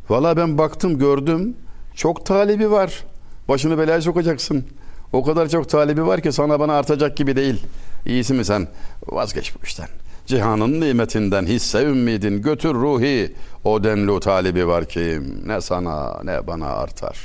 Valla 0.10 0.38
ben 0.38 0.58
baktım 0.58 1.00
gördüm. 1.00 1.56
Çok 1.96 2.26
talibi 2.26 2.72
var. 2.72 3.04
Başını 3.50 3.78
belaya 3.78 4.02
sokacaksın. 4.02 4.66
O 5.14 5.24
kadar 5.24 5.50
çok 5.50 5.70
talibi 5.70 6.06
var 6.06 6.22
ki 6.22 6.32
sana 6.32 6.60
bana 6.60 6.74
artacak 6.74 7.18
gibi 7.18 7.36
değil. 7.36 7.64
İyisi 8.06 8.34
mi 8.34 8.46
sen? 8.46 8.68
Vazgeç 9.08 9.56
bu 9.56 9.66
işten. 9.66 9.88
Cihanın 10.26 10.82
nimetinden 10.82 11.46
hisse 11.46 11.84
ümmidin 11.84 12.42
götür 12.42 12.74
ruhi. 12.74 13.34
O 13.64 13.84
denli 13.84 14.20
talibi 14.20 14.68
var 14.68 14.86
ki 14.86 15.20
ne 15.46 15.62
sana 15.62 16.24
ne 16.24 16.48
bana 16.48 16.68
artar. 16.68 17.18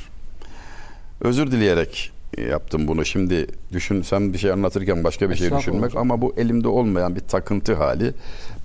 Özür 1.20 1.52
dileyerek 1.52 2.10
yaptım 2.50 2.88
bunu. 2.88 3.04
Şimdi 3.04 3.46
düşünsem 3.72 4.32
bir 4.32 4.38
şey 4.38 4.52
anlatırken 4.52 5.04
başka 5.04 5.30
bir 5.30 5.34
şey 5.34 5.50
düşünmek 5.58 5.96
ama 5.96 6.20
bu 6.20 6.34
elimde 6.36 6.68
olmayan 6.68 7.16
bir 7.16 7.20
takıntı 7.20 7.74
hali. 7.74 8.14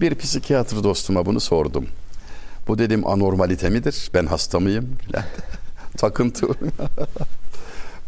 Bir 0.01 0.15
psikiyatr 0.15 0.84
dostuma 0.84 1.26
bunu 1.26 1.39
sordum. 1.39 1.86
Bu 2.68 2.78
dedim 2.78 3.07
anormalite 3.07 3.70
midir? 3.70 4.09
Ben 4.13 4.26
hasta 4.26 4.59
mıyım? 4.59 4.89
Takıntı. 5.97 6.47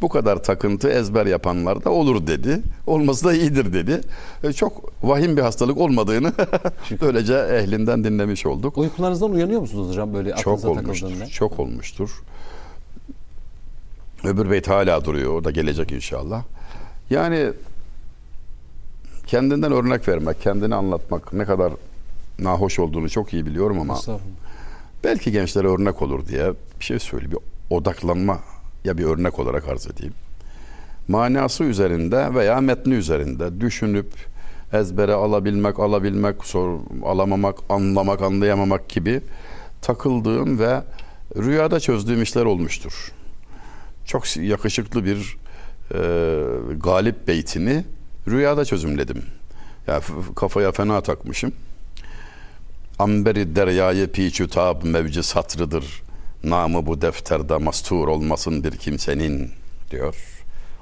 Bu 0.02 0.10
kadar 0.10 0.44
takıntı 0.44 0.90
ezber 0.90 1.26
yapanlar 1.26 1.84
da 1.84 1.90
olur 1.90 2.28
dedi. 2.28 2.62
Olması 2.88 3.26
da 3.26 3.34
iyidir 3.34 3.74
dedi. 3.74 4.02
E, 4.44 4.54
Çok 4.54 4.92
vahim 5.04 5.38
bir 5.38 5.42
hastalık 5.42 5.78
olmadığını 5.78 6.34
böylece 7.02 7.34
ehlinden 7.34 8.04
dinlemiş 8.04 8.46
olduk. 8.46 8.78
Uykularınızdan 8.78 9.32
uyanıyor 9.32 9.62
musunuz 9.62 9.90
hocam 9.90 10.14
böyle 10.14 10.36
Çok 10.36 10.66
olmuştur. 10.66 10.94
takıldığında? 10.96 11.26
Çok 11.28 11.60
olmuştur. 11.60 12.10
Öbür 14.24 14.52
beyt 14.52 14.68
hala 14.68 15.06
duruyor. 15.06 15.34
O 15.34 15.44
da 15.44 15.52
gelecek 15.52 15.92
inşallah. 15.92 16.44
Yani 17.10 17.50
kendinden 19.28 19.72
örnek 19.72 20.08
vermek, 20.08 20.42
kendini 20.42 20.76
anlatmak 20.76 21.34
ne 21.34 21.46
kadar 21.46 21.74
nahoş 22.40 22.80
olduğunu 22.80 23.10
çok 23.10 23.34
iyi 23.34 23.46
biliyorum 23.46 23.80
ama. 23.80 24.00
Belki 25.04 25.32
gençlere 25.32 25.68
örnek 25.68 26.02
olur 26.02 26.28
diye 26.28 26.54
bir 26.80 26.86
şey 26.86 27.00
söyleyeyim. 27.00 27.32
Bir 27.32 27.76
odaklanma 27.76 28.40
ya 28.84 28.98
bir 28.98 29.04
örnek 29.04 29.40
olarak 29.40 29.68
arz 29.68 29.88
edeyim. 29.88 30.14
Manası 31.08 31.64
üzerinde 31.64 32.34
veya 32.34 32.62
metni 32.62 32.94
üzerinde 32.94 33.62
düşünüp 33.62 34.08
ezbere 34.74 35.14
alabilmek, 35.14 35.80
alabilmek, 35.80 36.46
sor, 36.46 36.80
alamamak, 37.04 37.58
anlamak, 37.70 38.22
anlayamamak 38.22 38.90
gibi 38.90 39.22
takıldığım 39.82 40.60
ve 40.60 40.82
rüyada 41.36 41.80
çözdüğüm 41.80 42.22
işler 42.22 42.46
olmuştur. 42.46 43.12
Çok 44.06 44.38
yakışıklı 44.38 45.06
bir 45.06 45.38
e, 45.94 46.00
galip 46.78 47.28
beytini 47.28 47.84
rüyada 48.28 48.66
çözümledim. 48.66 49.24
Ya 49.88 50.00
f- 50.00 50.14
f- 50.14 50.34
kafaya 50.36 50.72
fena 50.72 51.02
takmışım. 51.02 51.52
Amberi 53.00 53.56
deryayı 53.56 54.12
piçü 54.12 54.48
tab 54.48 54.84
mevci 54.84 55.24
satrıdır. 55.24 56.04
Namı 56.44 56.86
bu 56.86 57.02
defterde 57.02 57.58
mastur 57.58 58.08
olmasın 58.08 58.64
bir 58.64 58.72
kimsenin 58.72 59.52
diyor. 59.92 60.16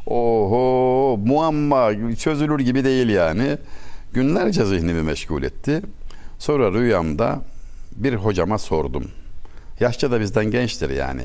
Oho 0.07 1.18
muamma 1.26 2.15
çözülür 2.15 2.59
gibi 2.59 2.84
değil 2.84 3.09
yani. 3.09 3.57
Günlerce 4.13 4.65
zihnimi 4.65 5.01
meşgul 5.01 5.43
etti. 5.43 5.82
Sonra 6.39 6.74
rüyamda 6.74 7.41
bir 7.95 8.13
hocama 8.13 8.57
sordum. 8.57 9.11
Yaşça 9.80 10.11
da 10.11 10.22
bizden 10.22 10.51
gençtir 10.51 10.89
yani. 10.89 11.24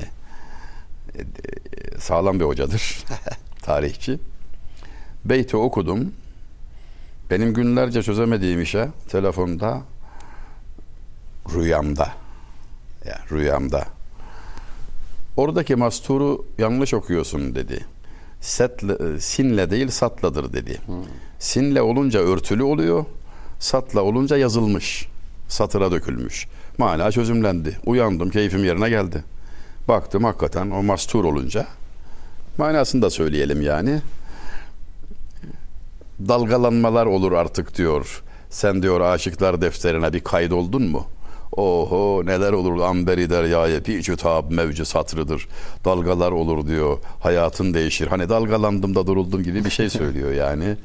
E, 1.15 1.21
e, 1.21 1.99
Sağlam 1.99 2.39
bir 2.39 2.45
hocadır. 2.45 3.03
Tarihçi. 3.61 4.19
Beyti 5.25 5.57
okudum. 5.57 6.13
Benim 7.29 7.53
günlerce 7.53 8.03
çözemediğim 8.03 8.61
işe 8.61 8.89
telefonda 9.09 9.81
rüyamda 11.55 12.09
ya 13.05 13.19
rüyamda 13.31 13.85
oradaki 15.37 15.75
masturu 15.75 16.45
yanlış 16.57 16.93
okuyorsun 16.93 17.55
dedi. 17.55 17.85
Setle, 18.41 18.93
e, 18.93 19.19
sinle 19.19 19.71
değil 19.71 19.89
satladır 19.89 20.53
dedi. 20.53 20.81
Sinle 21.39 21.81
olunca 21.81 22.19
örtülü 22.19 22.63
oluyor. 22.63 23.05
Satla 23.59 24.01
olunca 24.01 24.37
yazılmış. 24.37 25.07
Satıra 25.47 25.91
dökülmüş. 25.91 26.47
Mana 26.77 27.11
çözümlendi. 27.11 27.77
Uyandım 27.85 28.29
keyfim 28.29 28.65
yerine 28.65 28.89
geldi. 28.89 29.23
Baktım 29.87 30.23
hakikaten 30.23 30.71
o 30.71 30.83
mastur 30.83 31.25
olunca 31.25 31.67
manasını 32.57 33.01
da 33.01 33.09
söyleyelim 33.09 33.61
yani 33.61 34.01
dalgalanmalar 36.27 37.05
olur 37.05 37.31
artık 37.31 37.77
diyor. 37.77 38.23
Sen 38.49 38.83
diyor 38.83 39.01
aşıklar 39.01 39.61
defterine 39.61 40.13
bir 40.13 40.19
kaydoldun 40.19 40.83
mu? 40.83 41.05
Oho 41.57 42.21
neler 42.25 42.53
olur 42.53 42.81
amberi 42.81 43.29
deryaya 43.29 43.83
piçü 43.83 44.17
tab 44.17 44.51
mevcu 44.51 44.85
satrıdır. 44.85 45.47
Dalgalar 45.85 46.31
olur 46.31 46.67
diyor. 46.67 46.97
Hayatın 47.19 47.73
değişir. 47.73 48.07
Hani 48.07 48.29
dalgalandım 48.29 48.95
da 48.95 49.07
duruldum 49.07 49.43
gibi 49.43 49.65
bir 49.65 49.69
şey 49.69 49.89
söylüyor 49.89 50.31
yani. 50.33 50.77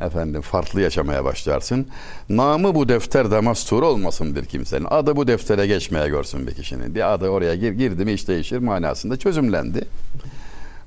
Efendim 0.00 0.40
farklı 0.40 0.80
yaşamaya 0.80 1.24
başlarsın. 1.24 1.86
Namı 2.28 2.74
bu 2.74 2.88
defterde 2.88 3.40
mastur 3.40 3.82
olmasın 3.82 4.36
bir 4.36 4.44
kimsenin. 4.44 4.86
Adı 4.90 5.16
bu 5.16 5.26
deftere 5.26 5.66
geçmeye 5.66 6.08
görsün 6.08 6.46
bir 6.46 6.54
kişinin. 6.54 6.94
Bir 6.94 7.12
adı 7.14 7.28
oraya 7.28 7.54
gir, 7.54 7.72
girdi 7.72 8.04
mi 8.04 8.12
iş 8.12 8.28
değişir 8.28 8.58
manasında 8.58 9.16
çözümlendi. 9.16 9.84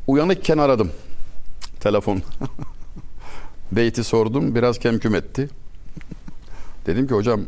Uyanıkken 0.08 0.58
aradım. 0.58 0.92
Telefon. 1.80 2.22
Beyti 3.72 4.04
sordum 4.04 4.56
biraz 4.56 4.80
kemküm 4.80 5.16
etti. 5.16 5.50
dedim 6.86 7.08
ki 7.08 7.14
hocam 7.14 7.42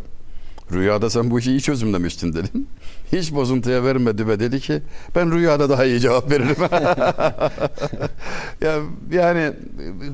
rüyada 0.71 1.09
sen 1.09 1.31
bu 1.31 1.39
işi 1.39 1.51
iyi 1.51 1.61
çözümlemiştin 1.61 2.33
dedim. 2.33 2.67
Hiç 3.11 3.33
bozuntuya 3.33 3.83
vermedi 3.83 4.27
ve 4.27 4.39
dedi 4.39 4.59
ki 4.59 4.81
ben 5.15 5.31
rüyada 5.31 5.69
daha 5.69 5.85
iyi 5.85 5.99
cevap 5.99 6.31
veririm. 6.31 6.55
ya, 8.61 8.79
yani 9.11 9.53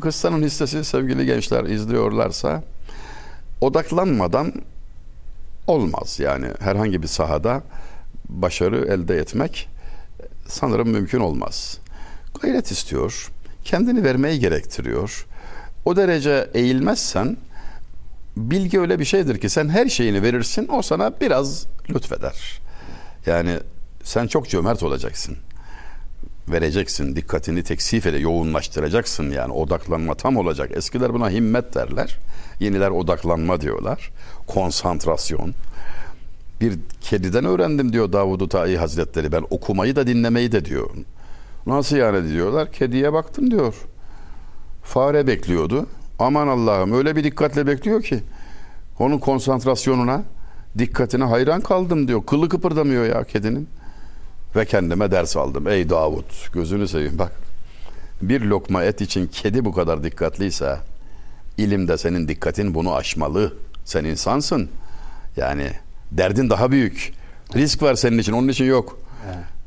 kıssanın 0.01 0.43
hissesi 0.43 0.83
sevgili 0.83 1.25
gençler 1.25 1.63
izliyorlarsa 1.63 2.63
odaklanmadan 3.61 4.53
olmaz. 5.67 6.19
Yani 6.19 6.47
herhangi 6.59 7.01
bir 7.01 7.07
sahada 7.07 7.63
başarı 8.29 8.93
elde 8.93 9.17
etmek 9.17 9.69
sanırım 10.47 10.89
mümkün 10.89 11.19
olmaz. 11.19 11.77
Gayret 12.41 12.71
istiyor, 12.71 13.31
kendini 13.63 14.03
vermeyi 14.03 14.39
gerektiriyor. 14.39 15.25
O 15.85 15.95
derece 15.95 16.49
eğilmezsen 16.53 17.37
bilgi 18.49 18.79
öyle 18.79 18.99
bir 18.99 19.05
şeydir 19.05 19.37
ki 19.37 19.49
sen 19.49 19.69
her 19.69 19.87
şeyini 19.87 20.23
verirsin 20.23 20.67
o 20.67 20.81
sana 20.81 21.11
biraz 21.21 21.67
lütfeder. 21.89 22.61
Yani 23.25 23.57
sen 24.03 24.27
çok 24.27 24.49
cömert 24.49 24.83
olacaksın. 24.83 25.37
Vereceksin, 26.47 27.15
dikkatini 27.15 27.63
teksif 27.63 28.05
ede, 28.05 28.17
yoğunlaştıracaksın 28.17 29.31
yani 29.31 29.53
odaklanma 29.53 30.15
tam 30.15 30.37
olacak. 30.37 30.71
Eskiler 30.77 31.13
buna 31.13 31.29
himmet 31.29 31.75
derler. 31.75 32.17
Yeniler 32.59 32.89
odaklanma 32.89 33.61
diyorlar. 33.61 34.11
Konsantrasyon. 34.47 35.53
Bir 36.61 36.79
kediden 37.01 37.45
öğrendim 37.45 37.93
diyor 37.93 38.13
Davud-u 38.13 38.49
Tai 38.49 38.75
Hazretleri. 38.75 39.31
Ben 39.31 39.43
okumayı 39.49 39.95
da 39.95 40.07
dinlemeyi 40.07 40.51
de 40.51 40.65
diyor. 40.65 40.89
Nasıl 41.65 41.95
yani 41.95 42.29
diyorlar. 42.33 42.71
Kediye 42.71 43.13
baktım 43.13 43.51
diyor. 43.51 43.73
Fare 44.83 45.27
bekliyordu. 45.27 45.87
Aman 46.21 46.47
Allah'ım 46.47 46.93
öyle 46.93 47.15
bir 47.15 47.23
dikkatle 47.23 47.67
bekliyor 47.67 48.03
ki 48.03 48.19
onun 48.99 49.17
konsantrasyonuna, 49.17 50.23
dikkatine 50.77 51.23
hayran 51.23 51.61
kaldım 51.61 52.07
diyor. 52.07 52.25
Kılı 52.25 52.49
kıpırdamıyor 52.49 53.05
ya 53.05 53.23
kedinin. 53.23 53.69
Ve 54.55 54.65
kendime 54.65 55.11
ders 55.11 55.37
aldım. 55.37 55.67
Ey 55.67 55.89
Davut 55.89 56.53
gözünü 56.53 56.87
seveyim 56.87 57.19
bak. 57.19 57.31
Bir 58.21 58.41
lokma 58.41 58.83
et 58.83 59.01
için 59.01 59.27
kedi 59.27 59.65
bu 59.65 59.73
kadar 59.73 60.03
dikkatliyse 60.03 60.77
ilimde 61.57 61.97
senin 61.97 62.27
dikkatin 62.27 62.73
bunu 62.73 62.95
aşmalı. 62.95 63.53
Sen 63.85 64.05
insansın. 64.05 64.69
Yani 65.37 65.71
derdin 66.11 66.49
daha 66.49 66.71
büyük. 66.71 67.13
Risk 67.55 67.81
var 67.81 67.95
senin 67.95 68.17
için 68.17 68.33
onun 68.33 68.47
için 68.47 68.65
yok. 68.65 68.99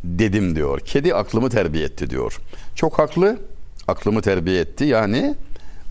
Dedim 0.05 0.57
diyor. 0.57 0.81
Kedi 0.81 1.15
aklımı 1.15 1.51
terbiye 1.51 1.85
etti 1.85 2.11
diyor. 2.11 2.41
Çok 2.75 2.99
haklı. 2.99 3.39
Aklımı 3.89 4.23
terbiye 4.23 4.61
etti. 4.61 4.85
Yani 4.85 5.35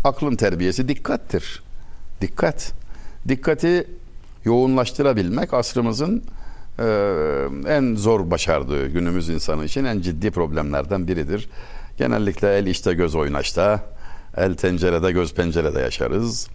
aklın 0.04 0.36
terbiyesi 0.36 0.88
dikkattir. 0.88 1.64
Dikkat. 2.22 2.74
Dikkati 3.28 3.88
yoğunlaştırabilmek 4.46 5.54
asrımızın 5.54 6.24
e, 6.80 6.86
en 7.68 7.96
zor 7.96 8.32
başardığı 8.32 8.88
günümüz 8.88 9.30
insanı 9.30 9.66
için 9.66 9.86
en 9.86 10.02
ciddi 10.02 10.32
problemlerden 10.32 11.08
biridir. 11.08 11.50
Genellikle 11.98 12.58
el 12.58 12.66
işte 12.66 12.94
göz 12.94 13.16
oynaşta, 13.16 13.86
el 14.38 14.56
tencerede 14.56 15.12
göz 15.12 15.34
pencerede 15.34 15.80
yaşarız. 15.80 16.48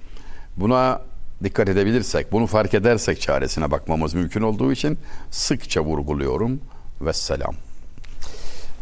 Buna 0.57 1.01
dikkat 1.45 1.69
edebilirsek, 1.69 2.33
bunu 2.33 2.47
fark 2.47 2.75
edersek 2.75 3.21
çaresine 3.21 3.71
bakmamız 3.71 4.15
mümkün 4.15 4.43
olduğu 4.43 4.73
için 4.73 4.99
sıkça 5.31 5.81
vurguluyorum. 5.81 6.61
Vesselam. 7.01 7.68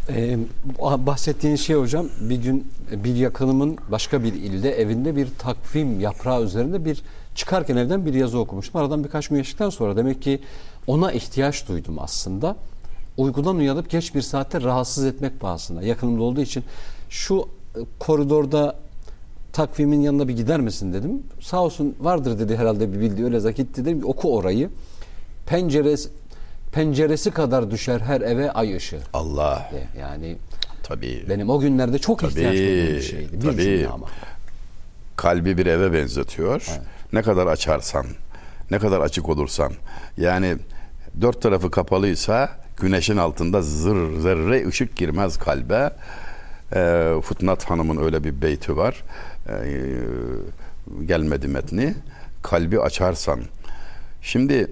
Ee, 0.08 0.38
bahsettiğiniz 0.80 1.60
şey 1.60 1.76
hocam 1.76 2.06
bir 2.20 2.36
gün 2.36 2.66
bir 2.92 3.14
yakınımın 3.14 3.78
başka 3.90 4.22
bir 4.24 4.32
ilde 4.32 4.80
evinde 4.80 5.16
bir 5.16 5.28
takvim 5.38 6.00
yaprağı 6.00 6.42
üzerinde 6.42 6.84
bir 6.84 7.02
çıkarken 7.34 7.76
evden 7.76 8.06
bir 8.06 8.14
yazı 8.14 8.38
okumuştum. 8.38 8.80
Aradan 8.80 9.04
birkaç 9.04 9.28
gün 9.28 9.36
geçtikten 9.36 9.70
sonra 9.70 9.96
demek 9.96 10.22
ki 10.22 10.40
ona 10.86 11.12
ihtiyaç 11.12 11.68
duydum 11.68 11.96
aslında. 11.98 12.56
Uykudan 13.16 13.56
uyanıp 13.56 13.90
geç 13.90 14.14
bir 14.14 14.22
saatte 14.22 14.60
rahatsız 14.60 15.04
etmek 15.04 15.40
pahasına 15.40 15.82
yakınımda 15.82 16.22
olduğu 16.22 16.40
için 16.40 16.64
şu 17.10 17.48
e, 17.76 17.80
koridorda 17.98 18.76
takvimin 19.52 20.00
yanına 20.00 20.28
bir 20.28 20.36
gider 20.36 20.60
misin 20.60 20.92
dedim. 20.92 21.22
Sağ 21.40 21.62
olsun 21.62 21.94
vardır 22.00 22.38
dedi 22.38 22.56
herhalde 22.56 22.92
bir 22.92 23.00
bildiği 23.00 23.24
öyle 23.24 23.52
gitti 23.52 23.84
dedim 23.84 24.00
oku 24.04 24.36
orayı. 24.36 24.70
Penceresi 25.46 26.08
penceresi 26.76 27.30
kadar 27.30 27.70
düşer 27.70 28.00
her 28.00 28.20
eve 28.20 28.50
ay 28.50 28.76
ışığı. 28.76 29.00
Allah. 29.12 29.70
Yani 30.00 30.36
Tabii. 30.82 31.24
benim 31.28 31.50
o 31.50 31.60
günlerde 31.60 31.98
çok 31.98 32.18
Tabii, 32.18 32.30
ihtiyaç 32.30 32.54
duyduğum 32.56 32.96
bir 32.96 33.02
şeydi. 33.02 33.32
Bir 33.32 33.40
tabii. 33.40 33.88
ama. 33.92 34.06
kalbi 35.16 35.58
bir 35.58 35.66
eve 35.66 35.92
benzetiyor. 35.92 36.66
Ne 37.12 37.22
kadar 37.22 37.46
açarsan, 37.46 38.06
ne 38.70 38.78
kadar 38.78 39.00
açık 39.00 39.28
olursan. 39.28 39.72
Yani 40.16 40.56
dört 41.20 41.42
tarafı 41.42 41.70
kapalıysa 41.70 42.50
güneşin 42.76 43.16
altında 43.16 43.62
zır 43.62 44.20
zerre 44.20 44.68
ışık 44.68 44.96
girmez 44.96 45.36
kalbe. 45.38 45.90
Ee, 46.74 47.12
Futnat 47.22 47.64
Hanım'ın 47.64 48.04
öyle 48.04 48.24
bir 48.24 48.42
beyti 48.42 48.76
var. 48.76 49.02
Ee, 49.48 49.54
gelmedi 51.06 51.48
metni. 51.48 51.94
Kalbi 52.42 52.80
açarsan. 52.80 53.40
Şimdi 54.22 54.70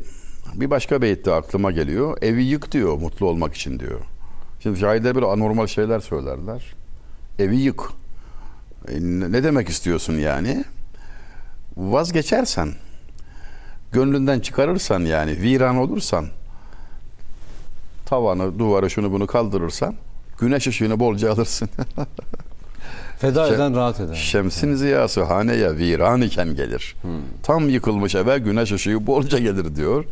bir 0.55 0.71
başka 0.71 1.03
beyt 1.03 1.27
de 1.27 1.33
aklıma 1.33 1.71
geliyor. 1.71 2.19
Evi 2.23 2.45
yık 2.45 2.73
diyor 2.73 2.99
mutlu 2.99 3.27
olmak 3.27 3.55
için 3.55 3.79
diyor. 3.79 4.01
Şimdi 4.63 4.81
şairler 4.81 5.15
böyle 5.15 5.27
anormal 5.27 5.67
şeyler 5.67 6.01
söylerler. 6.01 6.75
Evi 7.39 7.57
yık. 7.57 7.81
E, 8.89 9.01
ne 9.01 9.45
demek 9.45 9.69
istiyorsun 9.69 10.13
yani? 10.13 10.65
Vazgeçersen, 11.77 12.73
gönlünden 13.93 14.41
çıkarırsan 14.41 15.01
yani, 15.01 15.43
viran 15.43 15.77
olursan, 15.77 16.27
tavanı, 18.07 18.59
duvarı, 18.59 18.91
şunu 18.91 19.13
bunu 19.13 19.27
kaldırırsan, 19.27 19.95
güneş 20.39 20.67
ışığını 20.67 21.01
bolca 21.01 21.33
alırsın. 21.33 21.69
Feda 23.25 23.49
Şem- 23.49 23.55
eden 23.55 23.77
rahat 23.77 24.01
eder. 24.01 24.15
Şemsin 24.15 24.75
ziyası 24.75 25.23
haneye 25.23 25.77
viran 25.77 26.21
iken 26.23 26.55
gelir. 26.55 26.97
Tam 27.43 27.69
yıkılmış 27.69 28.15
eve 28.15 28.39
güneş 28.39 28.73
ışığı 28.73 29.07
bolca 29.07 29.39
gelir 29.39 29.77
diyor. 29.77 30.05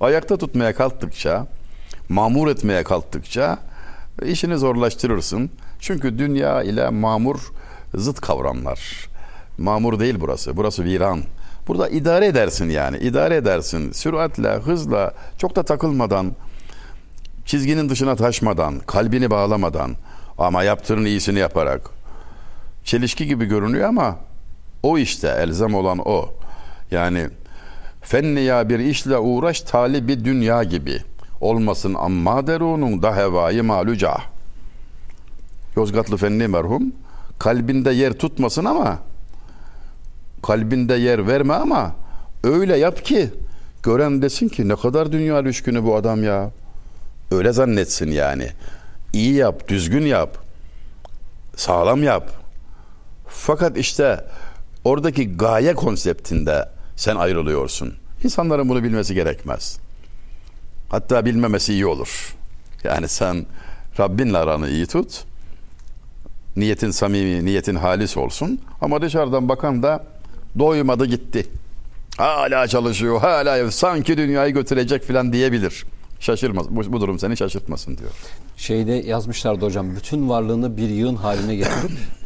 Ayakta 0.00 0.36
tutmaya 0.36 0.74
kalktıkça, 0.74 1.46
mamur 2.08 2.48
etmeye 2.48 2.82
kalktıkça 2.82 3.58
işini 4.26 4.58
zorlaştırırsın. 4.58 5.50
Çünkü 5.80 6.18
dünya 6.18 6.62
ile 6.62 6.88
mamur 6.88 7.52
zıt 7.94 8.20
kavramlar. 8.20 9.08
Mamur 9.58 9.98
değil 10.00 10.16
burası. 10.20 10.56
Burası 10.56 10.84
viran. 10.84 11.20
Burada 11.68 11.88
idare 11.88 12.26
edersin 12.26 12.70
yani. 12.70 12.98
idare 12.98 13.36
edersin. 13.36 13.92
Süratle, 13.92 14.48
hızla, 14.48 15.14
çok 15.38 15.56
da 15.56 15.62
takılmadan, 15.62 16.32
çizginin 17.46 17.88
dışına 17.88 18.16
taşmadan, 18.16 18.78
kalbini 18.78 19.30
bağlamadan 19.30 19.90
ama 20.38 20.62
yaptığın 20.62 21.04
iyisini 21.04 21.38
yaparak. 21.38 21.99
Çelişki 22.84 23.26
gibi 23.26 23.44
görünüyor 23.44 23.88
ama 23.88 24.16
o 24.82 24.98
işte 24.98 25.28
elzem 25.28 25.74
olan 25.74 25.98
o. 25.98 26.34
Yani 26.90 27.28
fenniya 28.02 28.68
bir 28.68 28.78
işle 28.78 29.18
uğraş 29.18 29.60
talibi 29.60 30.24
dünya 30.24 30.64
gibi. 30.64 30.98
Olmasın 31.40 31.94
amma 31.94 32.46
derunun 32.46 33.02
da 33.02 33.16
hevayı 33.16 33.64
maluca. 33.64 34.16
Yozgatlı 35.76 36.16
Fenni 36.16 36.48
merhum 36.48 36.82
kalbinde 37.38 37.90
yer 37.90 38.12
tutmasın 38.12 38.64
ama 38.64 38.98
kalbinde 40.42 40.94
yer 40.94 41.26
verme 41.26 41.54
ama 41.54 41.94
öyle 42.44 42.76
yap 42.76 43.04
ki 43.04 43.30
gören 43.82 44.22
desin 44.22 44.48
ki 44.48 44.68
ne 44.68 44.76
kadar 44.76 45.12
dünya 45.12 45.44
düşkünü 45.44 45.84
bu 45.84 45.96
adam 45.96 46.24
ya. 46.24 46.50
Öyle 47.30 47.52
zannetsin 47.52 48.10
yani. 48.10 48.48
İyi 49.12 49.34
yap, 49.34 49.68
düzgün 49.68 50.06
yap. 50.06 50.38
Sağlam 51.56 52.02
yap. 52.02 52.39
Fakat 53.30 53.76
işte 53.76 54.24
oradaki 54.84 55.36
gaye 55.36 55.74
konseptinde 55.74 56.68
sen 56.96 57.16
ayrılıyorsun. 57.16 57.94
İnsanların 58.24 58.68
bunu 58.68 58.82
bilmesi 58.82 59.14
gerekmez. 59.14 59.78
Hatta 60.88 61.24
bilmemesi 61.24 61.72
iyi 61.72 61.86
olur. 61.86 62.34
Yani 62.84 63.08
sen 63.08 63.46
Rabbinle 64.00 64.38
aranı 64.38 64.68
iyi 64.68 64.86
tut. 64.86 65.24
Niyetin 66.56 66.90
samimi, 66.90 67.44
niyetin 67.44 67.74
halis 67.74 68.16
olsun. 68.16 68.60
Ama 68.80 69.02
dışarıdan 69.02 69.48
bakan 69.48 69.82
da 69.82 70.04
doymadı 70.58 71.06
gitti. 71.06 71.46
Hala 72.16 72.68
çalışıyor, 72.68 73.20
hala 73.20 73.70
sanki 73.70 74.16
dünyayı 74.16 74.54
götürecek 74.54 75.08
falan 75.08 75.32
diyebilir. 75.32 75.84
Şaşırmaz. 76.20 76.66
Bu, 76.70 76.92
bu 76.92 77.00
durum 77.00 77.18
seni 77.18 77.36
şaşırtmasın 77.36 77.98
diyor. 77.98 78.10
Şeyde 78.56 78.92
yazmışlardı 78.92 79.64
hocam 79.64 79.96
bütün 79.96 80.28
varlığını 80.28 80.76
bir 80.76 80.88
yığın 80.88 81.16
haline 81.16 81.54
getirip 81.56 81.90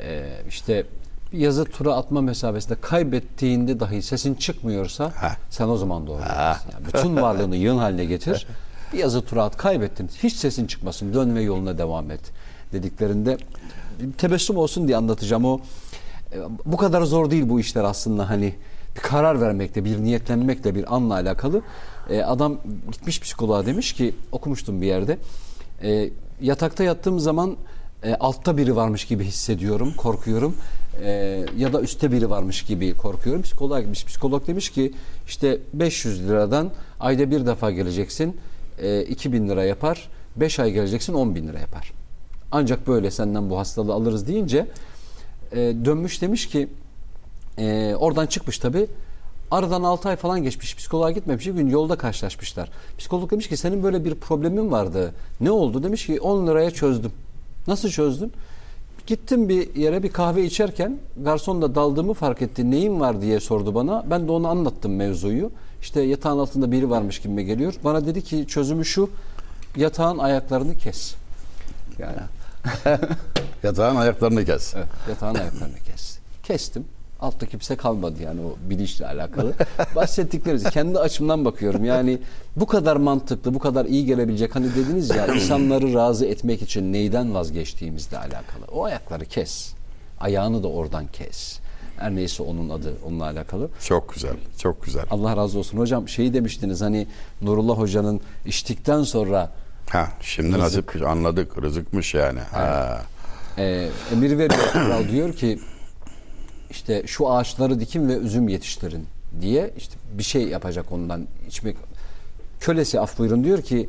e, 0.00 0.28
işte 0.48 0.86
bir 1.32 1.38
yazı 1.38 1.64
tura 1.64 1.94
atma 1.94 2.20
mesafesinde 2.20 2.74
kaybettiğinde 2.80 3.80
dahi 3.80 4.02
sesin 4.02 4.34
çıkmıyorsa 4.34 5.12
Ha. 5.16 5.36
sen 5.50 5.68
o 5.68 5.76
zaman 5.76 6.06
doğru. 6.06 6.20
Yani 6.20 6.86
bütün 6.86 7.16
varlığını 7.16 7.56
yığın 7.56 7.78
haline 7.78 8.04
getir. 8.04 8.46
Bir 8.92 8.98
yazı 8.98 9.22
tura 9.22 9.44
at 9.44 9.56
kaybettin. 9.56 10.10
Hiç 10.22 10.32
sesin 10.34 10.66
çıkmasın. 10.66 11.14
Dön 11.14 11.34
ve 11.34 11.42
yoluna 11.42 11.78
devam 11.78 12.10
et 12.10 12.20
dediklerinde 12.72 13.38
tebessüm 14.18 14.56
olsun 14.56 14.86
diye 14.88 14.96
anlatacağım 14.96 15.44
o 15.44 15.60
e, 16.32 16.36
bu 16.64 16.76
kadar 16.76 17.02
zor 17.02 17.30
değil 17.30 17.48
bu 17.48 17.60
işler 17.60 17.84
aslında 17.84 18.30
hani 18.30 18.54
bir 18.96 19.00
karar 19.00 19.40
vermekle 19.40 19.84
bir 19.84 19.98
niyetlenmekle 19.98 20.74
bir 20.74 20.94
anla 20.94 21.14
alakalı 21.14 21.62
E, 22.10 22.22
adam 22.22 22.58
gitmiş 22.92 23.20
psikoloğa 23.20 23.66
demiş 23.66 23.92
ki 23.92 24.14
okumuştum 24.32 24.80
bir 24.80 24.86
yerde 24.86 25.18
e, 25.82 26.10
yatakta 26.40 26.84
yattığım 26.84 27.20
zaman 27.20 27.56
e, 28.04 28.14
altta 28.14 28.56
biri 28.56 28.76
varmış 28.76 29.04
gibi 29.04 29.24
hissediyorum 29.24 29.92
korkuyorum 29.96 30.56
E, 31.04 31.44
ya 31.58 31.72
da 31.72 31.80
üstte 31.80 32.12
biri 32.12 32.30
varmış 32.30 32.62
gibi 32.62 32.94
korkuyorum 32.94 33.42
psikoloğa 33.42 33.80
gitmiş 33.80 34.04
psikolog 34.04 34.46
demiş 34.46 34.70
ki 34.70 34.92
işte 35.26 35.58
500 35.72 36.28
liradan 36.28 36.70
ayda 37.00 37.30
bir 37.30 37.46
defa 37.46 37.70
geleceksin 37.70 38.36
e, 38.78 39.02
2000 39.02 39.48
lira 39.48 39.64
yapar 39.64 40.08
5 40.36 40.58
ay 40.58 40.72
geleceksin 40.72 41.14
10 41.14 41.34
bin 41.34 41.48
lira 41.48 41.58
yapar 41.58 41.92
ancak 42.52 42.86
böyle 42.86 43.10
senden 43.10 43.50
bu 43.50 43.58
hastalığı 43.58 43.92
alırız 43.92 44.28
deyince 44.28 44.66
e, 45.52 45.56
dönmüş 45.56 46.22
demiş 46.22 46.48
ki 46.48 46.68
e, 47.58 47.94
oradan 47.98 48.26
çıkmış 48.26 48.58
tabi. 48.58 48.86
Aradan 49.50 49.82
6 49.82 50.08
ay 50.08 50.16
falan 50.16 50.42
geçmiş. 50.42 50.76
Psikoloğa 50.76 51.10
gitmemiş. 51.10 51.46
Bir 51.46 51.52
gün 51.52 51.68
yolda 51.68 51.96
karşılaşmışlar. 51.96 52.70
Psikolog 52.98 53.30
demiş 53.30 53.48
ki 53.48 53.56
senin 53.56 53.82
böyle 53.82 54.04
bir 54.04 54.14
problemin 54.14 54.70
vardı. 54.70 55.14
Ne 55.40 55.50
oldu? 55.50 55.82
Demiş 55.82 56.06
ki 56.06 56.20
10 56.20 56.46
liraya 56.46 56.70
çözdüm. 56.70 57.12
Nasıl 57.68 57.88
çözdün? 57.88 58.32
Gittim 59.06 59.48
bir 59.48 59.74
yere 59.74 60.02
bir 60.02 60.12
kahve 60.12 60.44
içerken 60.44 60.98
garson 61.16 61.62
da 61.62 61.74
daldığımı 61.74 62.14
fark 62.14 62.42
etti. 62.42 62.70
Neyin 62.70 63.00
var 63.00 63.22
diye 63.22 63.40
sordu 63.40 63.74
bana. 63.74 64.04
Ben 64.10 64.28
de 64.28 64.32
ona 64.32 64.48
anlattım 64.48 64.96
mevzuyu. 64.96 65.50
İşte 65.82 66.00
yatağın 66.00 66.38
altında 66.38 66.72
biri 66.72 66.90
varmış 66.90 67.18
gibi 67.20 67.44
geliyor. 67.44 67.74
Bana 67.84 68.06
dedi 68.06 68.24
ki 68.24 68.46
çözümü 68.48 68.84
şu. 68.84 69.10
Yatağın 69.76 70.18
ayaklarını 70.18 70.76
kes. 70.76 71.14
Yani 71.98 72.16
Yatağın 73.62 73.96
ayaklarını 73.96 74.44
kes. 74.44 74.74
Evet, 74.76 74.86
yatağın 75.08 75.34
ayaklarını 75.34 75.76
kes. 75.76 76.18
Kestim. 76.42 76.84
Altta 77.20 77.46
kimse 77.46 77.76
kalmadı 77.76 78.22
yani 78.22 78.40
o 78.40 78.70
bilinçle 78.70 79.06
alakalı. 79.06 79.52
Bahsettikleriniz 79.96 80.70
kendi 80.70 80.98
açımdan 80.98 81.44
bakıyorum. 81.44 81.84
Yani 81.84 82.18
bu 82.56 82.66
kadar 82.66 82.96
mantıklı, 82.96 83.54
bu 83.54 83.58
kadar 83.58 83.84
iyi 83.84 84.06
gelebilecek 84.06 84.56
hani 84.56 84.74
dediniz 84.74 85.10
ya 85.10 85.26
insanları 85.26 85.94
razı 85.94 86.26
etmek 86.26 86.62
için 86.62 86.92
neyden 86.92 87.34
vazgeçtiğimizle 87.34 88.18
alakalı. 88.18 88.64
O 88.72 88.84
ayakları 88.84 89.24
kes. 89.24 89.72
Ayağını 90.20 90.62
da 90.62 90.68
oradan 90.68 91.06
kes. 91.06 91.58
Her 91.96 92.14
neyse 92.14 92.42
onun 92.42 92.68
adı 92.70 92.92
onunla 93.06 93.24
alakalı. 93.24 93.68
Çok 93.84 94.14
güzel, 94.14 94.36
çok 94.58 94.84
güzel. 94.84 95.04
Allah 95.10 95.36
razı 95.36 95.58
olsun. 95.58 95.78
Hocam 95.78 96.08
şeyi 96.08 96.34
demiştiniz 96.34 96.80
hani 96.80 97.06
Nurullah 97.42 97.78
Hoca'nın 97.78 98.20
içtikten 98.46 99.02
sonra 99.02 99.50
Ha, 99.88 100.08
şimdi 100.20 100.58
nasip 100.58 101.02
anladık, 101.06 101.62
rızıkmış 101.62 102.14
yani. 102.14 102.40
Ha. 102.40 103.00
e, 103.58 103.88
emir 104.12 104.38
veriyor 104.38 104.70
kral 104.72 105.08
diyor 105.08 105.32
ki 105.32 105.58
işte 106.78 107.02
şu 107.06 107.30
ağaçları 107.30 107.80
dikin 107.80 108.08
ve 108.08 108.16
üzüm 108.16 108.48
yetiştirin 108.48 109.06
diye 109.40 109.70
işte 109.76 109.94
bir 110.18 110.22
şey 110.22 110.48
yapacak 110.48 110.92
ondan 110.92 111.26
içmek 111.48 111.76
kölesi 112.60 113.00
af 113.00 113.18
buyurun 113.18 113.44
diyor 113.44 113.62
ki 113.62 113.88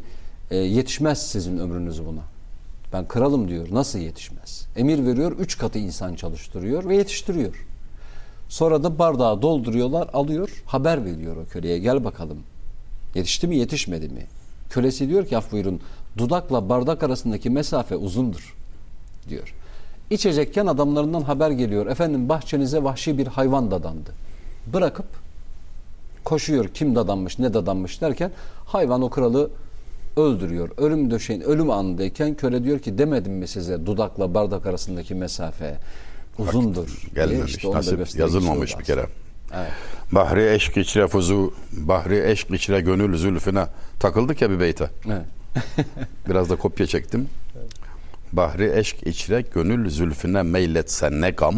e, 0.52 0.58
yetişmez 0.58 1.28
sizin 1.32 1.58
ömrünüz 1.58 2.06
buna. 2.06 2.22
Ben 2.94 3.08
kralım 3.08 3.48
diyor. 3.48 3.68
Nasıl 3.72 4.00
yetişmez? 4.00 4.68
Emir 4.76 5.06
veriyor. 5.06 5.32
Üç 5.32 5.58
katı 5.58 5.80
insan 5.80 6.16
çalıştırıyor 6.16 6.90
ve 6.90 6.96
yetiştiriyor. 6.96 7.66
Sonra 8.50 8.84
da 8.84 9.00
bardağı 9.00 9.42
dolduruyorlar, 9.42 10.10
alıyor, 10.14 10.64
haber 10.66 11.06
veriyor 11.06 11.38
o 11.38 11.46
köleye. 11.46 11.80
Gel 11.80 12.04
bakalım. 12.04 12.38
Yetişti 13.16 13.48
mi, 13.48 13.58
yetişmedi 13.58 14.10
mi? 14.10 14.26
Kölesi 14.70 15.10
diyor 15.10 15.26
ki 15.26 15.38
af 15.38 15.52
buyurun. 15.52 15.82
Dudakla 16.18 16.70
bardak 16.70 17.04
arasındaki 17.04 17.50
mesafe 17.50 17.96
uzundur 17.96 18.56
diyor. 19.30 19.54
İçecekken 20.10 20.66
adamlarından 20.66 21.22
haber 21.22 21.51
geliyor. 21.51 21.88
Efendim 21.88 22.30
bahçenize 22.30 22.84
vahşi 22.84 23.18
bir 23.18 23.28
hayvan 23.28 23.72
dadandı. 23.72 24.10
Bırakıp 24.74 25.05
koşuyor 26.24 26.68
kim 26.68 26.95
dadanmış 26.95 27.39
ne 27.39 27.53
dadanmış 27.53 28.01
derken 28.01 28.32
hayvan 28.66 29.01
o 29.01 29.10
kralı 29.10 29.49
öldürüyor. 30.18 30.70
Ölüm 30.78 31.12
döşeğin 31.12 31.41
ölüm 31.41 31.70
anındayken 31.72 32.36
köle 32.36 32.64
diyor 32.64 32.80
ki 32.80 32.97
demedim 32.97 33.34
mi 33.34 33.47
size 33.47 33.86
dudakla 33.86 34.34
bardak 34.34 34.66
arasındaki 34.66 35.16
mesafe 35.16 35.78
uzundur. 36.39 37.01
Gelmemiş, 37.16 37.55
İşte 37.55 37.72
nasip 37.72 38.20
yazılmamış 38.20 38.80
bir 38.80 38.84
kere. 38.84 39.05
Evet. 39.55 39.72
Bahri 40.12 40.53
eşk 40.53 40.78
içre 40.78 41.07
fuzu, 41.07 41.53
bahri 41.72 42.32
eşk 42.32 42.51
içre 42.51 42.82
gönül 42.82 43.18
zülfüne. 43.18 43.66
Takıldık 43.99 44.41
ya 44.41 44.49
bir 44.49 44.60
beyte. 44.60 44.89
evet. 45.05 45.26
Biraz 46.30 46.49
da 46.49 46.55
kopya 46.55 46.88
çektim. 46.88 47.28
Bahri 48.34 48.72
eşk 48.76 49.08
içre 49.08 49.44
gönül 49.54 49.90
zülfüne 49.90 50.42
meyletsen 50.42 51.22
ne 51.22 51.30
gam. 51.30 51.56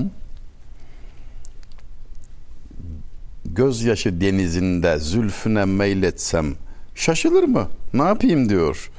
Gözyaşı 3.46 4.22
denizinde 4.22 5.00
zülfüne 5.00 5.66
meyletsem 5.66 6.56
şaşılır 6.96 7.44
mı? 7.44 7.68
Ne 7.94 8.04
yapayım 8.04 8.50
diyor. 8.50 8.92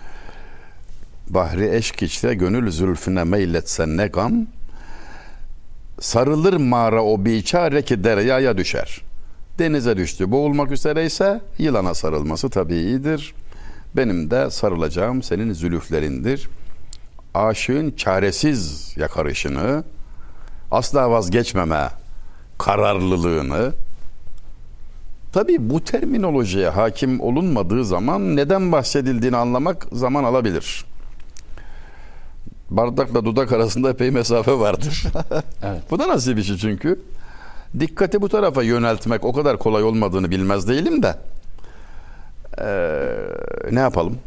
Bahri 1.29 1.75
eşk 1.75 2.03
içre 2.03 2.35
gönül 2.35 2.71
zülfüne 2.71 3.25
meyletsen 3.25 3.97
ne 3.97 4.07
gam. 4.07 4.47
Sarılır 6.01 6.57
mağara 6.57 7.05
o 7.05 7.25
biçare 7.25 7.83
ki 7.83 8.05
deryaya 8.05 8.57
düşer. 8.57 9.01
Denize 9.59 9.97
düştü. 9.97 10.31
Boğulmak 10.31 10.71
üzereyse 10.71 11.41
yılana 11.59 11.95
sarılması 11.95 12.51
tabiidir. 12.51 13.35
Benim 13.97 14.31
de 14.31 14.51
sarılacağım 14.51 15.23
senin 15.23 15.53
zülüflerindir. 15.53 16.49
Aşığın 17.35 17.91
çaresiz 17.91 18.93
yakarışını, 18.97 19.85
asla 20.71 21.11
vazgeçmeme 21.11 21.89
kararlılığını, 22.59 23.73
tabii 25.33 25.71
bu 25.71 25.85
terminolojiye 25.85 26.69
hakim 26.69 27.21
olunmadığı 27.21 27.85
zaman 27.85 28.37
neden 28.37 28.73
bahsedildiğini 28.73 29.37
anlamak 29.37 29.87
zaman 29.93 30.25
alabilir. 30.25 30.85
Bardakla 32.71 33.25
dudak 33.25 33.53
arasında 33.53 33.91
epey 33.91 34.11
mesafe 34.11 34.59
vardır. 34.59 35.05
Evet. 35.65 35.83
bu 35.91 35.99
da 35.99 36.09
nasıl 36.09 36.37
bir 36.37 36.43
şey 36.43 36.57
çünkü? 36.57 37.01
Dikkati 37.81 38.23
bu 38.23 38.29
tarafa 38.29 38.63
yöneltmek 38.63 39.25
o 39.25 39.33
kadar 39.33 39.59
kolay 39.59 39.83
olmadığını 39.83 40.31
bilmez 40.31 40.69
değilim 40.69 41.03
de. 41.03 41.15
Ee, 42.59 43.75
ne 43.75 43.81
yapalım? 43.81 44.19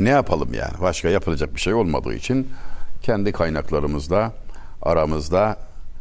Ne 0.00 0.08
yapalım 0.08 0.54
yani? 0.54 0.72
Başka 0.80 1.08
yapılacak 1.08 1.54
bir 1.54 1.60
şey 1.60 1.74
olmadığı 1.74 2.14
için 2.14 2.48
kendi 3.02 3.32
kaynaklarımızda, 3.32 4.32
aramızda 4.82 5.56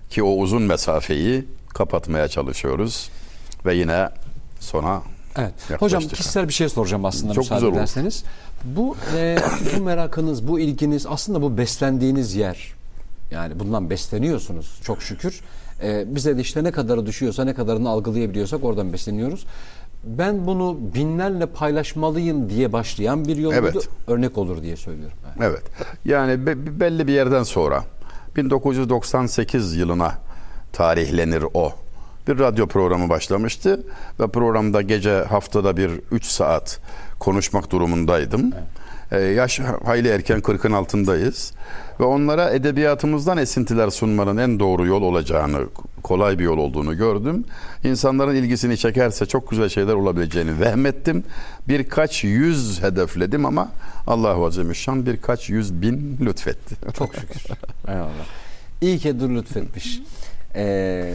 ki 0.10 0.24
o 0.24 0.30
uzun 0.30 0.62
mesafeyi 0.62 1.46
kapatmaya 1.70 2.28
çalışıyoruz 2.28 3.10
ve 3.66 3.76
yine 3.76 4.10
sona 4.60 5.02
Evet. 5.38 5.82
Hocam 5.82 6.02
kişisel 6.02 6.48
bir 6.48 6.54
şey 6.54 6.70
soracağım 6.70 7.06
aslında 7.06 7.34
Çok 7.34 7.43
müsaade 7.43 7.60
güzel 7.60 7.70
olur. 7.70 7.78
ederseniz. 7.78 8.24
Bu 8.64 8.96
e, 9.18 9.38
bu 9.78 9.84
merakınız, 9.84 10.48
bu 10.48 10.60
ilginiz 10.60 11.06
aslında 11.06 11.41
bu 11.41 11.58
beslendiğiniz 11.58 12.36
yer. 12.36 12.74
Yani 13.32 13.60
bundan 13.60 13.89
besleniyorsunuz 13.89 14.80
çok 14.84 15.02
şükür. 15.02 15.41
E, 15.84 16.16
bize 16.16 16.38
de 16.38 16.41
işte 16.41 16.64
ne 16.64 16.72
kadarı 16.72 17.06
düşüyorsa, 17.06 17.46
ne 17.46 17.54
kadarını 17.54 17.89
algılayabiliyorsak 17.89 18.64
oradan 18.64 18.93
besleniyoruz. 18.93 19.46
Ben 20.06 20.47
bunu 20.47 20.78
binlerle 20.95 21.45
paylaşmalıyım 21.45 22.49
diye 22.49 22.74
başlayan 22.74 23.26
bir 23.26 23.36
yol 23.38 23.53
Evet. 23.53 23.89
Örnek 24.08 24.38
olur 24.38 24.62
diye 24.62 24.76
söylüyorum. 24.78 25.18
Evet. 25.39 25.49
Evet. 25.51 25.64
Yani 26.06 26.45
be- 26.45 26.80
belli 26.80 27.08
bir 27.08 27.14
yerden 27.14 27.43
sonra 27.43 27.84
1998 28.36 29.76
yılına 29.76 30.14
tarihlenir 30.74 31.43
o. 31.53 31.72
Bir 32.28 32.39
radyo 32.39 32.68
programı 32.68 33.10
başlamıştı 33.10 33.84
ve 34.20 34.28
programda 34.28 34.82
gece 34.82 35.24
haftada 35.24 35.78
bir 35.78 35.91
3 36.12 36.26
saat 36.26 36.80
konuşmak 37.20 37.72
durumundaydım. 37.72 38.51
Ee, 39.12 39.20
yaş 39.20 39.60
hayli 39.60 40.08
erken 40.08 40.39
40'ın 40.39 40.72
altındayız 40.72 41.53
ve 41.99 42.03
onlara 42.03 42.49
edebiyatımızdan 42.49 43.38
esintiler 43.38 43.89
sunmanın 43.89 44.38
en 44.38 44.60
doğru 44.60 44.86
yol 44.86 45.01
olacağını, 45.01 45.66
kolay 46.03 46.39
bir 46.39 46.43
yol 46.43 46.58
olduğunu 46.58 46.97
gördüm. 46.97 47.45
İnsanların 47.84 48.36
ilgisini 48.36 48.78
çekerse 48.78 49.26
çok 49.26 49.49
güzel 49.49 49.70
şeyler 49.70 49.93
olabileceğini 49.93 50.60
vehmettim. 50.60 51.24
Birkaç 51.68 52.24
yüz 52.24 52.84
hedefledim 52.84 53.45
ama 53.45 53.70
Allah 54.08 54.45
Azimüşşan 54.45 55.06
birkaç 55.06 55.49
yüz 55.49 55.82
bin 55.82 56.18
lütfetti. 56.22 56.76
Çok 56.93 57.16
şükür. 57.16 57.41
Eyvallah. 57.88 58.26
İyi 58.82 58.99
ki 58.99 59.20
dur 59.20 59.30
lütfetmiş. 59.30 60.01
Ee, 60.56 61.14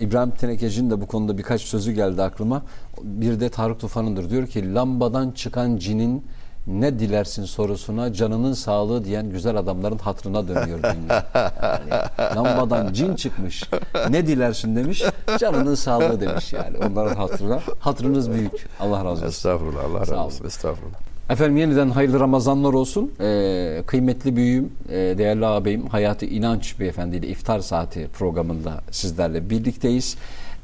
İbrahim 0.00 0.30
Tenekeci'nin 0.30 0.90
de 0.90 1.00
bu 1.00 1.06
konuda 1.06 1.38
birkaç 1.38 1.60
sözü 1.60 1.92
geldi 1.92 2.22
aklıma. 2.22 2.62
Bir 3.02 3.40
de 3.40 3.48
Tarık 3.48 3.80
Tufan'ındır. 3.80 4.30
Diyor 4.30 4.46
ki 4.46 4.74
lambadan 4.74 5.30
çıkan 5.30 5.76
cinin 5.76 6.24
ne 6.68 6.98
dilersin 6.98 7.44
sorusuna 7.44 8.12
canının 8.12 8.52
sağlığı 8.52 9.04
diyen 9.04 9.30
güzel 9.30 9.56
adamların 9.56 9.98
hatrına 9.98 10.48
dönüyor 10.48 10.78
dünya. 10.82 11.26
Yani, 11.62 12.36
lambadan 12.36 12.92
cin 12.92 13.16
çıkmış. 13.16 13.64
Ne 14.10 14.26
dilersin 14.26 14.76
demiş. 14.76 15.02
Canının 15.38 15.74
sağlığı 15.74 16.20
demiş 16.20 16.52
yani. 16.52 16.76
Onların 16.78 17.16
hatırına. 17.16 17.60
Hatırınız 17.80 18.30
büyük. 18.30 18.68
Allah 18.80 18.98
razı 18.98 19.10
olsun. 19.10 19.26
Estağfurullah 19.26 19.84
Allah 19.84 20.00
razı 20.00 20.16
olsun. 20.20 20.46
Estağfurullah. 20.46 20.98
Efendim 21.30 21.56
yeniden 21.56 21.90
hayırlı 21.90 22.20
Ramazanlar 22.20 22.72
olsun. 22.72 23.12
Ee, 23.20 23.82
kıymetli 23.86 24.36
büyüğüm, 24.36 24.72
e, 24.88 24.94
değerli 24.94 25.46
ağabeyim 25.46 25.86
Hayati 25.86 26.26
İnanç 26.26 26.80
Beyefendi 26.80 27.16
ile 27.16 27.28
İftar 27.28 27.60
Saati 27.60 28.08
programında 28.18 28.80
sizlerle 28.90 29.50
birlikteyiz. 29.50 30.16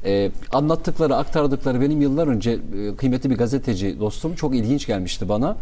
Ee, 0.05 0.31
anlattıkları, 0.53 1.15
aktardıkları 1.15 1.81
benim 1.81 2.01
yıllar 2.01 2.27
önce 2.27 2.51
e, 2.51 2.95
kıymetli 2.95 3.29
bir 3.29 3.37
gazeteci 3.37 3.99
dostum 3.99 4.35
çok 4.35 4.55
ilginç 4.55 4.87
gelmişti 4.87 5.29
bana. 5.29 5.57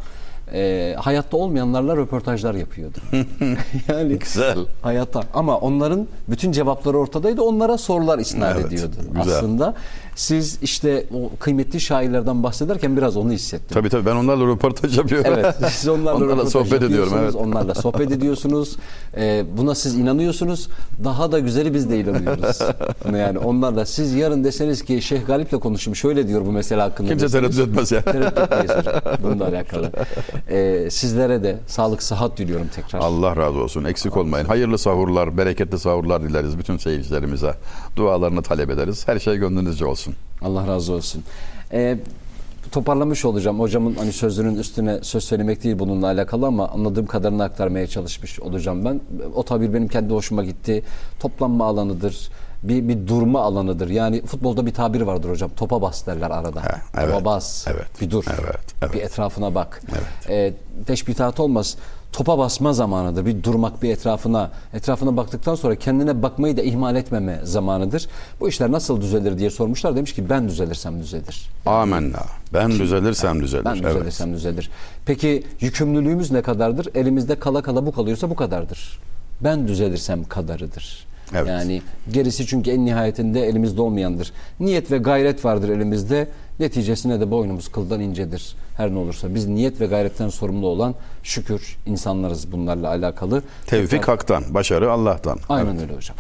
Ee, 0.54 0.96
hayatta 1.00 1.38
olmayanlarla 1.38 1.98
röportajlar 1.98 2.54
yapıyordu. 2.56 2.98
yani 3.88 4.20
Güzel. 4.20 4.58
hayatta 4.82 5.22
ama 5.34 5.58
onların 5.58 6.08
bütün 6.30 6.52
cevapları 6.52 6.98
ortadaydı. 6.98 7.42
Onlara 7.42 7.78
sorular 7.78 8.20
isnat 8.20 8.56
Evet, 8.56 8.66
ediyordu 8.66 8.96
güzel. 9.14 9.38
aslında. 9.38 9.74
Siz 10.16 10.58
işte 10.62 11.06
o 11.14 11.30
kıymetli 11.40 11.82
şairlerden 11.82 12.44
bahsederken 12.44 12.98
biraz 12.98 13.18
onu 13.18 13.32
hissettim. 13.32 13.68
Tabii 13.74 13.90
tabii 13.90 14.06
ben 14.06 14.16
onlarla 14.16 14.48
röportaj 14.48 14.98
yapıyorum. 14.98 15.32
Evet, 15.36 15.56
siz 15.72 15.90
onlarla, 15.90 16.18
Onlarla 16.26 16.46
sohbet 16.50 16.84
ediyorum, 16.84 17.14
evet. 17.20 17.36
Onlarla 17.36 17.76
sohbet 17.76 18.12
ediyorsunuz. 18.12 18.76
Ee, 19.18 19.46
buna 19.58 19.76
siz 19.76 19.96
inanıyorsunuz. 19.96 20.70
Daha 21.04 21.32
da 21.32 21.40
güzeli 21.40 21.74
biz 21.74 21.90
de 21.90 22.00
inanıyoruz. 22.00 22.60
Yani 23.18 23.38
onlarla 23.38 23.86
siz 23.86 24.14
yarın 24.14 24.44
deseniz 24.44 24.84
ki 24.84 25.02
Şeyh 25.02 25.26
Galip'le 25.28 25.60
konuştum. 25.60 25.96
Şöyle 25.96 26.28
diyor 26.28 26.46
bu 26.46 26.52
mesele 26.52 26.82
hakkında. 26.82 27.10
Kimse 27.10 27.28
tereddüt 27.28 27.60
etmez 27.60 27.92
ya. 27.92 28.02
Tereddüt 28.02 28.38
etmeyiz 28.38 28.72
hocam. 28.72 29.02
Bununla 29.24 29.48
alakalı. 29.48 29.92
Ee, 30.50 30.88
sizlere 30.92 31.44
de 31.44 31.58
sağlık, 31.68 32.04
sıhhat 32.04 32.38
diliyorum 32.38 32.68
tekrar. 32.76 33.00
Allah 33.00 33.36
razı 33.36 33.60
olsun. 33.60 33.84
Eksik 33.84 34.18
olmayın. 34.18 34.46
Hayırlı 34.46 34.78
sahurlar, 34.78 35.38
bereketli 35.38 35.80
sahurlar 35.80 36.24
dileriz 36.24 36.58
bütün 36.60 36.78
seyircilerimize. 36.78 37.54
Dualarını 37.96 38.42
talep 38.42 38.70
ederiz. 38.70 39.08
Her 39.08 39.20
şey 39.20 39.38
gönlünüzce 39.38 39.86
olsun. 39.86 40.03
Allah 40.42 40.68
razı 40.68 40.94
olsun. 40.94 41.24
Ee, 41.72 41.98
toparlamış 42.72 43.26
olacağım. 43.26 43.60
Hocamın 43.60 43.96
hani 43.96 44.12
sözünün 44.14 44.56
üstüne 44.56 45.00
söz 45.04 45.24
söylemek 45.24 45.64
değil 45.64 45.80
bununla 45.80 46.06
alakalı 46.08 46.46
ama 46.48 46.68
anladığım 46.68 47.06
kadarını 47.06 47.44
aktarmaya 47.44 47.88
çalışmış 47.88 48.40
olacağım 48.40 48.86
ben. 48.86 49.02
O 49.36 49.44
tabir 49.44 49.74
benim 49.74 49.88
kendi 49.88 50.14
hoşuma 50.14 50.44
gitti. 50.44 50.84
Toplanma 51.20 51.66
alanıdır. 51.66 52.30
Bir, 52.64 52.88
bir 52.88 53.08
durma 53.08 53.42
alanıdır. 53.42 53.90
Yani 53.90 54.26
futbolda 54.26 54.66
bir 54.66 54.74
tabir 54.74 55.02
vardır 55.02 55.30
hocam. 55.30 55.52
Topa 55.58 55.82
bas 55.82 56.08
derler 56.08 56.32
arada. 56.32 56.64
Ha, 56.64 56.82
evet, 56.98 57.08
Topa 57.14 57.26
bas. 57.26 57.68
evet, 57.68 58.02
Bir 58.02 58.12
dur. 58.12 58.26
evet, 58.44 58.60
evet. 58.82 58.94
Bir 58.94 59.02
etrafına 59.02 59.56
bak. 59.56 59.82
Evet. 59.92 60.30
Ee, 60.30 60.54
teşbihat 60.86 61.40
olmaz. 61.40 61.78
Topa 62.14 62.38
basma 62.38 62.74
zamanıdır. 62.74 63.26
Bir 63.26 63.44
durmak 63.44 63.84
bir 63.84 63.90
etrafına. 63.90 64.52
Etrafına 64.74 65.18
baktıktan 65.18 65.56
sonra 65.56 65.76
kendine 65.76 66.24
bakmayı 66.24 66.58
da 66.58 66.62
ihmal 66.62 66.96
etmeme 66.96 67.40
zamanıdır. 67.44 68.08
Bu 68.40 68.50
işler 68.50 68.72
nasıl 68.72 69.02
düzelir 69.02 69.38
diye 69.38 69.50
sormuşlar. 69.50 69.96
Demiş 69.96 70.14
ki 70.14 70.30
ben 70.30 70.48
düzelirsem 70.48 71.00
düzelir. 71.00 71.50
Amenna. 71.66 72.20
Ben 72.54 72.72
düzelirsem 72.72 73.42
düzelir. 73.42 73.66
Ben 73.66 73.76
evet. 73.76 73.84
düzelirsem 73.84 74.34
düzelir. 74.34 74.70
Peki 75.06 75.44
yükümlülüğümüz 75.60 76.32
ne 76.32 76.42
kadardır? 76.42 76.88
Elimizde 76.96 77.40
kala 77.40 77.62
kala 77.62 77.86
bu 77.86 77.92
kalıyorsa 77.92 78.30
bu 78.30 78.36
kadardır. 78.36 79.00
Ben 79.42 79.68
düzelirsem 79.68 80.24
kadarıdır. 80.24 81.06
Evet. 81.36 81.48
Yani 81.48 81.82
gerisi 82.12 82.48
çünkü 82.48 82.72
en 82.72 82.86
nihayetinde 82.86 83.48
elimizde 83.48 83.82
olmayandır. 83.82 84.32
Niyet 84.60 84.92
ve 84.92 84.98
gayret 84.98 85.46
vardır 85.46 85.70
elimizde. 85.70 86.28
Neticesine 86.60 87.20
de 87.20 87.32
boynumuz 87.32 87.72
kıldan 87.72 88.00
incedir. 88.02 88.56
Her 88.78 88.92
ne 88.92 88.98
olursa 88.98 89.36
biz 89.36 89.48
niyet 89.48 89.82
ve 89.82 89.86
gayretten 89.86 90.30
sorumlu 90.30 90.68
olan 90.68 90.96
şükür 91.24 91.78
insanlarız 91.86 92.52
bunlarla 92.52 92.88
alakalı. 92.88 93.44
Tevfik 93.68 94.08
haktan, 94.08 94.44
başarı 94.50 94.92
Allah'tan. 94.92 95.40
Aynen 95.50 95.72
Evet. 95.72 95.82
öyle 95.82 95.96
hocam. 95.96 96.18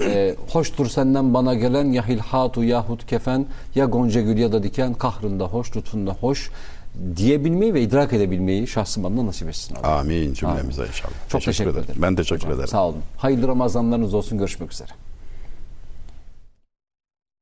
ee, 0.00 0.34
hoştur 0.52 0.86
senden 0.86 1.34
bana 1.34 1.54
gelen 1.54 1.84
ya 1.92 2.08
hilhatu 2.08 2.64
yahut 2.64 3.06
kefen 3.06 3.46
ya 3.74 3.84
gonca 3.84 4.20
gül 4.20 4.38
ya 4.38 4.52
da 4.52 4.62
diken 4.62 4.94
kahrında 4.94 5.44
hoş 5.44 5.76
lütfunda 5.76 6.10
hoş 6.12 6.50
diyebilmeyi 7.16 7.74
ve 7.74 7.82
idrak 7.82 8.12
edebilmeyi 8.12 8.66
şahsım 8.66 9.04
adına 9.04 9.26
nasip 9.26 9.48
etsin. 9.48 9.74
Allah. 9.74 9.98
Amin 9.98 10.32
cümlemize 10.32 10.86
inşallah. 10.86 11.12
Çok 11.28 11.42
teşekkür, 11.42 11.70
ederim. 11.70 11.86
Ben 11.96 12.16
teşekkür 12.16 12.36
Hocam, 12.40 12.52
ederim. 12.52 12.68
Sağ 12.68 12.86
olun. 12.86 13.00
Hayırlı 13.16 13.48
Ramazanlarınız 13.48 14.14
olsun. 14.14 14.38
Görüşmek 14.38 14.72
üzere. 14.72 14.88